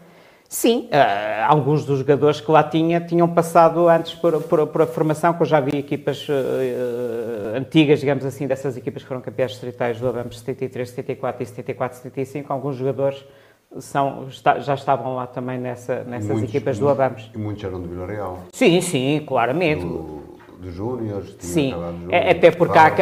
[0.50, 4.88] Sim, uh, alguns dos jogadores que lá tinha tinham passado antes por, por, por a
[4.88, 9.52] formação, que eu já vi equipas uh, antigas, digamos assim, dessas equipas que foram campeões
[9.52, 13.24] distritais do ABAM 73, 74 e 74, 75, alguns jogadores
[13.80, 17.30] são, está, já estavam lá também nessa, nessas muitos, equipas do Abamos.
[17.34, 18.40] E muitos eram do Vila Real.
[18.52, 19.86] Sim, sim, claramente.
[19.86, 20.22] Do,
[20.60, 21.36] dos Júniores.
[21.40, 21.74] Sim,
[22.10, 22.94] é, até porque, há,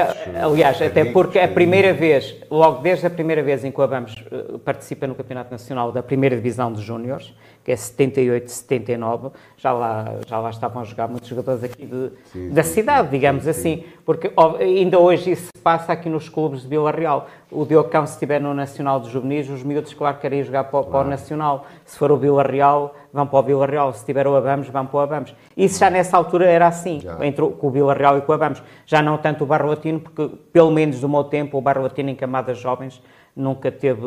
[0.43, 4.15] aliás, até porque a primeira vez, logo desde a primeira vez em que o Abamos
[4.31, 7.33] eh, participa no Campeonato Nacional da primeira divisão dos Júniores,
[7.63, 12.11] que é 78, 79, já lá, já lá estavam a jogar muitos jogadores aqui de,
[12.31, 16.29] sim, da sim, cidade, sim, digamos assim, porque ainda hoje isso se passa aqui nos
[16.29, 17.27] clubes de Vila Real.
[17.51, 21.05] O Diocão, se estiver no Nacional dos Juvenis, os miúdos, claro, querem jogar para, para
[21.05, 21.65] o Nacional.
[21.85, 23.93] Se for o Vila Real, vão para o Vila Real.
[23.93, 25.35] Se tiver o Abamos, vão para o Abamos.
[25.57, 27.23] Isso já nessa altura era assim, já.
[27.25, 28.63] entre o, com o Vila Real e com o Abamos.
[28.85, 32.09] Já não tanto o Barro Latino, porque, pelo menos do meu tempo, o Barro Latino
[32.09, 33.01] em camadas jovens
[33.39, 34.05] nunca teve,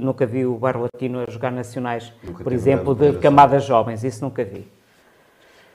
[0.00, 4.22] nunca vi o Bairro Latino a jogar nacionais, nunca por exemplo, de camadas jovens, isso
[4.22, 4.68] nunca vi.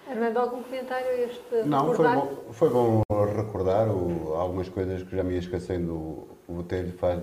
[0.09, 3.01] Armando, algum comentário a este Não, foi bom, foi bom
[3.33, 5.93] recordar o, algumas coisas que já me ia esquecendo.
[6.47, 7.17] O Botelho faz,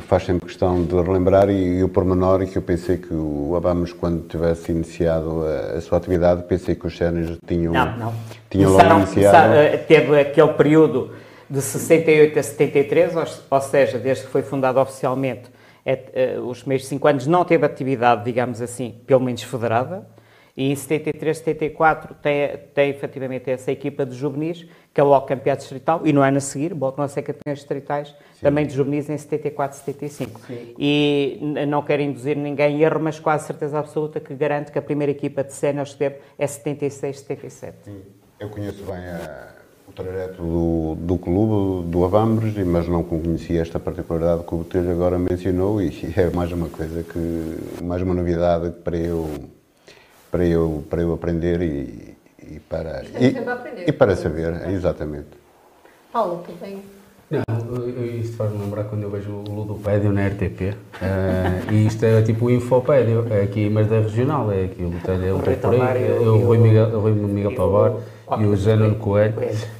[0.00, 3.94] faz sempre questão de relembrar e, e o pormenor que eu pensei que o Abamos,
[3.94, 8.14] quando tivesse iniciado a, a sua atividade, pensei que os sénios tinham, não, não.
[8.50, 9.54] tinham logo iniciado.
[9.54, 11.12] Eh, teve aquele período
[11.48, 13.12] de 68 a 73,
[13.50, 15.50] ou, seja, desde que foi fundado oficialmente,
[15.84, 20.06] é, é, os primeiros cinco anos não teve atividade, digamos assim, pelo menos federada,
[20.54, 25.60] e em 73, 74 tem, tem efetivamente essa equipa de juvenis, que é o campeonato
[25.60, 28.40] distrital, e no ano a seguir, voltam a ser campeões distritais, Sim.
[28.42, 30.40] também de juvenis em 74, 75.
[30.40, 30.74] Sim.
[30.76, 31.38] E
[31.68, 35.12] não quero induzir ninguém em erro, mas quase certeza absoluta que garanto que a primeira
[35.12, 37.76] equipa de séniores que teve é 76, 77.
[37.84, 38.02] Sim.
[38.40, 39.57] Eu conheço bem a,
[39.98, 45.18] trajeto do, do clube, do Avambres, mas não conhecia esta particularidade que o Botelho agora
[45.18, 49.28] mencionou e é mais uma coisa que, mais uma novidade para eu
[50.30, 55.28] para eu, para eu aprender e, e para, e, aprender, e, para saber, exatamente.
[56.12, 56.82] Paulo, tu bem?
[57.30, 57.42] Não,
[58.20, 60.60] isto faz-me lembrar quando eu vejo o Ludopédio na RTP.
[60.60, 64.82] Uh, eh, e isto é tipo o Infopédio, é aqui, mas da regional, é aqui
[64.82, 67.92] o Botelho, é o é o Rui Miguel, Rui Miguel Tobar
[68.38, 69.34] e o José Nuno Coelho.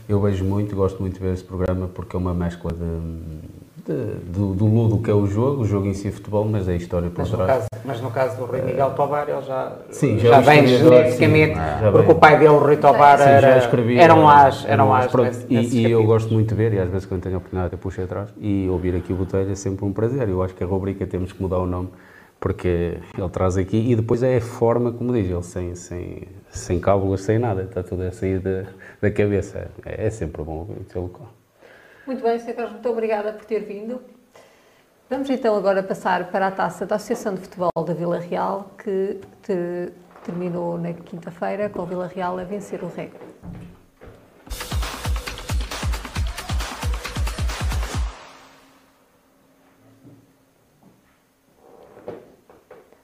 [0.09, 3.59] Eu vejo muito, gosto muito de ver esse programa porque é uma mescla de
[3.89, 6.73] do, do ludo que é o jogo, o jogo em si é futebol, mas é
[6.73, 7.41] a história por mas trás.
[7.41, 10.67] No caso, mas no caso do Rui Miguel Tobar, ele já, sim, já, já vem
[10.67, 14.95] geneticamente, sim, porque o pai dele, o Rui Tobar, sim, era, escrevi, eram as, eram
[14.95, 15.13] as.
[15.13, 17.39] Nesse, e, nesse e eu gosto muito de ver, e às vezes quando tenho a
[17.39, 20.29] oportunidade eu puxo atrás, e ouvir aqui o Botelho é sempre um prazer.
[20.29, 21.89] Eu acho que a rubrica temos que mudar o nome,
[22.41, 26.81] porque ele traz aqui, e depois é a forma, como diz ele, sem, sem, sem
[26.81, 28.65] cábulas, sem nada, está tudo a sair da,
[29.01, 29.71] da cabeça.
[29.85, 31.11] É, é sempre bom tê-lo
[32.09, 32.55] muito bem, Sr.
[32.55, 34.01] Carlos, muito obrigada por ter vindo.
[35.11, 39.21] Vamos então agora passar para a taça da Associação de Futebol da Vila Real, que
[39.43, 39.93] te,
[40.25, 43.13] terminou na quinta-feira com o Vila Real a vencer o Reg.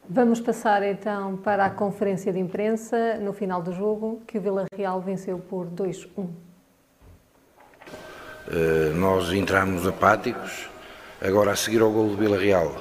[0.09, 4.67] Vamos passar então para a conferência de imprensa no final do jogo, que o Vila
[4.77, 6.29] Real venceu por 2-1.
[8.47, 10.69] Eh, nós entramos apáticos,
[11.23, 12.77] agora a seguir ao gol do Vila Real,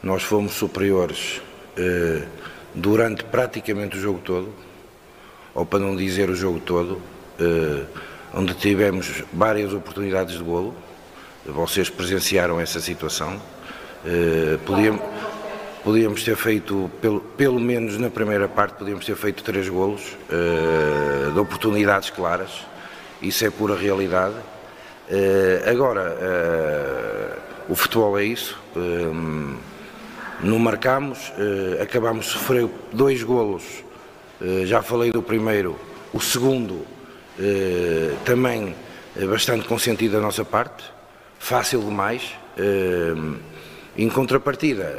[0.00, 1.42] nós fomos superiores
[1.76, 2.24] uh,
[2.72, 4.52] durante praticamente o jogo todo,
[5.52, 6.92] ou para não dizer o jogo todo,
[7.40, 7.86] uh,
[8.32, 10.76] onde tivemos várias oportunidades de golo,
[11.44, 13.40] vocês presenciaram essa situação,
[14.64, 15.00] podíamos,
[15.86, 20.16] podíamos ter feito, pelo, pelo menos na primeira parte, podíamos ter feito três golos
[21.32, 22.66] de oportunidades claras,
[23.22, 24.34] isso é pura realidade.
[24.34, 26.16] Uh, agora,
[27.68, 28.58] uh, o futebol é isso.
[28.74, 29.56] Uh,
[30.40, 31.32] não marcamos,
[31.80, 33.62] acabamos de sofrer dois golos.
[34.66, 35.78] já falei do primeiro,
[36.12, 36.84] o segundo
[38.26, 38.76] também
[39.30, 40.84] bastante consentido da nossa parte,
[41.38, 42.34] fácil demais.
[43.96, 44.98] Em contrapartida,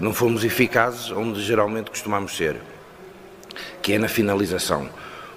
[0.00, 2.56] não fomos eficazes onde geralmente costumamos ser,
[3.82, 4.88] que é na finalização.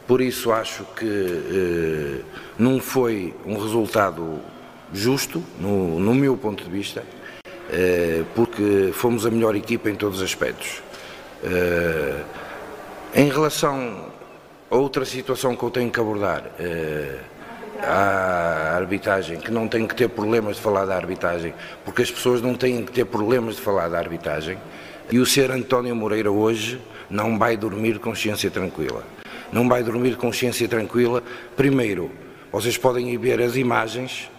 [0.07, 2.22] Por isso acho que eh,
[2.60, 4.39] não foi um resultado
[4.93, 7.03] justo, no, no meu ponto de vista,
[7.72, 10.84] eh, porque fomos a melhor equipa em todos os aspectos.
[11.41, 12.22] Eh,
[13.15, 14.11] em relação
[14.69, 16.51] a outra situação que eu tenho que abordar,
[17.85, 21.53] a arbitragem, que não tenho que ter problemas de falar da arbitragem,
[21.85, 24.57] porque as pessoas não têm que ter problemas de falar da arbitragem,
[25.11, 29.03] e o ser António Moreira hoje não vai dormir consciência tranquila
[29.53, 31.23] não vai dormir consciência tranquila.
[31.55, 32.11] Primeiro,
[32.51, 34.30] vocês podem ir ver as imagens,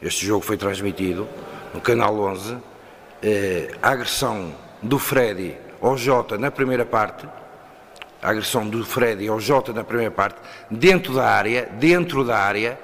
[0.00, 1.26] este jogo foi transmitido
[1.74, 2.56] no canal 11,
[3.20, 7.26] eh, a agressão do Freddy ao Jota na primeira parte,
[8.24, 10.36] a agressão do Freddy ao Jota na primeira parte,
[10.70, 12.78] dentro da área, dentro da área,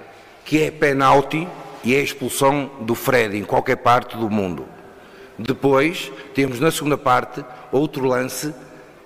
[0.45, 1.49] que é penalti
[1.83, 4.67] e é expulsão do Freddy em qualquer parte do mundo.
[5.39, 7.43] Depois, temos na segunda parte
[7.73, 8.55] outro lance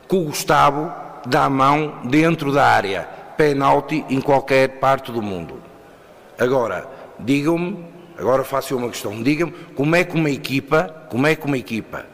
[0.08, 0.92] com o Gustavo
[1.24, 5.62] dá a mão dentro da área, penalti em qualquer parte do mundo.
[6.38, 6.86] Agora,
[7.18, 7.86] digam-me,
[8.18, 12.04] agora faço uma questão, digam-me como é que uma equipa, como é que uma equipa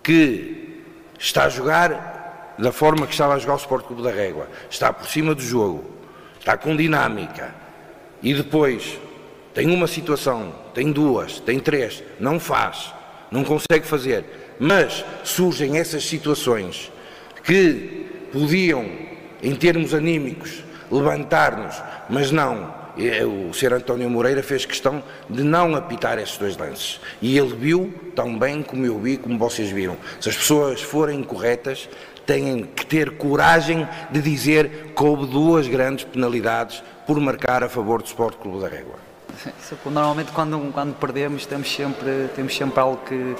[0.00, 0.84] que
[1.18, 2.13] está a jogar
[2.58, 5.42] da forma que estava a jogar o Sport Clube da Régua, está por cima do
[5.42, 5.84] jogo,
[6.38, 7.54] está com dinâmica
[8.22, 8.98] e depois
[9.52, 12.92] tem uma situação, tem duas, tem três, não faz,
[13.30, 14.24] não consegue fazer,
[14.58, 16.90] mas surgem essas situações
[17.42, 18.84] que podiam,
[19.42, 22.74] em termos anímicos, levantar-nos, mas não,
[23.50, 23.74] o Sr.
[23.74, 27.00] António Moreira fez questão de não apitar esses dois lances.
[27.20, 29.96] E ele viu tão bem como eu vi, como vocês viram.
[30.20, 31.88] Se as pessoas forem corretas,
[32.26, 38.02] têm que ter coragem de dizer que houve duas grandes penalidades por marcar a favor
[38.02, 38.96] do Sport Clube da Régua.
[39.84, 43.36] Normalmente quando, quando perdemos temos sempre, temos sempre algo que,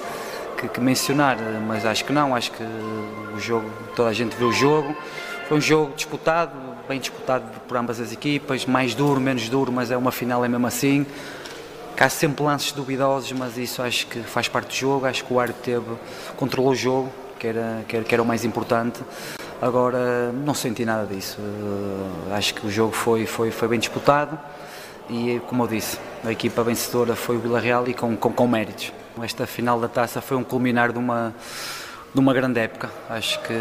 [0.57, 1.37] que, que, mencionar,
[1.67, 4.95] mas acho que não, acho que o jogo, toda a gente viu o jogo,
[5.47, 6.53] foi um jogo disputado,
[6.87, 10.47] bem disputado por ambas as equipas, mais duro, menos duro, mas é uma final é
[10.47, 11.05] mesmo assim.
[11.97, 15.39] Há sempre lances duvidosos, mas isso acho que faz parte do jogo, acho que o
[15.39, 15.97] árbitro teve,
[16.35, 19.01] controlou o jogo, que era, que era, que era o mais importante.
[19.61, 21.37] Agora não senti nada disso.
[21.39, 24.37] Uh, acho que o jogo foi, foi, foi bem disputado
[25.09, 28.47] e, como eu disse, a equipa vencedora foi o Vila Real e com, com, com
[28.47, 28.91] méritos.
[29.21, 31.33] Esta final da taça foi um culminar de uma,
[32.13, 32.91] de uma grande época.
[33.09, 33.53] Acho que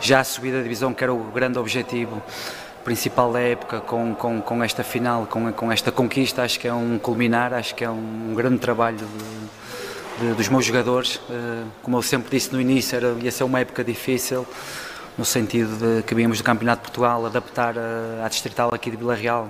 [0.00, 2.22] já a subida da divisão, que era o grande objetivo
[2.84, 6.72] principal da época, com, com, com esta final, com, com esta conquista, acho que é
[6.72, 8.98] um culminar, acho que é um grande trabalho.
[8.98, 9.04] De,
[10.20, 11.16] de, dos meus jogadores.
[11.16, 14.46] Uh, como eu sempre disse no início, era, ia ser uma época difícil,
[15.16, 18.96] no sentido de que víamos do Campeonato de Portugal adaptar a, à Distrital aqui de
[18.96, 19.48] Vila Real,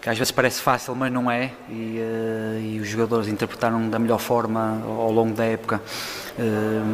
[0.00, 3.98] que às vezes parece fácil, mas não é, e, uh, e os jogadores interpretaram da
[3.98, 5.80] melhor forma ao longo da época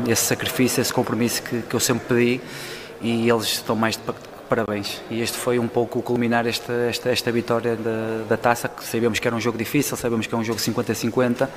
[0.06, 2.40] esse sacrifício, esse compromisso que, que eu sempre pedi,
[3.00, 4.02] e eles estão mais de
[4.50, 5.00] parabéns.
[5.08, 8.84] E este foi um pouco o culminar esta, esta, esta vitória da, da taça, que
[8.84, 11.48] sabemos que era um jogo difícil, sabemos que é um jogo 50-50,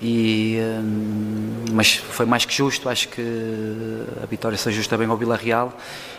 [0.00, 3.22] e, hum, mas foi mais que justo, acho que
[4.22, 5.72] a vitória se ajusta bem ao Vila Real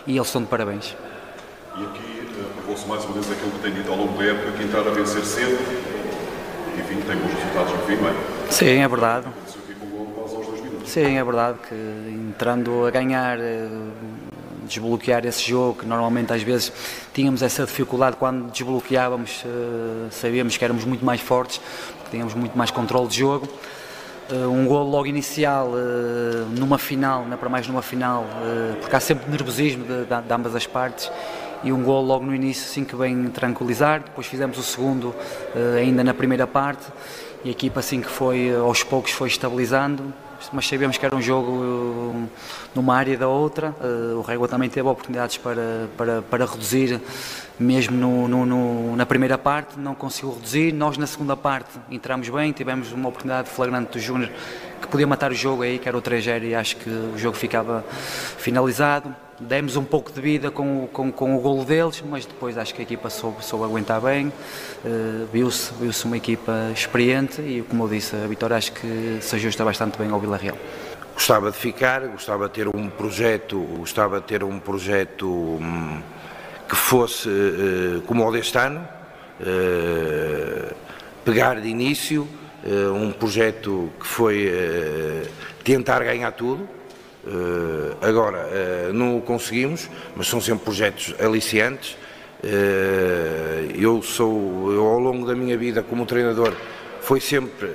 [0.06, 0.96] e eles estão de parabéns.
[1.76, 4.62] E aqui provou-se mais uma vez aquilo que tem dito ao longo da época, que
[4.62, 5.58] entrar a vencer cedo,
[6.78, 8.14] enfim, tem bons resultados no fim, não é?
[8.50, 9.26] Sim, é verdade.
[10.86, 13.68] Sim, é verdade que entrando a ganhar eh,
[14.64, 16.72] desbloquear esse jogo, que normalmente às vezes
[17.12, 21.60] tínhamos essa dificuldade quando desbloqueávamos, uh, sabíamos que éramos muito mais fortes,
[22.12, 23.48] tínhamos muito mais controle de jogo.
[24.30, 28.24] Uh, um gol logo inicial uh, numa final, não é para mais numa final,
[28.80, 31.10] porque há sempre nervosismo de, de, de, ambas as partes.
[31.64, 35.14] E um gol logo no início assim que vem tranquilizar, depois fizemos o segundo
[35.78, 36.84] ainda na primeira parte.
[37.44, 40.12] E a equipa assim que foi aos poucos foi estabilizando
[40.52, 42.28] mas sabíamos que era um jogo
[42.74, 43.74] numa área da outra.
[43.80, 47.00] Uh, o Régua também teve oportunidades para, para, para reduzir,
[47.58, 50.72] mesmo no, no, no, na primeira parte, não conseguiu reduzir.
[50.72, 54.30] Nós, na segunda parte, entramos bem, tivemos uma oportunidade flagrante do Júnior
[54.80, 57.36] que podia matar o jogo aí, que era o 3 e acho que o jogo
[57.36, 57.84] ficava
[58.38, 59.14] finalizado
[59.48, 62.80] demos um pouco de vida com, com, com o golo deles, mas depois acho que
[62.80, 67.88] a equipa soube, soube aguentar bem, uh, viu-se viu uma equipa experiente e, como eu
[67.88, 70.56] disse, a vitória acho que se ajusta bastante bem ao Vila Real.
[71.14, 76.00] Gostava de ficar, gostava de ter um projeto, gostava de ter um projeto hum,
[76.68, 78.86] que fosse uh, como o deste ano,
[79.40, 80.74] uh,
[81.24, 82.26] pegar de início,
[82.94, 84.52] um projeto que foi
[85.64, 86.68] tentar ganhar tudo,
[87.24, 91.96] Uh, agora, uh, não o conseguimos, mas são sempre projetos aliciantes.
[92.42, 96.52] Uh, eu sou, eu, ao longo da minha vida como treinador,
[97.00, 97.70] foi sempre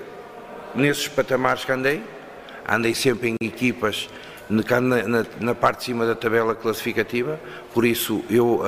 [0.76, 2.04] nesses patamares que andei.
[2.68, 4.10] Andei sempre em equipas
[4.50, 7.40] na, na, na parte de cima da tabela classificativa,
[7.74, 8.62] por isso eu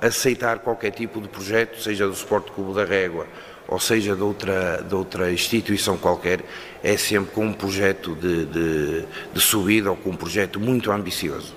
[0.00, 3.26] aceitar qualquer tipo de projeto, seja do Sport Clube da Régua
[3.68, 6.40] ou seja de outra, de outra instituição qualquer,
[6.82, 11.54] é sempre com um projeto de, de, de subida ou com um projeto muito ambicioso.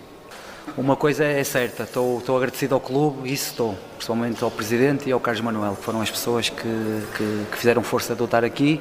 [0.77, 5.11] Uma coisa é certa, estou, estou agradecido ao clube, isso estou, principalmente ao Presidente e
[5.11, 6.61] ao Carlos Manuel, que foram as pessoas que,
[7.17, 8.79] que, que fizeram força de eu estar aqui,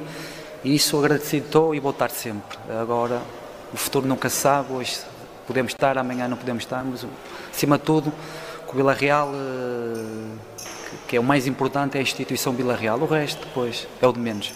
[0.63, 2.57] e isso agradecido estou e vou estar sempre.
[2.79, 3.21] Agora,
[3.73, 4.99] o futuro nunca se sabe, hoje
[5.45, 7.05] podemos estar, amanhã não podemos estar, mas
[7.51, 8.13] acima de tudo,
[8.65, 10.48] com o Vila Real eh,
[11.09, 14.13] que é o mais importante é a instituição Vila Real, o resto depois é o
[14.13, 14.53] de menos.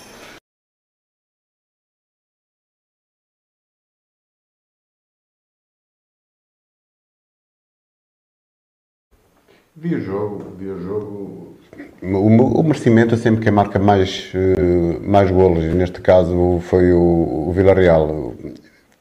[9.75, 11.57] Vi o jogo, vi o jogo.
[12.03, 17.47] O, o merecimento é sempre quem marca mais, eh, mais golos, neste caso foi o,
[17.47, 18.35] o Vila Real.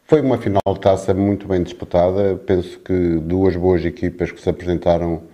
[0.06, 4.48] Foi uma final de taça muito bem disputada, penso que duas boas equipas que se
[4.48, 5.30] apresentaram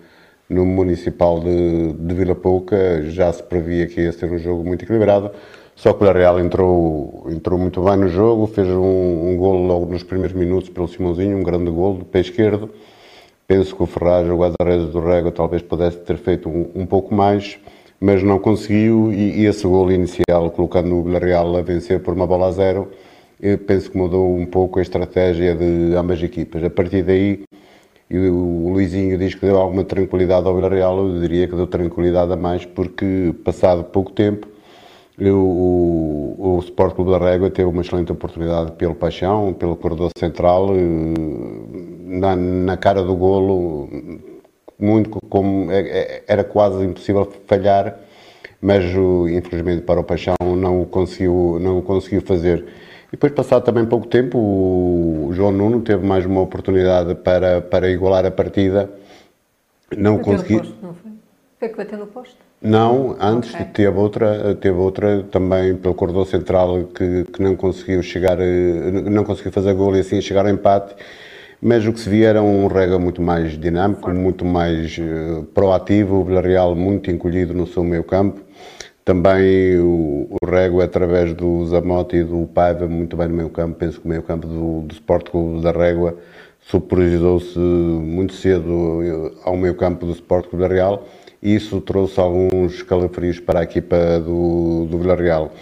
[0.48, 4.84] no Municipal de, de Vila Pouca já se previa que ia ser um jogo muito
[4.84, 5.30] equilibrado,
[5.76, 9.86] só que o Real entrou, entrou muito bem no jogo, fez um, um golo logo
[9.86, 12.70] nos primeiros minutos pelo Simãozinho, um grande golo de pé esquerdo.
[13.46, 17.14] Penso que o Ferraz, o guarda-redes do Rego, talvez pudesse ter feito um, um pouco
[17.14, 17.58] mais,
[18.00, 22.26] mas não conseguiu e, e esse golo inicial, colocando o Villarreal a vencer por uma
[22.26, 22.90] bola a zero,
[23.66, 26.62] penso que mudou um pouco a estratégia de ambas equipas.
[26.62, 27.44] A partir daí,
[28.10, 32.32] e o Luizinho diz que deu alguma tranquilidade ao Villarreal, eu diria que deu tranquilidade
[32.32, 34.48] a mais, porque passado pouco tempo
[35.18, 40.10] eu, o, o Sport Clube da Régua teve uma excelente oportunidade pelo Paixão, pelo corredor
[40.16, 40.68] central,
[42.04, 43.88] na, na cara do golo,
[44.78, 47.98] muito como é, é, era quase impossível falhar,
[48.60, 48.84] mas
[49.28, 52.64] infelizmente para o Paixão não o conseguiu, não o conseguiu fazer.
[53.08, 57.90] E depois, passado também pouco tempo, o João Nuno teve mais uma oportunidade para, para
[57.90, 58.90] igualar a partida.
[59.96, 60.62] Não conseguiu.
[60.82, 61.12] Não foi?
[61.58, 62.36] Foi que bateu no posto?
[62.60, 63.66] Não, antes okay.
[63.66, 69.52] teve outra, teve outra também pelo corredor central que, que não conseguiu chegar, não conseguiu
[69.52, 70.94] fazer gol e assim chegar ao empate.
[71.62, 76.16] Mas o que se via era um Rega muito mais dinâmico, muito mais uh, proativo,
[76.16, 78.40] o Villarreal muito encolhido no seu meio campo
[79.08, 83.78] também o, o Rego, através do Zamote e do Paiva, muito bem no meio campo.
[83.78, 86.14] Penso que o meio campo do, do Sport Clube da Régua
[86.60, 91.06] superiorizou-se muito cedo ao meio campo do Sport Clube da Real
[91.42, 95.54] e isso trouxe alguns calafrios para a equipa do, do Villarreal.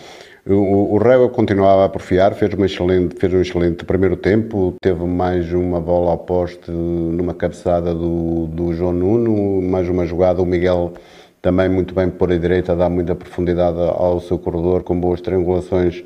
[0.45, 5.05] O, o Régua continuava a porfiar, fez, uma excelente, fez um excelente primeiro tempo, teve
[5.05, 10.47] mais uma bola ao poste numa cabeçada do, do João Nuno, mais uma jogada, o
[10.47, 10.95] Miguel
[11.47, 16.03] também muito bem por a direita, dá muita profundidade ao seu corredor, com boas triangulações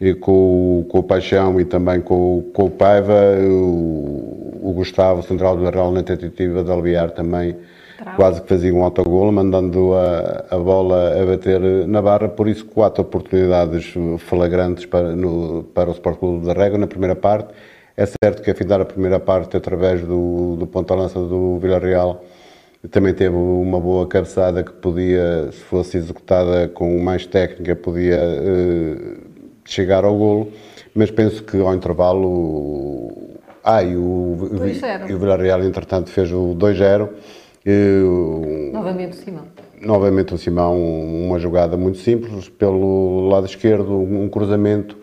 [0.00, 5.58] e com, com o Paixão e também com, com o Paiva, o, o Gustavo, central
[5.58, 7.56] do Real, na tentativa de aliviar também,
[7.98, 8.16] Trava.
[8.16, 12.64] quase que fazia um autogol, mandando a, a bola a bater na barra, por isso
[12.64, 17.52] quatro oportunidades flagrantes para, no, para o Sport Clube da Régua na primeira parte.
[17.98, 22.24] É certo que a findar a primeira parte através do, do ponta-lança do Villarreal
[22.88, 29.18] também teve uma boa cabeçada que podia, se fosse executada com mais técnica, podia uh,
[29.66, 30.50] chegar ao golo,
[30.94, 33.12] mas penso que ao intervalo.
[33.62, 34.48] Ah, e o,
[35.06, 37.10] e o Villarreal, entretanto, fez o 2-0.
[38.72, 39.44] Novamente o Simão.
[39.82, 44.96] Novamente o Simão, uma jogada muito simples, pelo lado esquerdo, um cruzamento.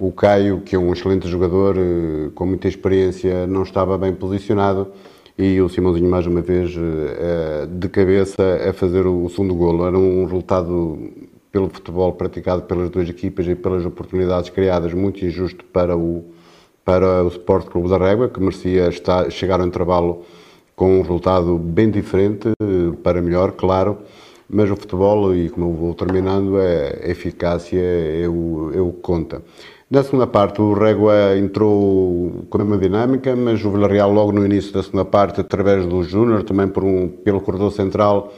[0.00, 4.92] O Caio, que é um excelente jogador, eh, com muita experiência, não estava bem posicionado
[5.36, 9.86] e o Simãozinho mais uma vez eh, de cabeça a fazer o segundo golo.
[9.86, 11.10] Era um resultado
[11.50, 16.24] pelo futebol praticado pelas duas equipas e pelas oportunidades criadas muito injusto para o
[16.84, 20.22] para o Sport Clube da Régua, que merecia estar, chegar ao intervalo
[20.76, 22.52] com um resultado bem diferente,
[23.02, 23.98] para melhor, claro,
[24.48, 28.92] mas o futebol, e como eu vou terminando, é a eficácia é o, é o
[28.92, 29.42] que conta.
[29.94, 34.44] Na segunda parte, o Régua entrou com a mesma dinâmica, mas o Villarreal, logo no
[34.44, 38.34] início da segunda parte, através do Júnior, também por um, pelo corredor central,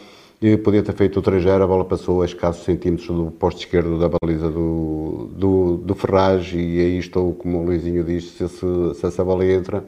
[0.63, 4.07] podia ter feito o 3 a bola passou a escassos centímetros do posto esquerdo da
[4.07, 9.25] baliza do, do, do Ferraz, e aí estou, como o Luizinho disse, se, se essa
[9.25, 9.83] bola entra,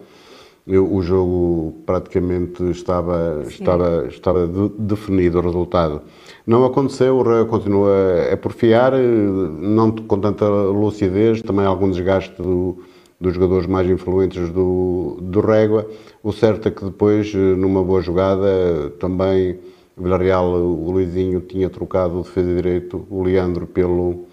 [0.67, 6.01] eu, o jogo praticamente estava, estava, estava de, definido o resultado.
[6.49, 12.79] Não aconteceu, o Real continua a porfiar, não com tanta lucidez, também algum desgaste do,
[13.21, 15.87] dos jogadores mais influentes do, do Régua.
[16.23, 19.59] O certo é que depois, numa boa jogada, também
[19.95, 24.25] o Villarreal, o Luizinho tinha trocado o defesa direito, o Leandro, pelo,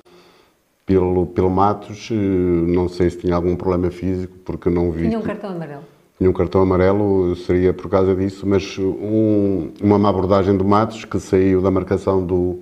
[0.85, 2.11] pelo, pelo Matos.
[2.11, 5.09] Não sei se tinha algum problema físico, porque não vi.
[5.09, 9.99] Tinha um cartão amarelo tinha um cartão amarelo, seria por causa disso, mas um, uma
[9.99, 12.59] má abordagem do Matos, que saiu da marcação do,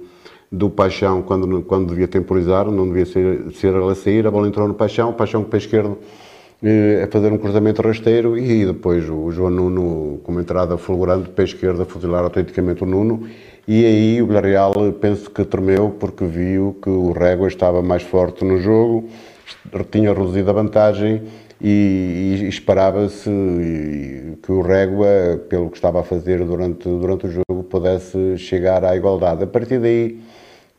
[0.52, 4.48] do Paixão quando, quando devia temporizar, não devia ser, ser ela a sair, a bola
[4.48, 6.00] entrou no Paixão, o Paixão com o pé esquerdo
[6.64, 11.30] eh, a fazer um cruzamento rasteiro e depois o João Nuno com uma entrada fulgurante,
[11.44, 13.28] esquerdo a fuzilar autenticamente o Nuno.
[13.68, 18.44] E aí o Villarreal penso que tremeu porque viu que o Régua estava mais forte
[18.44, 19.10] no jogo,
[19.92, 21.22] tinha reduzido a vantagem
[21.64, 23.30] e, e esperava-se
[24.44, 28.98] que o Régua, pelo que estava a fazer durante, durante o jogo, pudesse chegar à
[28.98, 29.46] igualdade.
[29.46, 30.20] A partir daí,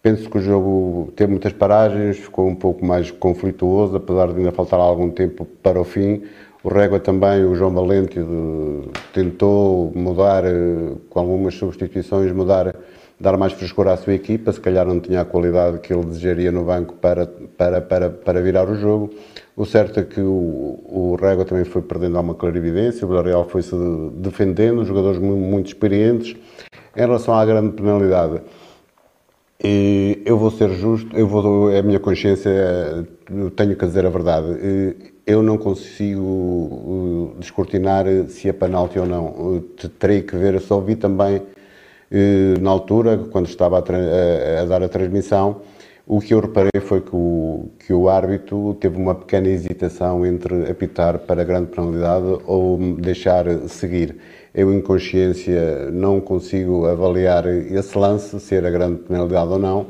[0.02, 4.52] penso que o jogo teve muitas paragens, ficou um pouco mais conflituoso, apesar de ainda
[4.52, 6.22] faltar algum tempo para o fim.
[6.62, 8.18] O Régua também, o João Valente,
[9.14, 12.74] tentou mudar, eh, com algumas substituições, mudar,
[13.18, 14.52] dar mais frescor à sua equipa.
[14.52, 18.42] Se calhar não tinha a qualidade que ele desejaria no banco para, para, para, para
[18.42, 19.10] virar o jogo.
[19.56, 23.74] O certo é que o, o Régua também foi perdendo alguma clarividência, o Villarreal foi-se
[24.14, 26.36] defendendo, jogadores muito, muito, experientes.
[26.96, 28.40] Em relação à grande penalidade,
[29.62, 32.50] e eu vou ser justo, eu vou, é a minha consciência,
[33.30, 34.46] eu tenho que dizer a verdade.
[35.26, 39.64] Eu não consigo uh, descortinar se é penalti ou não.
[39.98, 41.42] Terei que ver, eu só vi também
[42.60, 45.60] na altura, quando estava a, a, a dar a transmissão,
[46.06, 50.70] o que eu reparei foi que o, que o árbitro teve uma pequena hesitação entre
[50.70, 54.16] apitar para grande penalidade ou deixar seguir.
[54.54, 59.86] Eu, em consciência, não consigo avaliar esse lance, se era grande penalidade ou não.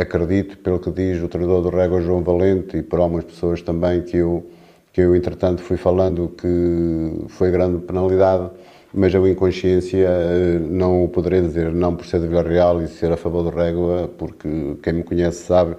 [0.00, 4.02] Acredito, pelo que diz o treinador do Régua, João Valente, e por algumas pessoas também
[4.02, 4.44] que eu,
[4.92, 8.50] que eu, entretanto, fui falando que foi grande penalidade
[8.92, 12.82] mas eu em consciência eh, não o poderei dizer, não por ser de Vila Real
[12.82, 14.48] e ser a favor do Régua, porque
[14.82, 15.76] quem me conhece sabe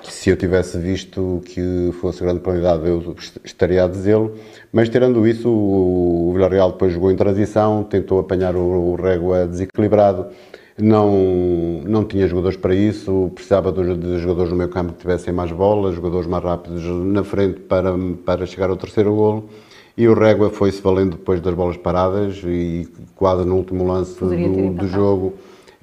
[0.00, 4.34] que se eu tivesse visto que fosse grande qualidade eu estaria a dizê-lo,
[4.72, 10.26] mas tirando isso o Vila Real depois jogou em transição, tentou apanhar o Régua desequilibrado,
[10.80, 15.50] não, não tinha jogadores para isso, precisava de jogadores no meio campo que tivessem mais
[15.50, 17.92] bolas, jogadores mais rápidos na frente para,
[18.24, 19.48] para chegar ao terceiro golo
[19.98, 24.72] e o Régua foi-se valendo depois das bolas paradas e quase no último lance do,
[24.72, 25.34] do, jogo,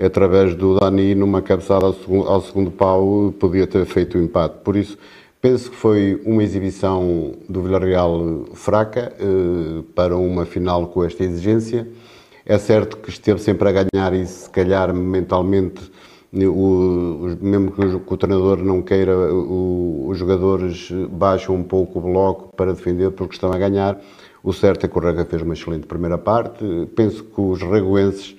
[0.01, 4.55] através do Dani, numa cabeçada ao segundo, ao segundo pau, podia ter feito o empate.
[4.63, 4.97] Por isso,
[5.41, 11.85] penso que foi uma exibição do Villarreal fraca eh, para uma final com esta exigência.
[12.45, 15.91] É certo que esteve sempre a ganhar e se calhar mentalmente
[16.34, 21.99] o, mesmo que o, que o, treinador não queira, o, os jogadores baixam um pouco
[21.99, 23.99] o bloco para defender porque estão a ganhar.
[24.45, 26.64] O certo é que o Rega fez uma excelente primeira parte.
[26.95, 28.35] Penso que os reguenses,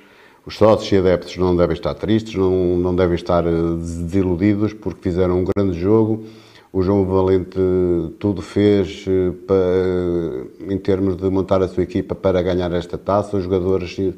[0.47, 5.03] os sócios e adeptos, não devem estar tristes, não, não devem estar eh, desiludidos porque
[5.03, 6.25] fizeram um grande jogo.
[6.73, 7.59] O João Valente
[8.21, 13.37] tudo fez eh, para, em termos de montar a sua equipa para ganhar esta taça.
[13.37, 14.13] Os jogadores eh,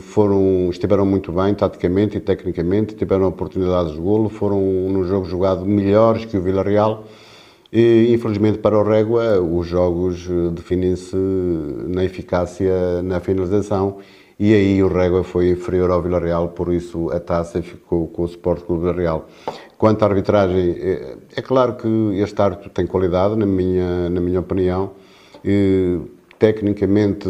[0.00, 5.64] foram, estiveram muito bem taticamente e tecnicamente, tiveram oportunidades de golo, foram no jogo jogado
[5.64, 7.04] melhores que o Villarreal.
[7.72, 13.98] E infelizmente para o Régua os jogos eh, definem-se na eficácia na finalização.
[14.40, 18.26] E aí o Régua foi inferior ao Villarreal, por isso a taça ficou com o
[18.26, 19.28] Sport Clube Villarreal.
[19.76, 21.88] Quanto à arbitragem, é, é claro que
[22.20, 24.92] este árbitro tem qualidade, na minha, na minha opinião,
[25.44, 25.98] e,
[26.38, 27.28] tecnicamente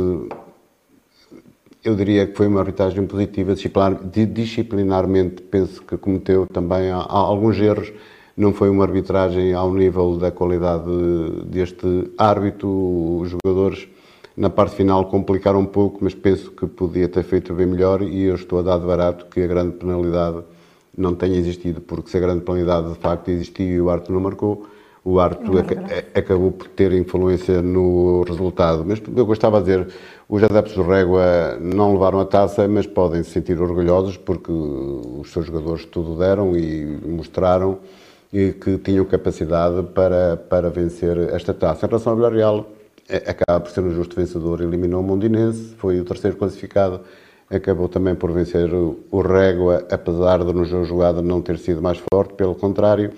[1.85, 7.93] eu diria que foi uma arbitragem positiva, disciplinar, disciplinarmente penso que cometeu também alguns erros,
[8.37, 10.91] não foi uma arbitragem ao nível da qualidade
[11.47, 12.69] deste árbitro,
[13.21, 13.89] os jogadores
[14.37, 18.23] na parte final complicaram um pouco, mas penso que podia ter feito bem melhor e
[18.25, 20.45] eu estou a dar de barato que a grande penalidade
[20.97, 24.21] não tenha existido, porque se a grande penalidade de facto existiu e o árbitro não
[24.21, 24.67] marcou,
[25.05, 28.85] o árbitro é acabou por ter influência no resultado.
[28.87, 29.89] Mas eu gostava de dizer,
[30.29, 35.33] os adeptos do Régua não levaram a taça, mas podem se sentir orgulhosos porque os
[35.33, 37.79] seus jogadores tudo deram e mostraram
[38.31, 41.87] que tinham capacidade para, para vencer esta taça.
[41.87, 42.67] Em relação ao Villarreal,
[43.09, 47.01] é, acaba por ser um justo vencedor, eliminou o Mondinense, foi o terceiro classificado,
[47.49, 51.99] acabou também por vencer o Régua, apesar de no jogo jogado não ter sido mais
[52.13, 53.13] forte, pelo contrário,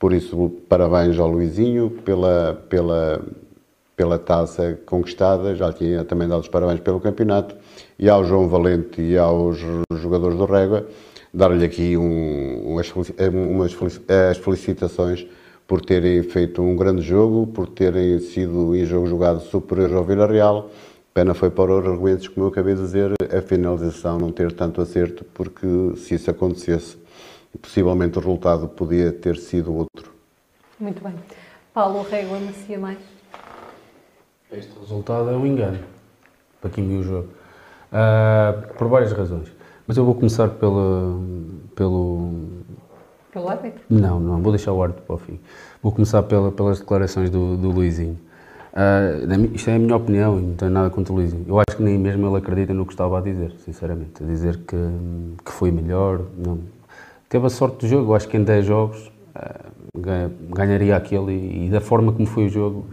[0.00, 3.22] por isso parabéns ao Luizinho pela, pela
[3.96, 7.56] pela taça conquistada, já tinha também dado os parabéns pelo campeonato,
[7.98, 9.58] e ao João Valente e aos
[9.90, 10.86] jogadores do Régua,
[11.32, 14.00] dar-lhe aqui um, umas, umas
[14.30, 15.26] as felicitações
[15.66, 20.26] por terem feito um grande jogo, por terem sido em jogo jogado superior ao Vila
[20.26, 20.70] Real.
[21.12, 24.82] Pena foi para os argumentos, como eu acabei de dizer, a finalização não ter tanto
[24.82, 25.66] acerto, porque
[25.96, 26.98] se isso acontecesse,
[27.60, 30.12] possivelmente o resultado podia ter sido outro.
[30.78, 31.14] Muito bem.
[31.72, 33.15] Paulo Régua merecia mais?
[34.52, 35.78] Este resultado é um engano
[36.60, 37.28] para quem viu o jogo.
[37.92, 39.50] Uh, por várias razões.
[39.86, 41.18] Mas eu vou começar pela,
[41.74, 42.32] pelo.
[43.32, 43.80] Pelo árbitro?
[43.90, 45.40] Não, não, vou deixar o árbitro para o fim.
[45.82, 48.18] Vou começar pela, pelas declarações do, do Luizinho.
[48.72, 51.44] Uh, isto é a minha opinião e não tenho nada contra o Luizinho.
[51.48, 54.22] Eu acho que nem mesmo ele acredita no que estava a dizer, sinceramente.
[54.22, 54.76] A dizer que,
[55.44, 56.20] que foi melhor.
[56.36, 56.60] Não.
[57.28, 58.12] Teve a sorte do jogo.
[58.12, 60.00] Eu acho que em 10 jogos uh,
[60.54, 62.86] ganharia aquele e, e da forma como foi o jogo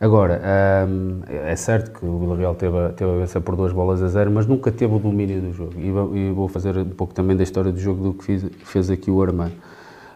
[0.00, 0.40] Agora,
[0.88, 4.30] hum, é certo que o Villarreal teve, teve a vencer por duas bolas a zero,
[4.30, 5.72] mas nunca teve o domínio do jogo.
[5.76, 9.10] E, vou fazer um pouco também da história do jogo do que fiz, fez aqui
[9.10, 9.54] o Armando.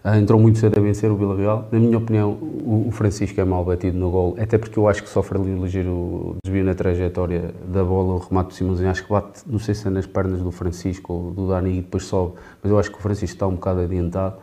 [0.05, 1.69] Uh, entrou muito cedo a vencer o Villarreal.
[1.73, 5.09] Na minha opinião, o, Francisco é mal batido no gol, até porque eu acho que
[5.09, 8.91] sofre ali ligeiro desvio na trajetória da bola, o remate do Simãozinho.
[8.91, 11.83] Acho que bate, não sei se é nas pernas do Francisco ou do Dani e
[11.83, 14.37] depois sobe, mas eu acho que o Francisco está um bocado adiantado.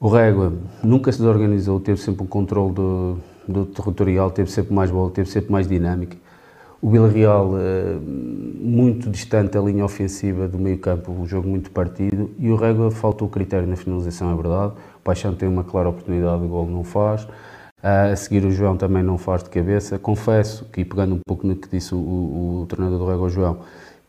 [0.00, 0.52] O Régua
[0.82, 5.30] nunca se desorganizou, teve sempre um controle do do territorial, teve sempre mais bola, teve
[5.30, 6.16] sempre mais dinâmica.
[6.80, 12.30] O Villarreal uh, muito distante da linha ofensiva do meio campo, um jogo muito partido,
[12.38, 14.74] e o Régua faltou o critério na finalização, é verdade.
[14.96, 17.24] O Paixão tem uma clara oportunidade de gol, não faz.
[17.24, 19.98] Uh, a seguir o João também não faz de cabeça.
[19.98, 23.58] Confesso que, pegando um pouco no que disse o, o, o treinador do Régua, João,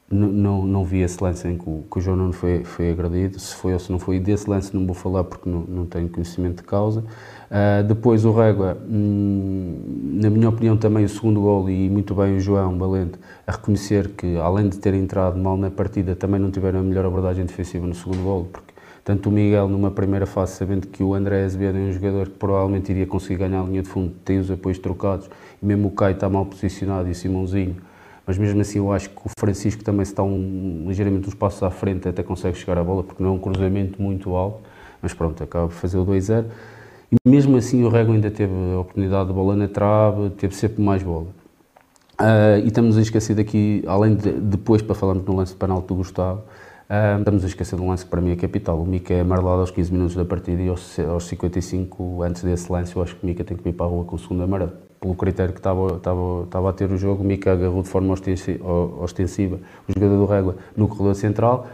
[0.10, 3.40] não, não vi esse lance em que o, que o João não foi, foi agredido.
[3.40, 6.08] Se foi ou se não foi, desse lance não vou falar porque não, não tenho
[6.10, 7.04] conhecimento de causa.
[7.50, 12.36] Uh, depois o Régua, hum, na minha opinião, também o segundo gol, e muito bem
[12.36, 16.52] o João Valente, a reconhecer que, além de ter entrado mal na partida, também não
[16.52, 18.74] tiveram a melhor abordagem defensiva no segundo gol, porque
[19.06, 22.36] tanto o Miguel, numa primeira fase, sabendo que o André Azevedo é um jogador que
[22.38, 25.30] provavelmente iria conseguir ganhar a linha de fundo, tem os apoios trocados,
[25.64, 27.78] e mesmo o Caio está mal posicionado e o Simãozinho,
[28.26, 31.70] mas mesmo assim eu acho que o Francisco também está um, ligeiramente uns passos à
[31.70, 34.60] frente, até consegue chegar à bola, porque não é um cruzamento muito alto,
[35.02, 36.44] mas pronto, acaba por fazer o 2-0.
[37.12, 40.82] E mesmo assim o Rego ainda teve a oportunidade de bola na trave, teve sempre
[40.82, 41.28] mais bola.
[42.20, 45.88] Uh, e estamos a esquecer daqui, além de depois para falarmos no lance de penalti
[45.88, 46.42] do Gustavo,
[46.90, 48.82] uh, estamos a esquecer um lance que para mim é capital.
[48.82, 52.70] O Mica é amarelado aos 15 minutos da partida e aos, aos 55, antes desse
[52.70, 54.44] lance, eu acho que o Mica tem que ir para a rua com o segundo
[54.44, 54.74] amarelo.
[55.00, 58.14] Pelo critério que estava, estava, estava a ter o jogo, o Mica agarrou de forma
[58.14, 61.68] ostensiva o jogador do Régua no corredor central.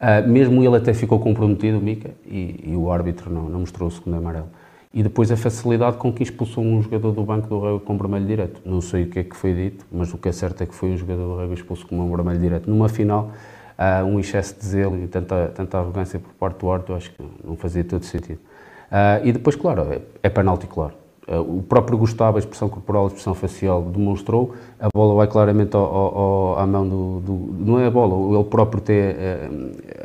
[0.00, 3.88] Uh, mesmo ele até ficou comprometido, o Mica, e, e o árbitro não, não mostrou
[3.88, 4.48] o segundo amarelo
[4.94, 8.26] e depois a facilidade com que expulsou um jogador do banco do Rego com vermelho
[8.26, 8.60] direto.
[8.64, 10.74] Não sei o que é que foi dito, mas o que é certo é que
[10.74, 12.70] foi um jogador do Rego expulso com um vermelho direto.
[12.70, 13.32] Numa final,
[13.76, 17.24] uh, um excesso de zelo e tanta, tanta arrogância por parte do Arthur, acho que
[17.44, 18.38] não fazia todo sentido.
[18.38, 20.92] Uh, e depois, claro, é, é penalti, claro.
[21.26, 24.54] Uh, o próprio Gustavo, a expressão corporal, a expressão facial, demonstrou.
[24.78, 28.44] A bola vai claramente ao, ao, à mão do, do, Não é a bola, ele
[28.44, 28.96] próprio tem,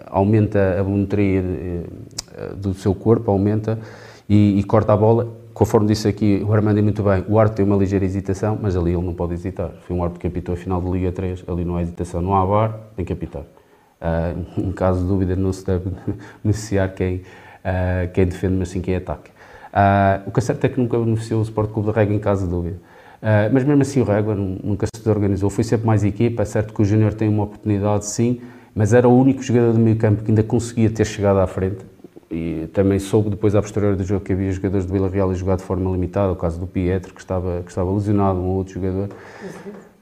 [0.07, 1.43] aumenta a volumetria
[2.55, 3.77] do seu corpo, aumenta
[4.30, 5.35] e, e, corta a bola.
[5.53, 8.93] Conforme disse aqui o Armando muito bem, o árbitro tem uma ligeira hesitação, mas ali
[8.93, 9.72] ele não pode hesitar.
[9.81, 12.35] Foi um árbitro que apitou a final de Liga 3, ali não há hesitação, não
[12.35, 13.41] há VAR, tem que apitar.
[13.41, 15.91] Uh, em caso de dúvida, não se deve
[16.43, 19.31] beneficiar quem, uh, quem defende, mas sim quem ataca.
[19.69, 22.19] Uh, o que é certo é que nunca beneficiou o Sport Clube da Régua em
[22.19, 22.77] caso de dúvida.
[23.22, 26.73] Uh, mas mesmo assim o Régua nunca se organizou, foi sempre mais equipa, é certo
[26.73, 28.39] que o Júnior tem uma oportunidade sim,
[28.73, 31.85] mas era o único jogador do meio campo que ainda conseguia ter chegado à frente,
[32.31, 35.34] e também soube depois, à posterior do jogo, que havia jogadores do Vila Real a
[35.34, 38.76] jogar de forma limitada, o caso do Pietro, que estava, que estava lesionado, um outro
[38.76, 39.10] jogador.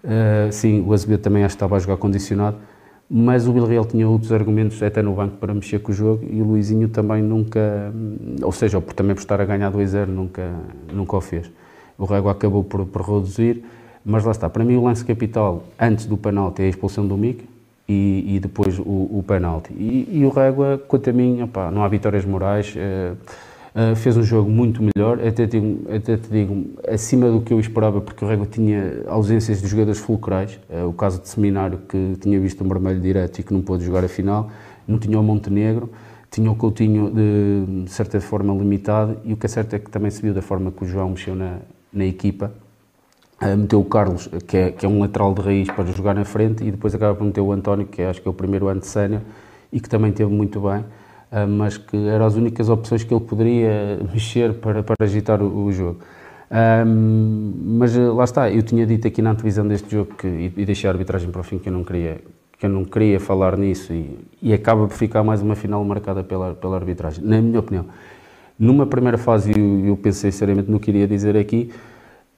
[0.03, 2.57] Uh, sim, o Azevedo também acho que estava a jogar condicionado,
[3.09, 6.25] mas o Vila Real tinha outros argumentos, até no banco, para mexer com o jogo,
[6.29, 7.93] e o Luizinho também nunca,
[8.41, 10.53] ou seja, por, também por estar a ganhar 2-0, nunca,
[10.91, 11.49] nunca o fez.
[11.97, 13.63] O Rego acabou por, por reduzir,
[14.03, 14.49] mas lá está.
[14.49, 17.45] Para mim, o lance capital, antes do penalti, é a expulsão do Mick,
[17.87, 19.73] e, e depois o, o penalti.
[19.73, 23.15] E, e, o Régua, quanto a mim, opa, não há vitórias morais, uh,
[23.93, 27.59] uh, fez um jogo muito melhor, até, digo, até te digo, acima do que eu
[27.59, 32.17] esperava, porque o Régua tinha ausências de jogadores fulcrais, uh, o caso de Seminário, que
[32.19, 34.49] tinha visto um vermelho direto e que não pôde jogar a final,
[34.85, 35.89] não tinha o Montenegro,
[36.29, 39.89] tinha o Coutinho de, de certa forma limitado, e o que é certo é que
[39.89, 41.59] também se viu da forma que o João mexeu na,
[41.91, 42.51] na equipa,
[43.41, 46.63] meteu o Carlos, que é, que é um lateral de raiz para jogar na frente,
[46.63, 48.79] e depois acaba por meter o António, que é, acho que é o primeiro ano
[48.79, 49.21] de sénior,
[49.71, 53.23] e que também teve muito bem, uh, mas que eram as únicas opções que ele
[53.23, 55.99] poderia mexer para, para agitar o, o jogo.
[56.49, 60.65] Um, mas lá está, eu tinha dito aqui na antevisão deste jogo que, e, e
[60.65, 62.21] deixei a arbitragem para o fim que eu não queria,
[62.57, 66.23] que eu não queria falar nisso e, e acaba por ficar mais uma final marcada
[66.23, 67.85] pela, pela arbitragem, na minha opinião.
[68.57, 71.69] Numa primeira fase, eu, eu pensei seriamente no que iria dizer aqui,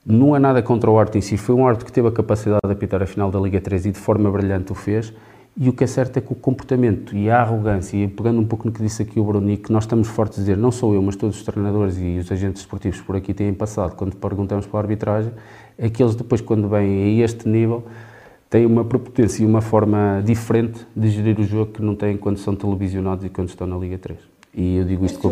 [0.06, 2.62] não é nada contra o Arte em si, foi um Arte que teve a capacidade
[2.66, 5.14] de apitar a final da Liga 3 e de forma brilhante o fez.
[5.58, 8.46] E o que é certo é que o comportamento e a arrogância, e pegando um
[8.46, 10.72] pouco no que disse aqui o Bruno, e que nós estamos fortes a dizer, não
[10.72, 14.16] sou eu, mas todos os treinadores e os agentes esportivos por aqui têm passado, quando
[14.16, 15.34] perguntamos para a arbitragem,
[15.78, 17.84] é que eles depois, quando vêm a este nível,
[18.50, 22.38] têm uma prepotência e uma forma diferente de gerir o jogo que não têm quando
[22.38, 24.39] são televisionados e quando estão na Liga 3.
[24.60, 25.30] E eu digo isto com...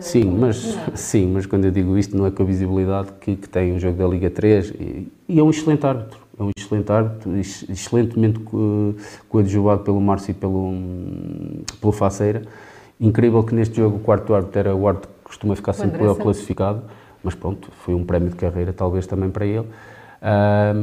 [0.00, 3.46] Sim, mas, sim, mas quando eu digo isto não é com a visibilidade que, que
[3.46, 6.90] tem um jogo da Liga 3 e, e, é um excelente árbitro, é um excelente
[6.90, 8.40] árbitro, excelentemente
[9.28, 10.72] coadjuvado pelo Márcio e pelo,
[11.78, 12.40] pelo Faceira.
[12.98, 16.14] Incrível que neste jogo o quarto árbitro era o árbitro que costuma ficar sempre o
[16.14, 16.84] classificado,
[17.22, 19.66] mas pronto, foi um prémio de carreira talvez também para ele.
[20.20, 20.74] Uh,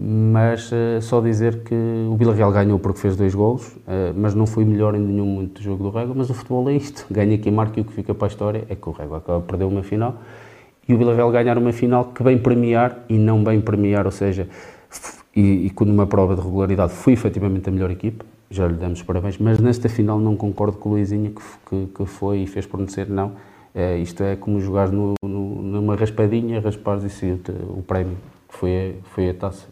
[0.00, 4.36] mas uh, só dizer que o Vila Real ganhou porque fez dois golos, uh, mas
[4.36, 7.04] não foi melhor em nenhum momento do jogo do Régua, mas o futebol é isto,
[7.10, 9.40] ganha quem marca e o que fica para a história é que o Régua acaba
[9.40, 10.22] de perder uma final.
[10.88, 14.12] E o Vila Real ganhar uma final que vem premiar e não bem premiar, ou
[14.12, 14.48] seja,
[15.34, 19.02] e, e quando uma prova de regularidade foi efetivamente a melhor equipe, já lhe damos
[19.02, 22.64] parabéns, mas nesta final não concordo com o Luizinho que, que, que foi e fez
[22.64, 23.32] por merecer, não.
[23.74, 27.38] É, isto é como jogar no, no, numa raspadinha, raspares e sair
[27.68, 28.16] o prémio
[28.48, 29.66] foi, foi a taça.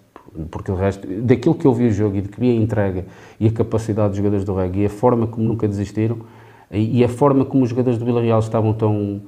[0.50, 3.06] Porque o resto, daquilo que eu vi o jogo e de que vi a entrega
[3.40, 6.18] e a capacidade dos jogadores do Reg e a forma como nunca desistiram
[6.70, 9.22] e a forma como os jogadores do Vila Real estavam tão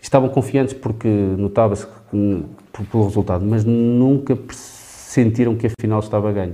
[0.00, 1.86] estavam confiantes porque notava-se
[2.90, 6.52] pelo resultado, mas nunca sentiram que a final estava a ganho.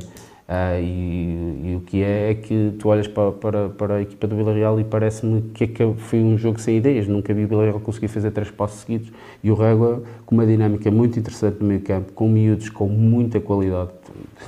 [0.48, 4.26] Uh, e, e, o que é é que tu olhas para, para, para a equipa
[4.26, 7.06] do Villarreal e parece-me que, que foi um jogo sem ideias.
[7.06, 9.12] Nunca vi o Villarreal conseguir fazer três passos seguidos
[9.44, 13.38] e o Régua com uma dinâmica muito interessante no meio campo, com miúdos com muita
[13.40, 13.90] qualidade.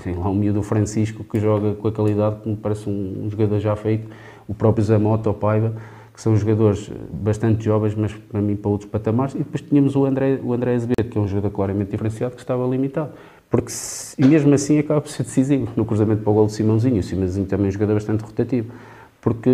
[0.02, 3.30] Tem lá um miúdo Francisco que joga com a qualidade que me parece um, um
[3.30, 4.08] jogador já feito,
[4.48, 5.74] o próprio Zé Mota, o Paiva,
[6.14, 9.34] que são jogadores bastante jovens, mas para mim para outros patamares.
[9.34, 12.40] E depois tínhamos o André, o André Azevedo, que é um jogador claramente diferenciado, que
[12.40, 13.10] estava limitado
[13.50, 13.72] porque
[14.16, 17.00] e mesmo assim acaba por ser decisivo no cruzamento para o gol de Simãozinho.
[17.00, 18.72] O Simãozinho também é um jogador bastante rotativo,
[19.20, 19.50] porque,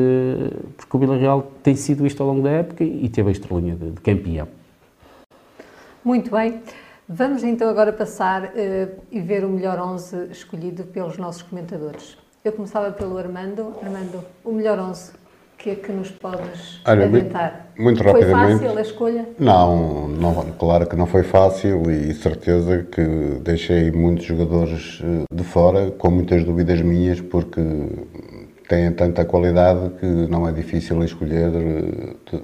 [0.76, 3.92] porque o Villarreal tem sido isto ao longo da época e teve a estrelinha de,
[3.92, 4.46] de campeão.
[6.04, 6.60] Muito bem.
[7.08, 12.18] Vamos então agora passar uh, e ver o melhor 11 escolhido pelos nossos comentadores.
[12.44, 13.74] Eu começava pelo Armando.
[13.82, 15.25] Armando, o melhor 11
[15.66, 17.72] que é que nos podes Olha, adiantar?
[17.76, 18.58] Muito, muito rapidamente.
[18.58, 19.28] Foi fácil a escolha?
[19.36, 23.02] Não, não, claro que não foi fácil e certeza que
[23.42, 27.60] deixei muitos jogadores eh, de fora com muitas dúvidas minhas porque
[28.68, 32.38] têm tanta qualidade que não é difícil escolher eh,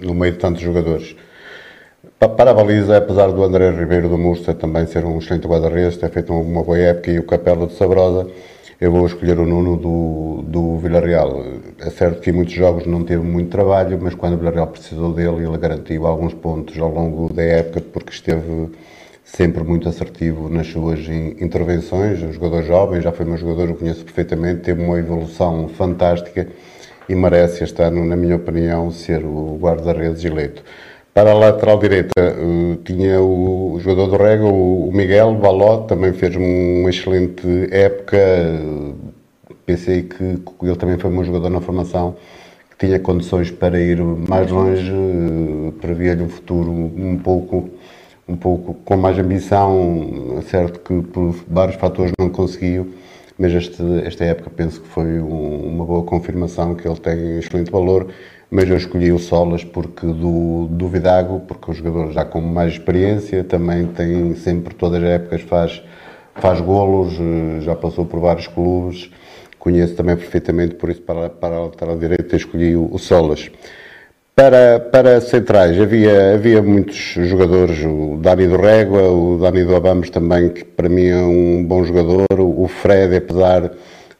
[0.00, 1.16] no meio de tantos jogadores.
[2.20, 6.10] Para a baliza, apesar do André Ribeiro do Mursa também ser um excelente guarda-redes, ter
[6.10, 8.28] feito uma boa época e o Capelo de Sabrosa,
[8.80, 11.42] eu vou escolher o Nuno do, do Villarreal.
[11.78, 15.12] É certo que em muitos jogos não teve muito trabalho, mas quando o Villarreal precisou
[15.12, 18.68] dele, ele garantiu alguns pontos ao longo da época, porque esteve
[19.24, 21.00] sempre muito assertivo nas suas
[21.40, 22.22] intervenções.
[22.22, 26.46] Um jogador jovem, já foi meu jogador, o conheço perfeitamente, teve uma evolução fantástica
[27.08, 30.62] e merece este ano, na minha opinião, ser o guarda-redes eleito.
[31.16, 36.36] Para a lateral direita uh, tinha o, jogador do Rega, o, Miguel Valot, também fez
[36.36, 38.18] uma excelente época.
[39.64, 40.22] Pensei que,
[40.62, 42.16] ele também foi um jogador na formação,
[42.68, 47.70] que tinha condições para ir mais longe, uh, previa-lhe um futuro um pouco,
[48.28, 50.42] um pouco com mais ambição.
[50.50, 52.92] Certo que por vários fatores não conseguiu,
[53.38, 57.70] mas este, esta época penso que foi um, uma boa confirmação que ele tem excelente
[57.70, 58.06] valor
[58.50, 62.72] mas eu escolhi o Solas porque do, do Vidago, porque o jogador já com mais
[62.72, 65.82] experiência, também tem sempre, todas as épocas, faz,
[66.36, 69.10] faz golos, eh, já passou por vários clubes,
[69.58, 73.50] conheço também perfeitamente, por isso para, para a lateral direita escolhi o, o Solas.
[74.34, 80.10] Para, para centrais havia, havia muitos jogadores, o Dani do Régua, o Dani do Abamos
[80.10, 83.72] também, que para mim é um bom jogador, o Fred, apesar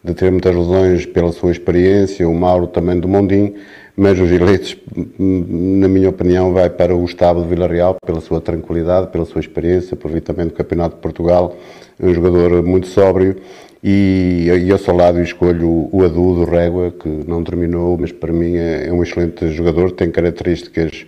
[0.03, 3.57] de ter muitas lesões pela sua experiência, o Mauro também do Mondim,
[3.97, 4.77] mas os eleitos,
[5.19, 9.41] na minha opinião, vai para o Estado de Vila Real pela sua tranquilidade, pela sua
[9.41, 11.57] experiência, também do Campeonato de Portugal,
[11.99, 13.37] um jogador muito sóbrio
[13.83, 18.33] e, e ao seu lado escolho o Adu do Régua, que não terminou, mas para
[18.33, 21.07] mim é, é um excelente jogador, tem características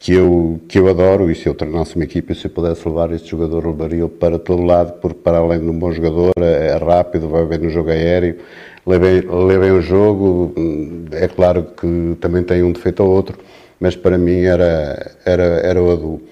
[0.00, 3.10] que eu, que eu adoro e se eu treinasse uma equipa se eu pudesse levar
[3.12, 6.76] este jogador, levaria-o para todo lado, porque para além de um bom jogador, é, é
[6.76, 8.36] rápido, vai bem no jogo aéreo,
[8.96, 10.54] levei o jogo,
[11.12, 13.38] é claro que também tem um defeito ou outro,
[13.78, 16.22] mas para mim era, era, era o Adu.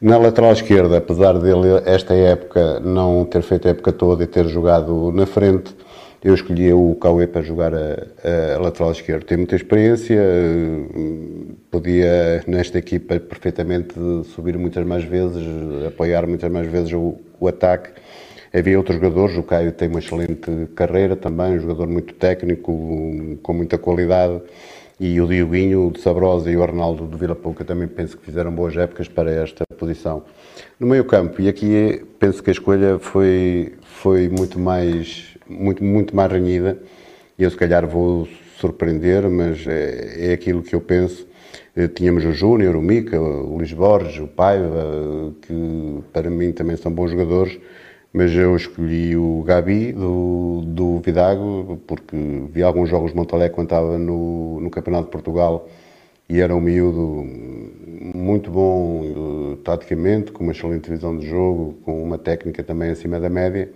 [0.00, 4.46] Na lateral esquerda, apesar dele esta época não ter feito a época toda e ter
[4.48, 5.74] jogado na frente,
[6.22, 9.26] eu escolhi o Cauê para jogar a, a, lateral esquerda.
[9.26, 10.18] Tem muita experiência,
[11.70, 13.94] podia nesta equipa perfeitamente
[14.34, 15.42] subir muitas mais vezes,
[15.86, 17.90] apoiar muitas mais vezes o, o ataque
[18.56, 23.52] Havia outros jogadores, o Caio tem uma excelente carreira também, um jogador muito técnico, com
[23.52, 24.40] muita qualidade,
[25.00, 28.52] e o Dioguinho de Sabrosa e o Arnaldo de Vila Pouca também penso que fizeram
[28.52, 30.22] boas épocas para esta posição.
[30.78, 36.14] No meio campo, e aqui penso que a escolha foi, foi muito, mais, muito, muito
[36.14, 36.78] mais renhida,
[37.36, 38.28] eu se calhar vou
[38.60, 41.26] surpreender, mas é, é aquilo que eu penso.
[41.74, 46.76] Eh, tínhamos o Júnior, o Mica, o Luís Borges, o Paiva, que para mim também
[46.76, 47.58] são bons jogadores,
[48.14, 52.16] mas eu escolhi o Gabi do, do Vidago porque
[52.48, 55.68] vi alguns jogos de Montalé quando estava no, no Campeonato de Portugal
[56.28, 57.26] e era um miúdo
[58.14, 63.18] muito bom uh, taticamente, com uma excelente visão de jogo, com uma técnica também acima
[63.18, 63.68] da média.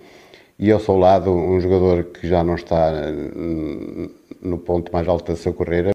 [0.56, 4.10] E ao seu lado um jogador que já não está uh,
[4.40, 5.90] no ponto mais alto da sua carreira,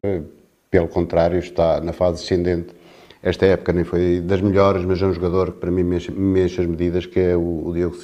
[0.70, 2.76] pelo contrário está na fase descendente
[3.24, 6.60] esta época nem foi das melhores, mas é um jogador que para mim mexe, mexe
[6.60, 7.96] as medidas, que é o, o Diego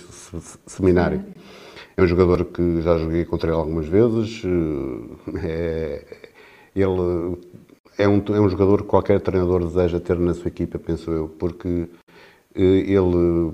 [0.66, 1.22] Seminário.
[1.98, 4.42] É um jogador que já joguei contra ele algumas vezes.
[4.46, 6.06] Eh, é,
[6.74, 7.38] ele
[7.98, 11.28] é um, é um jogador que qualquer treinador deseja ter na sua equipa, penso eu,
[11.28, 11.90] porque
[12.56, 13.54] eh, ele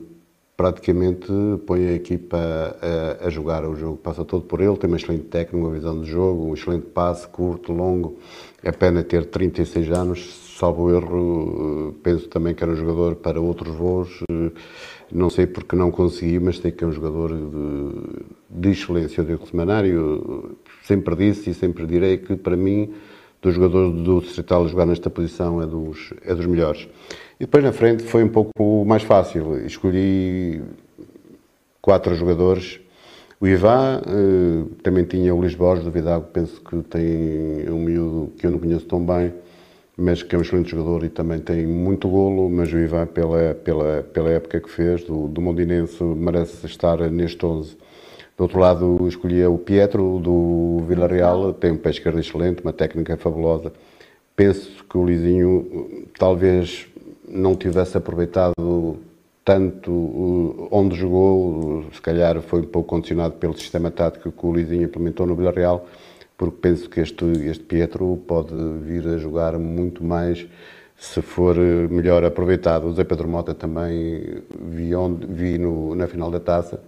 [0.55, 1.27] praticamente
[1.65, 5.25] põe a equipa a, a, jogar o jogo, passa todo por ele, tem uma excelente
[5.25, 8.19] técnica, uma visão de jogo, um excelente passe, curto, longo,
[8.63, 13.75] é pena ter 36 anos, salvo erro, penso também que era um jogador para outros
[13.75, 14.19] voos,
[15.11, 19.21] não sei porque não consegui, mas sei que é um jogador de, de excelência.
[19.21, 22.93] Eu digo semanário, sempre disse e sempre direi que para mim,
[23.41, 26.87] dos jogadores do Distrital jogar nesta posição é dos, é dos melhores.
[27.37, 29.57] E depois na frente foi um pouco mais fácil.
[29.65, 30.63] Escolhi
[31.81, 32.79] quatro jogadores.
[33.39, 33.53] O eh,
[34.81, 38.57] também tinha o Luís Borges do Vidago, penso que tem um miúdo que eu não
[38.57, 39.33] conheço tão bem,
[39.97, 43.53] mas que é um excelente jogador e também tem muito golo, mas o Ivan, pela,
[43.55, 47.77] pela, pela época que fez, do, do Mondinense, merece estar neste 11.
[48.37, 53.15] Do outro lado, escolhi o Pietro, do Villarreal, tem um pé esquerdo excelente, uma técnica
[53.15, 53.71] fabulosa.
[54.35, 56.87] Penso que o Lizinho talvez
[57.27, 58.97] não tivesse aproveitado
[59.45, 64.83] tanto onde jogou, se calhar foi um pouco condicionado pelo sistema tático que o Lizinho
[64.83, 65.87] implementou no Villarreal,
[66.37, 70.45] porque penso que este, este Pietro pode vir a jogar muito mais
[70.97, 72.87] se for melhor aproveitado.
[72.87, 76.81] O Zé Pedro Mota também vi, onde, vi no, na final da taça,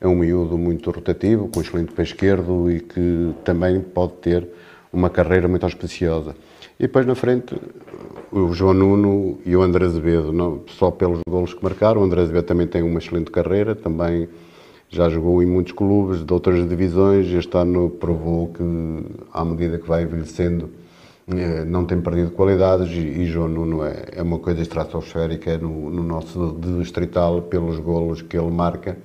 [0.00, 4.48] é um miúdo muito rotativo, com excelente pé esquerdo e que também pode ter
[4.92, 6.34] uma carreira muito auspiciosa.
[6.78, 7.54] E depois na frente,
[8.32, 12.00] o João Nuno e o André Azevedo, não só pelos golos que marcaram.
[12.00, 14.28] O André Azevedo também tem uma excelente carreira, também
[14.90, 17.26] já jogou em muitos clubes de outras divisões.
[17.28, 18.62] Este ano provou que,
[19.32, 20.68] à medida que vai envelhecendo,
[21.28, 22.90] eh, não tem perdido qualidades.
[22.90, 28.36] E, João Nuno é, é uma coisa estratosférica no, no nosso distrital, pelos golos que
[28.36, 28.98] ele marca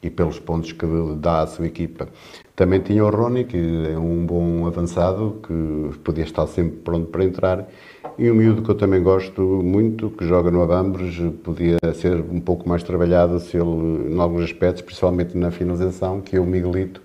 [0.00, 0.86] e pelos pontos que
[1.16, 2.08] dá à sua equipa.
[2.54, 3.58] Também tinha o Rony, que
[3.92, 7.68] é um bom avançado, que podia estar sempre pronto para entrar,
[8.18, 12.40] e um miúdo que eu também gosto muito, que joga no Abambres, podia ser um
[12.40, 17.02] pouco mais trabalhado se ele, em alguns aspectos, principalmente na finalização, que é o Miguelito,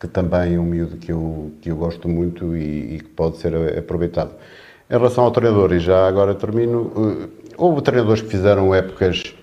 [0.00, 3.38] que também é um miúdo que eu, que eu gosto muito e, e que pode
[3.38, 4.32] ser aproveitado.
[4.90, 9.34] Em relação ao treinador, e já agora termino, eh, houve treinadores que fizeram épocas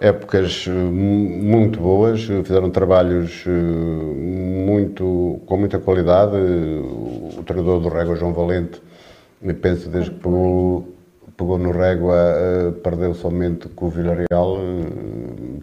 [0.00, 6.36] épocas eh, muito boas, fizeram trabalhos eh, muito, com muita qualidade.
[6.36, 8.80] O treinador do Régua, João Valente,
[9.60, 10.88] penso desde que pegou,
[11.36, 14.58] pegou no Régua, eh, perdeu somente com o Villarreal,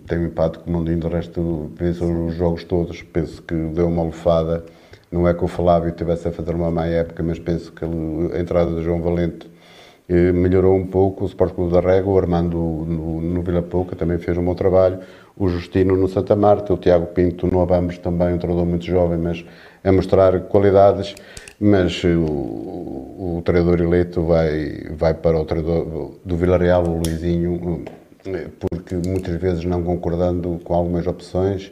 [0.08, 3.88] tem um impacto com o Mondinho, do resto venceu os jogos todos, penso que deu
[3.88, 4.64] uma lufada.
[5.12, 8.40] Não é que o Flávio estivesse a fazer uma má época, mas penso que a
[8.40, 9.50] entrada de João Valente
[10.08, 14.20] melhorou um pouco o Sport Clube da Régua, o Armando no, no Vila Pouca também
[14.20, 15.00] fez um bom trabalho,
[15.36, 19.18] o Justino no Santa Marta, o Tiago Pinto no Abambos também, um treinador muito jovem,
[19.18, 19.44] mas
[19.84, 21.16] a mostrar qualidades,
[21.60, 26.98] mas o, o, o treinador eleito vai, vai para o treinador do Vila Real, o
[26.98, 27.84] Luizinho,
[28.60, 31.72] porque muitas vezes não concordando com algumas opções,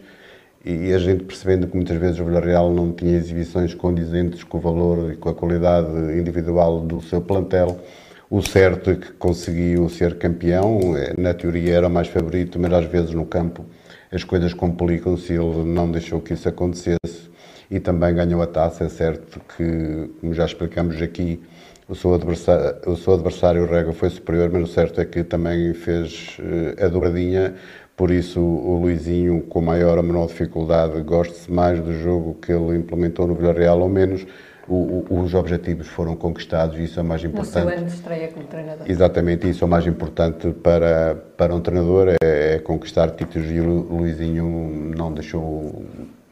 [0.66, 4.62] e a gente percebendo que muitas vezes o Villarreal não tinha exibições condizentes com o
[4.62, 7.82] valor e com a qualidade individual do seu plantel,
[8.30, 12.86] o certo é que conseguiu ser campeão, é, na teoria era mais favorito, mas às
[12.86, 13.66] vezes no campo
[14.10, 17.30] as coisas complicam-se, ele não deixou que isso acontecesse
[17.74, 18.84] e também ganhou a taça.
[18.84, 21.42] É certo que, como já explicamos aqui,
[21.90, 25.74] o seu adversário, o seu adversário Rega foi superior, mas o certo é que também
[25.74, 27.56] fez eh, a dobradinha,
[27.98, 32.78] por isso o Luizinho, com maior ou menor dificuldade, gosta-se mais do jogo que ele
[32.78, 34.26] implementou no Villarreal ou menos,
[34.68, 37.66] o, o, os objetivos foram conquistados e isso é o mais importante.
[37.66, 38.90] No seu ano de estreia como treinador.
[38.90, 43.60] Exatamente, isso é o mais importante para, para um treinador, é, é conquistar títulos e
[43.60, 45.84] o Luizinho não deixou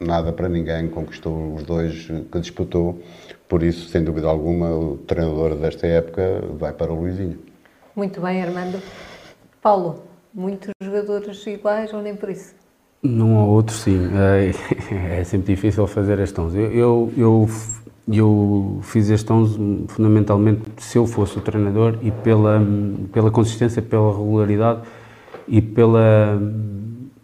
[0.04, 3.00] nada para ninguém, conquistou os dois que disputou,
[3.48, 7.38] por isso, sem dúvida alguma, o treinador desta época vai para o Luizinho.
[7.94, 8.80] Muito bem, Armando.
[9.60, 10.02] Paulo,
[10.32, 12.54] muitos jogadores iguais ou nem por isso?
[13.02, 14.08] Num ou outro, sim.
[14.14, 16.54] É, é sempre difícil fazer as tons.
[16.54, 17.48] Eu, eu, eu
[18.10, 22.60] eu fiz este 11 fundamentalmente se eu fosse o treinador e pela,
[23.12, 24.80] pela consistência, pela regularidade
[25.46, 26.40] e pela,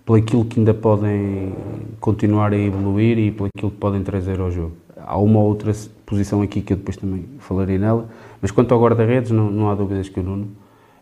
[0.09, 1.53] pelo aquilo que ainda podem
[2.01, 4.73] continuar a evoluir e pelo aquilo que podem trazer ao jogo.
[4.97, 5.71] Há uma outra
[6.07, 8.09] posição aqui que eu depois também falarei nela,
[8.41, 10.49] mas quanto ao guarda-redes, não, não há dúvidas que o Nuno,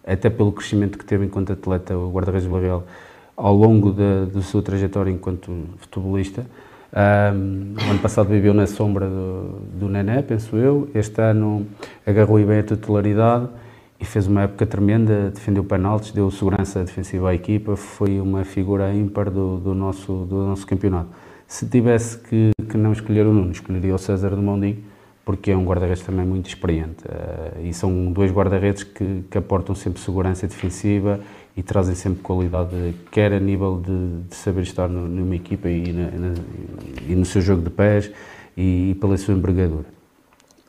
[0.05, 2.85] até pelo crescimento que teve enquanto atleta, o guarda-redes Barreal,
[3.37, 6.45] ao longo da, da sua trajetória enquanto futebolista,
[6.93, 10.89] um, ano passado viveu na sombra do, do Nené, penso eu.
[10.93, 11.65] Este ano
[12.05, 13.47] agarrou bem a titularidade
[13.99, 18.93] e fez uma época tremenda, defendeu penaltis, deu segurança defensiva à equipa, foi uma figura
[18.93, 21.09] ímpar do, do, nosso, do nosso campeonato.
[21.47, 24.79] Se tivesse que, que não escolher o Nuno, escolheria o César de Mondinho,
[25.25, 27.05] porque é um guarda-redes também muito experiente.
[27.05, 31.21] Uh, e são dois guarda-redes que, que aportam sempre segurança defensiva
[31.57, 35.93] e trazem sempre qualidade, quer a nível de, de saber estar no, numa equipa e,
[35.93, 36.35] na,
[37.09, 38.11] e, no seu jogo de pés
[38.57, 39.96] e, e pela sua envergadura.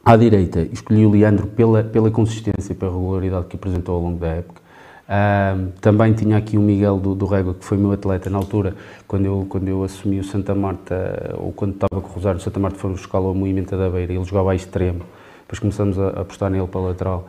[0.07, 4.17] À direita, escolhi o Leandro pela, pela consistência e pela regularidade que apresentou ao longo
[4.17, 4.61] da época.
[5.05, 8.73] Uh, também tinha aqui o Miguel do, do Régua, que foi meu atleta na altura,
[9.05, 12.41] quando eu, quando eu assumi o Santa Marta, ou quando estava com o Rosário, o
[12.41, 15.01] Santa Marta foi buscar ao Movimento da Beira, ele jogava a extremo,
[15.41, 17.27] depois começamos a, apostar nele para a lateral.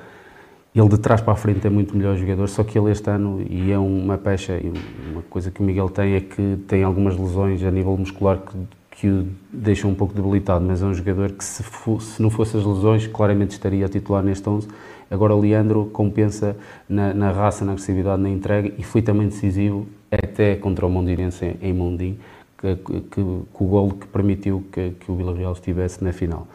[0.72, 3.44] Ele de trás para a frente é muito melhor jogador, só que ele este ano,
[3.50, 4.56] e é uma pecha,
[5.10, 8.56] uma coisa que o Miguel tem é que tem algumas lesões a nível muscular que,
[8.98, 12.56] que o deixam um pouco debilitado, mas é um jogador que se, se não fosse
[12.56, 14.66] as lesões, claramente estaria a titular neste 11.
[15.08, 16.56] Agora o Leandro compensa
[16.88, 21.56] na, na raça, na agressividade, na entrega e foi também decisivo até contra o Mondinense
[21.62, 22.18] em Mondim,
[22.60, 26.48] que, que, que, o golo que permitiu que, que o Vila Real estivesse na final.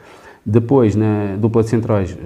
[0.46, 2.18] Depois, na dupla de centrais,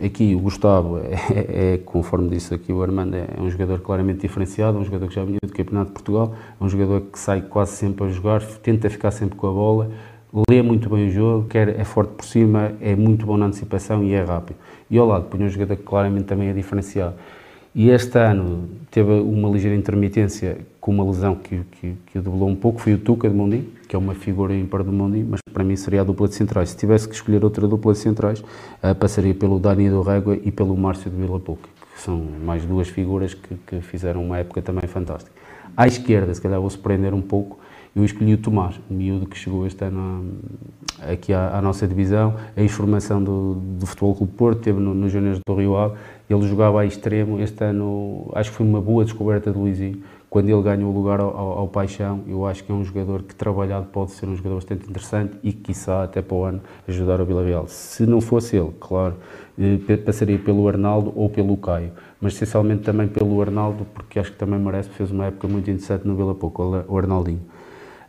[0.00, 4.20] eh, aqui o Gustavo é, é, conforme disse aqui o Armando, é um jogador claramente
[4.20, 7.18] diferenciado, é um jogador que já vinha do Campeonato de Portugal, é um jogador que
[7.18, 9.90] sai quase sempre a jogar, tenta ficar sempre com a bola,
[10.48, 14.04] lê muito bem o jogo, quer, é forte por cima, é muito bom na antecipação
[14.04, 14.56] e é rápido.
[14.88, 17.14] E ao lado, punha um jogador que claramente também é diferenciado.
[17.74, 22.48] E este ano teve uma ligeira intermitência com uma lesão que, que, que o debolou
[22.48, 25.40] um pouco, foi o Tuca de Mondim, que é uma figura ímpar do Mondim, mas
[25.52, 26.70] para mim seria a dupla de centrais.
[26.70, 30.50] Se tivesse que escolher outra dupla de centrais, uh, passaria pelo Dani do Régua e
[30.50, 34.62] pelo Márcio de Vila Pouca, que são mais duas figuras que, que fizeram uma época
[34.62, 35.34] também fantástica.
[35.76, 37.58] À esquerda, se calhar vou surpreender um pouco,
[37.96, 40.32] eu escolhi o Tomás, o miúdo que chegou este ano
[41.00, 45.08] aqui à, à nossa divisão, a informação do, do Futebol Clube Porto, teve nos no
[45.08, 45.96] Júniores do Rio Ave,
[46.28, 50.02] ele jogava a extremo, este ano acho que foi uma boa descoberta do Luizinho,
[50.34, 53.22] quando ele ganha o lugar ao, ao, ao, Paixão, eu acho que é um jogador
[53.22, 57.20] que trabalhado pode ser um jogador bastante interessante e quiçá até para o ano ajudar
[57.20, 57.68] o Vila Real.
[57.68, 59.14] Se não fosse ele, claro,
[59.56, 64.36] eh, passaria pelo Arnaldo ou pelo Caio, mas essencialmente também pelo Arnaldo, porque acho que
[64.36, 67.42] também merece, fez uma época muito interessante no Vila Pouco, o Arnaldinho.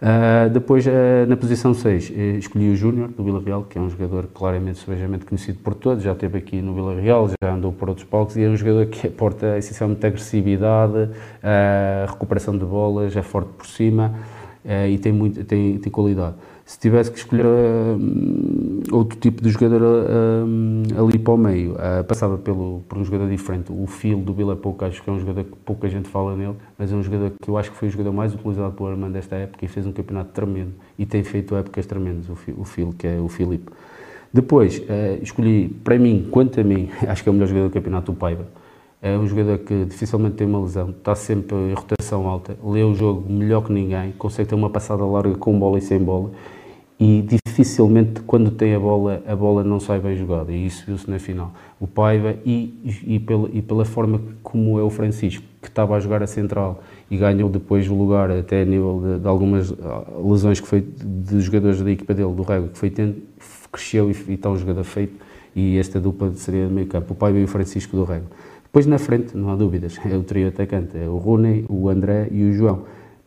[0.01, 0.91] Uh, depois, uh,
[1.27, 4.27] na posição 6, uh, eh, escolhi o Júnior, do Vila Real, que é um jogador
[4.33, 8.05] claramente, subejamente conhecido por todos, já esteve aqui no Vila Real, já andou por outros
[8.05, 11.09] palcos, e é um jogador que aporta essencialmente agressividade,
[12.07, 14.13] recuperação de bolas, é forte por cima
[14.89, 16.35] e tem, muito, tem, tem qualidade
[16.65, 17.99] se tivesse que escolher uh,
[18.91, 23.29] outro tipo de jogador uh, ali para o meio, uh, passava pelo, por um jogador
[23.29, 23.71] diferente.
[23.71, 26.55] O Phil do Vila Pouco, acho que é um jogador que pouca gente fala nele,
[26.75, 29.13] mas é um jogador que eu acho que foi o jogador mais utilizado pelo Armando
[29.13, 30.73] desta época e fez um campeonato tremendo.
[30.97, 33.71] E tem feito épocas tremendas, o Phil, que é o Filipe.
[34.33, 34.81] Depois,
[35.21, 38.15] escolhi, para mim, quanto a mim, acho que é o melhor jogador do campeonato, o
[38.15, 38.47] Paiva.
[39.01, 42.95] É um jogador que dificilmente tem uma lesão, está sempre em rotação alta, lê o
[42.95, 46.31] jogo melhor que ninguém, consegue ter uma passada larga com bola e sem bola
[46.99, 51.09] e dificilmente quando tem a bola, a bola não sai bem jogada e isso viu-se
[51.09, 51.53] na final.
[51.79, 52.73] O Paiva e,
[53.05, 56.81] e, pela, e pela forma como é o Francisco, que estava a jogar a central
[57.11, 60.81] e ganhou depois o lugar até a nível de, de algumas ah, lesões que foi
[60.81, 63.21] de jogadores da equipa dele, do Rego, que foi tendo,
[63.71, 67.15] cresceu e, e está um jogador feito e esta dupla seria de meio campo, o
[67.15, 68.25] Paiva e o Francisco do Rego.
[68.63, 72.29] Depois na frente, não há dúvidas, é o trio atacante, é o Rune, o André
[72.31, 72.83] e o João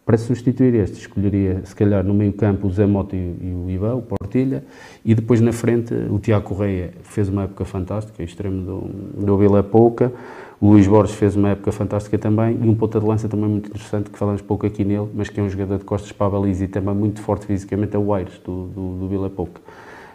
[0.08, 3.68] para substituir este, escolheria, se calhar, no meio campo o Zé Mota e, e o
[3.68, 4.64] Ivan, o Portilha,
[5.04, 9.62] e depois na frente o Tiago Correia fez uma época fantástica, extremo do, do Vila
[9.62, 10.10] Pouca,
[10.58, 13.68] o Luís Borges fez uma época fantástica também, e um ponta de lança também muito
[13.68, 16.30] interessante, que falamos pouco aqui nele, mas que é um jogador de costas para a
[16.30, 19.60] baliza e também muito forte fisicamente, é o Aires, do, do, do Vila Pouca.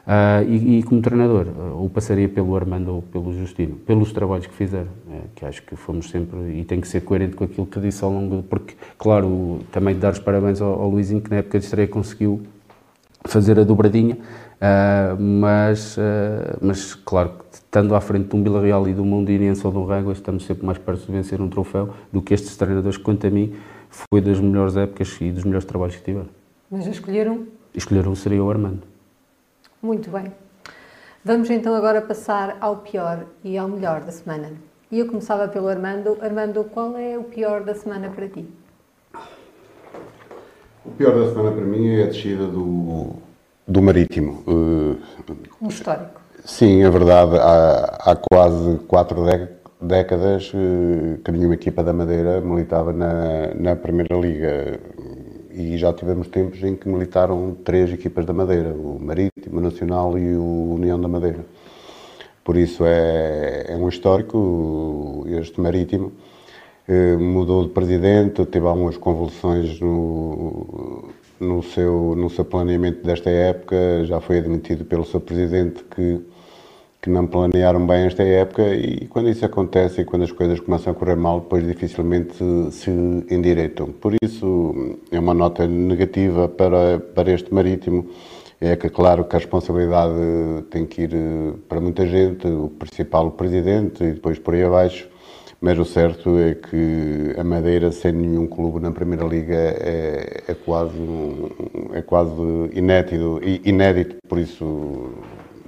[0.05, 4.45] Uh, e, e, como treinador, uh, ou passaria pelo Armando ou pelo Justino, pelos trabalhos
[4.45, 7.65] que fizeram, uh, que acho que fomos sempre, e tem que ser coerente com aquilo
[7.65, 11.37] que disse ao longo, porque, claro, também dar os parabéns ao, ao Luizinho, que na
[11.37, 12.41] época de estreia conseguiu
[13.23, 14.17] fazer a dobradinha,
[14.59, 15.97] ah, mas,
[16.61, 20.11] mas, claro, estando à frente de um Vila Real e do Mondinense ou do Régua,
[20.11, 23.29] estamos sempre mais perto de vencer um troféu do que estes treinadores, que, quanto a
[23.29, 23.53] mim,
[23.89, 26.27] foi das melhores épocas e dos melhores trabalhos que tiveram.
[26.69, 27.43] Mas escolheram?
[27.73, 28.92] Escolheram seria o Armando.
[29.83, 30.31] Muito bem.
[31.25, 34.53] Vamos então agora passar ao pior e ao melhor da semana.
[34.89, 36.17] E eu começava pelo Armando.
[36.21, 38.47] Armando, qual é o pior da semana para ti?
[40.85, 43.17] O pior da semana para mim é a descida do,
[43.67, 44.41] do Marítimo.
[45.61, 46.21] Um histórico.
[46.45, 47.35] Sim, é verdade.
[47.35, 49.17] Há, há quase quatro
[49.81, 54.79] décadas eh, que nenhuma equipa da Madeira militava na, na Primeira Liga
[55.53, 60.17] e já tivemos tempos em que militaram três equipas da Madeira, o Marítimo, o Nacional
[60.17, 61.45] e o União da Madeira.
[62.43, 66.11] Por isso é, é um histórico, este Marítimo.
[66.87, 71.09] Eh, mudou de presidente, teve algumas convulsões no,
[71.39, 76.21] no, seu, no seu planeamento desta época, já foi admitido pelo seu presidente que
[77.03, 80.93] que não planearam bem esta época e quando isso acontece e quando as coisas começam
[80.93, 82.37] a correr mal, depois dificilmente
[82.71, 82.89] se
[83.29, 83.87] endireitam.
[83.87, 88.07] Por isso é uma nota negativa para, para este Marítimo.
[88.61, 90.13] É que, claro, que a responsabilidade
[90.71, 94.63] tem que ir eh, para muita gente, o principal o presidente e depois por aí
[94.63, 95.09] abaixo,
[95.59, 100.53] mas o certo é que a Madeira, sem nenhum clube na Primeira Liga, é, é
[100.53, 100.95] quase,
[101.93, 102.31] é quase
[102.73, 105.11] inédito, inédito, por isso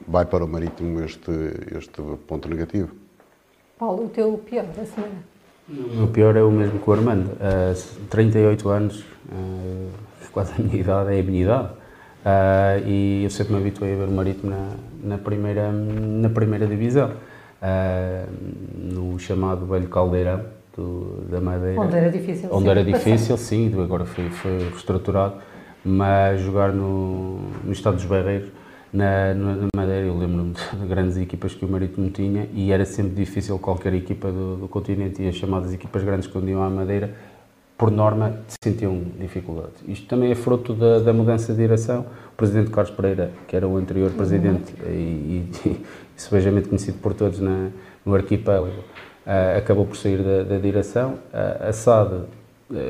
[0.07, 1.31] vai para o Marítimo este,
[1.77, 2.89] este ponto negativo.
[3.77, 5.15] Paulo, o teu pior da semana?
[5.67, 7.31] O meu pior é o mesmo que o Armando.
[7.31, 9.89] Uh, 38 anos, uh,
[10.31, 11.69] quase a minha idade, é a minha idade.
[12.25, 14.69] Uh, e eu sempre me habituei a ver o Marítimo na,
[15.03, 18.31] na, primeira, na primeira divisão, uh,
[18.75, 20.45] no chamado Velho Caldeirão
[20.75, 21.81] do, da Madeira.
[21.81, 22.49] Onde era difícil.
[22.51, 25.35] Onde era difícil, sim, agora foi, foi reestruturado,
[25.83, 28.49] mas jogar no, no Estado dos Barreiros
[28.95, 33.13] na, na Madeira, eu lembro-me de grandes equipas que o Marítimo tinha e era sempre
[33.13, 37.13] difícil qualquer equipa do, do continente e as chamadas equipas grandes que iam à Madeira,
[37.77, 39.83] por norma, sentiam dificuldades.
[39.85, 42.05] Isto também é fruto da, da, mudança de direção.
[42.31, 44.89] O presidente Carlos Pereira, que era o anterior presidente uhum.
[44.89, 45.81] e, e,
[46.15, 47.69] e conhecido por todos na,
[48.05, 48.79] no arquipélago,
[49.25, 51.15] uh, acabou por sair da, da direção.
[51.33, 52.25] Uh, a SAD uh,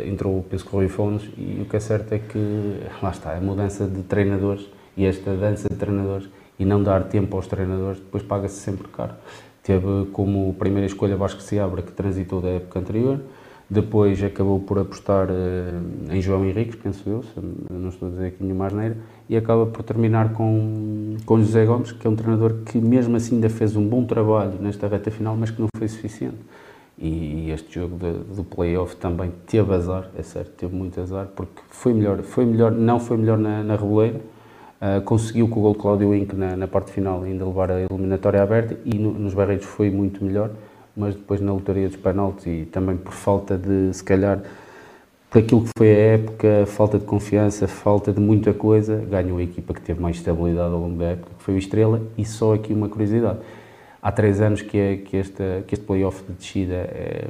[0.05, 3.41] entrou, penso que Rui Fones, e o que é certo é que, lá está, a
[3.41, 8.23] mudança de treinadores e esta dança de treinadores e não dar tempo aos treinadores, depois
[8.23, 9.13] paga-se sempre caro.
[9.61, 13.19] Teve como primeira escolha Vasco Seabra, que transitou da época anterior,
[13.69, 17.23] depois acabou por apostar uh, em João Henriques, penso eu,
[17.69, 18.95] não estou a dizer aqui nenhuma asneira,
[19.27, 23.35] e acaba por terminar com, com José Gomes, que é um treinador que mesmo assim
[23.35, 26.37] ainda fez um bom trabalho nesta reta final, mas que não foi suficiente.
[26.97, 27.07] E,
[27.47, 31.61] e este jogo de, do playoff também teve azar, é certo, teve muito azar, porque
[31.69, 34.21] foi melhor, foi melhor não foi melhor na, na Reboleira,
[34.85, 37.81] Uh, conseguiu com o gol de Cláudio Inc na, na, parte final ainda levar a
[37.81, 40.51] eliminatória aberta e no, nos Barreiros foi muito melhor,
[40.95, 44.43] mas depois na lotaria dos penaltis e também por falta de, se calhar,
[45.27, 49.41] por aquilo que foi a época, falta de confiança, falta de muita coisa, ganhou a
[49.41, 52.53] equipa que teve mais estabilidade ao longo da época, que foi o Estrela, e só
[52.53, 53.39] aqui uma curiosidade
[54.05, 57.25] há três anos que, é, que, esta, que este playoff de descida é,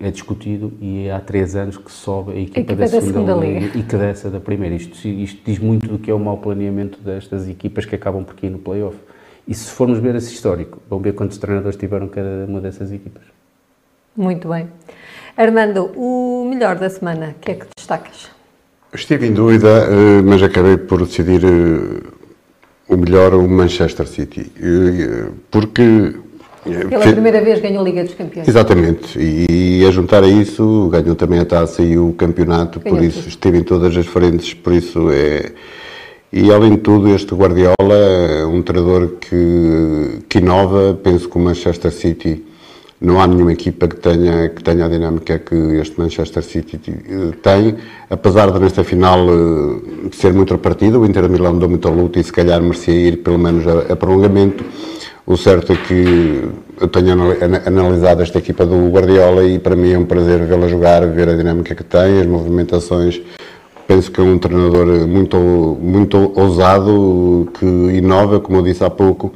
[0.00, 3.06] é, discutido e há três anos que sobe a equipa, a equipa da, da, segunda,
[3.06, 4.74] segunda Liga, Liga, e que desce da primeira.
[4.74, 8.32] Isto, isto, diz muito do que é o mau planeamento destas equipas que acabam por
[8.34, 8.96] aqui no playoff.
[9.46, 13.22] E se formos ver esse histórico, vamos ver quantos treinadores tiveram cada uma dessas equipas.
[14.16, 14.68] Muito bem.
[15.36, 18.28] Armando, o melhor da semana, o que é que destacas?
[18.92, 21.42] Estive em dúvida, eh, mas acabei por decidir
[22.92, 24.50] eh, o melhor o Manchester City.
[25.50, 26.14] Porque.
[26.88, 28.46] Pela primeira vez ganhou a Liga dos Campeões.
[28.46, 29.18] Exatamente.
[29.18, 33.18] E, a juntar a isso, ganhou também a taça e o campeonato, ganhou por isso
[33.18, 33.28] tudo.
[33.28, 35.50] esteve em todas as frentes, por isso é.
[36.32, 40.98] E além de tudo, este Guardiola é um treinador que, que inova.
[41.02, 42.44] Penso que o Manchester City
[43.02, 47.32] não há nenhuma equipa que tenha, que tenha a dinâmica que este Manchester City eh,
[47.42, 47.76] tem,
[48.08, 52.20] apesar de nesta final eh, ser muito repartida, o Inter de Milão deu muita luta
[52.20, 54.64] e se calhar merecia ir pelo menos a, a prolongamento.
[55.26, 56.48] O certo é que
[56.80, 57.12] eu tenho
[57.66, 61.34] analisado esta equipa do Guardiola e para mim é um prazer vê-la jogar, ver a
[61.34, 63.20] dinâmica que tem, as movimentações.
[63.86, 65.36] Penso que é um treinador muito,
[65.80, 69.32] muito ousado, que inova, como eu disse há pouco,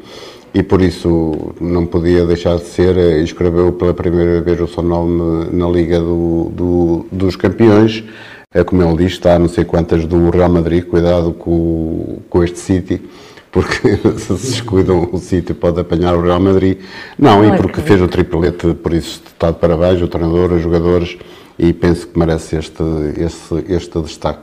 [0.56, 4.82] e por isso não podia deixar de ser, eh, escreveu pela primeira vez o seu
[4.82, 8.02] nome na Liga do, do, dos Campeões,
[8.54, 12.42] é como ele diz, está a não sei quantas do Real Madrid, cuidado com, com
[12.42, 13.02] este City,
[13.52, 16.78] porque se se descuidam o City pode apanhar o Real Madrid.
[17.18, 20.62] Não, não e porque fez o triplete, por isso está de parabéns, o treinador, os
[20.62, 21.18] jogadores,
[21.58, 22.82] e penso que merece este,
[23.18, 24.40] este, este destaque.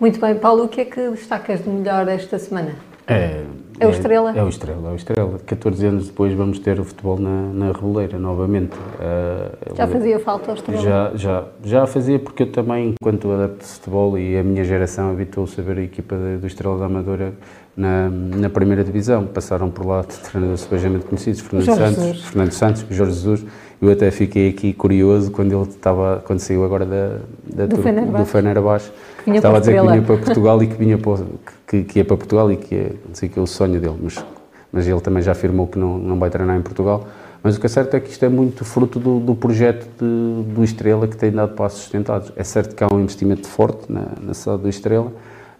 [0.00, 2.74] Muito bem, Paulo, o que é que destacas de melhor esta semana?
[3.06, 3.44] É,
[3.78, 4.32] é o Estrela?
[4.34, 5.38] É, é, o Estrela, é o Estrela.
[5.44, 8.74] 14 anos depois vamos ter o futebol na, na Reboleira novamente.
[8.74, 10.82] Uh, já fazia falta o Estrela?
[10.82, 15.10] Já, já, já fazia porque eu também, enquanto adepto de futebol e a minha geração
[15.10, 17.32] habitou-se a ver a equipa de, do Estrela da Amadora
[17.76, 19.26] na, na primeira divisão.
[19.26, 23.44] Passaram por lá treinadores sebejamente conhecidos, Fernando Santos, Fernando Santos, Jorge Jesus.
[23.80, 28.24] Eu até fiquei aqui curioso quando ele estava, quando saiu agora da, da do, Fenerbahçe.
[28.24, 28.92] do Fenerbahçe
[29.34, 32.16] Estava a dizer que vinha para Portugal e que vinha para, que, que ia para
[32.16, 34.24] Portugal e que é, sei que é o sonho dele, mas,
[34.72, 37.06] mas ele também já afirmou que não, não vai treinar em Portugal.
[37.42, 40.52] Mas o que é certo é que isto é muito fruto do, do projeto de,
[40.52, 42.32] do Estrela que tem dado passos sustentados.
[42.34, 45.12] É certo que há um investimento forte na, na cidade do Estrela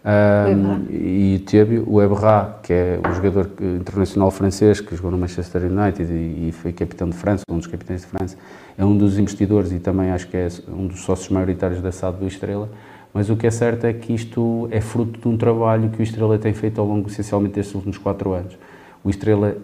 [0.07, 5.63] um, e teve o Eberra, que é um jogador internacional francês que jogou no Manchester
[5.63, 8.37] United e, e foi capitão de França, um dos capitães de França,
[8.77, 12.19] é um dos investidores e também acho que é um dos sócios maioritários da SAD
[12.19, 12.69] do Estrela.
[13.17, 16.03] Mas o que é certo é que isto é fruto de um trabalho que o
[16.03, 18.55] Estrela tem feito ao longo, essencialmente, destes últimos quatro anos.
[19.03, 19.57] O Estrela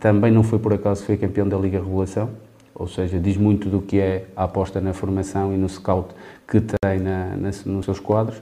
[0.00, 2.30] também não foi por acaso, foi campeão da Liga Revelação,
[2.74, 6.14] ou seja, diz muito do que é a aposta na formação e no scout
[6.48, 8.40] que tem na, na, nos seus quadros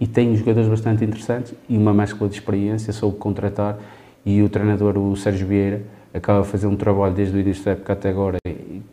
[0.00, 3.78] e tem jogadores bastante interessantes e uma mescla de experiência, soube contratar
[4.26, 5.82] e o treinador, o Sérgio Vieira,
[6.12, 8.38] acaba a fazer um trabalho desde o início da época até agora,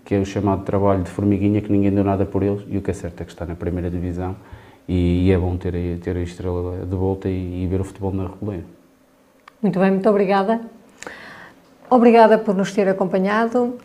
[0.06, 2.84] que é o chamado trabalho de formiguinha, que ninguém deu nada por eles, e o
[2.84, 4.36] que é certo é que está na primeira divisão,
[4.88, 8.12] e, e é bom ter, ter a estrela de volta e, e ver o futebol
[8.12, 8.66] na Reboleira.
[9.62, 10.62] Muito bem, muito obrigada.
[11.90, 13.78] Obrigada por nos ter acompanhado.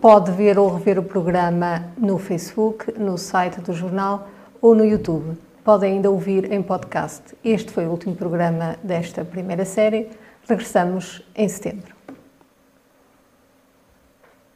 [0.00, 4.28] Pode ver ou rever o programa no Facebook, no site do jornal
[4.60, 5.36] ou no YouTube.
[5.62, 7.22] Pode ainda ouvir em podcast.
[7.42, 10.10] Este foi o último programa desta primeira série.
[10.46, 11.93] Regressamos em setembro.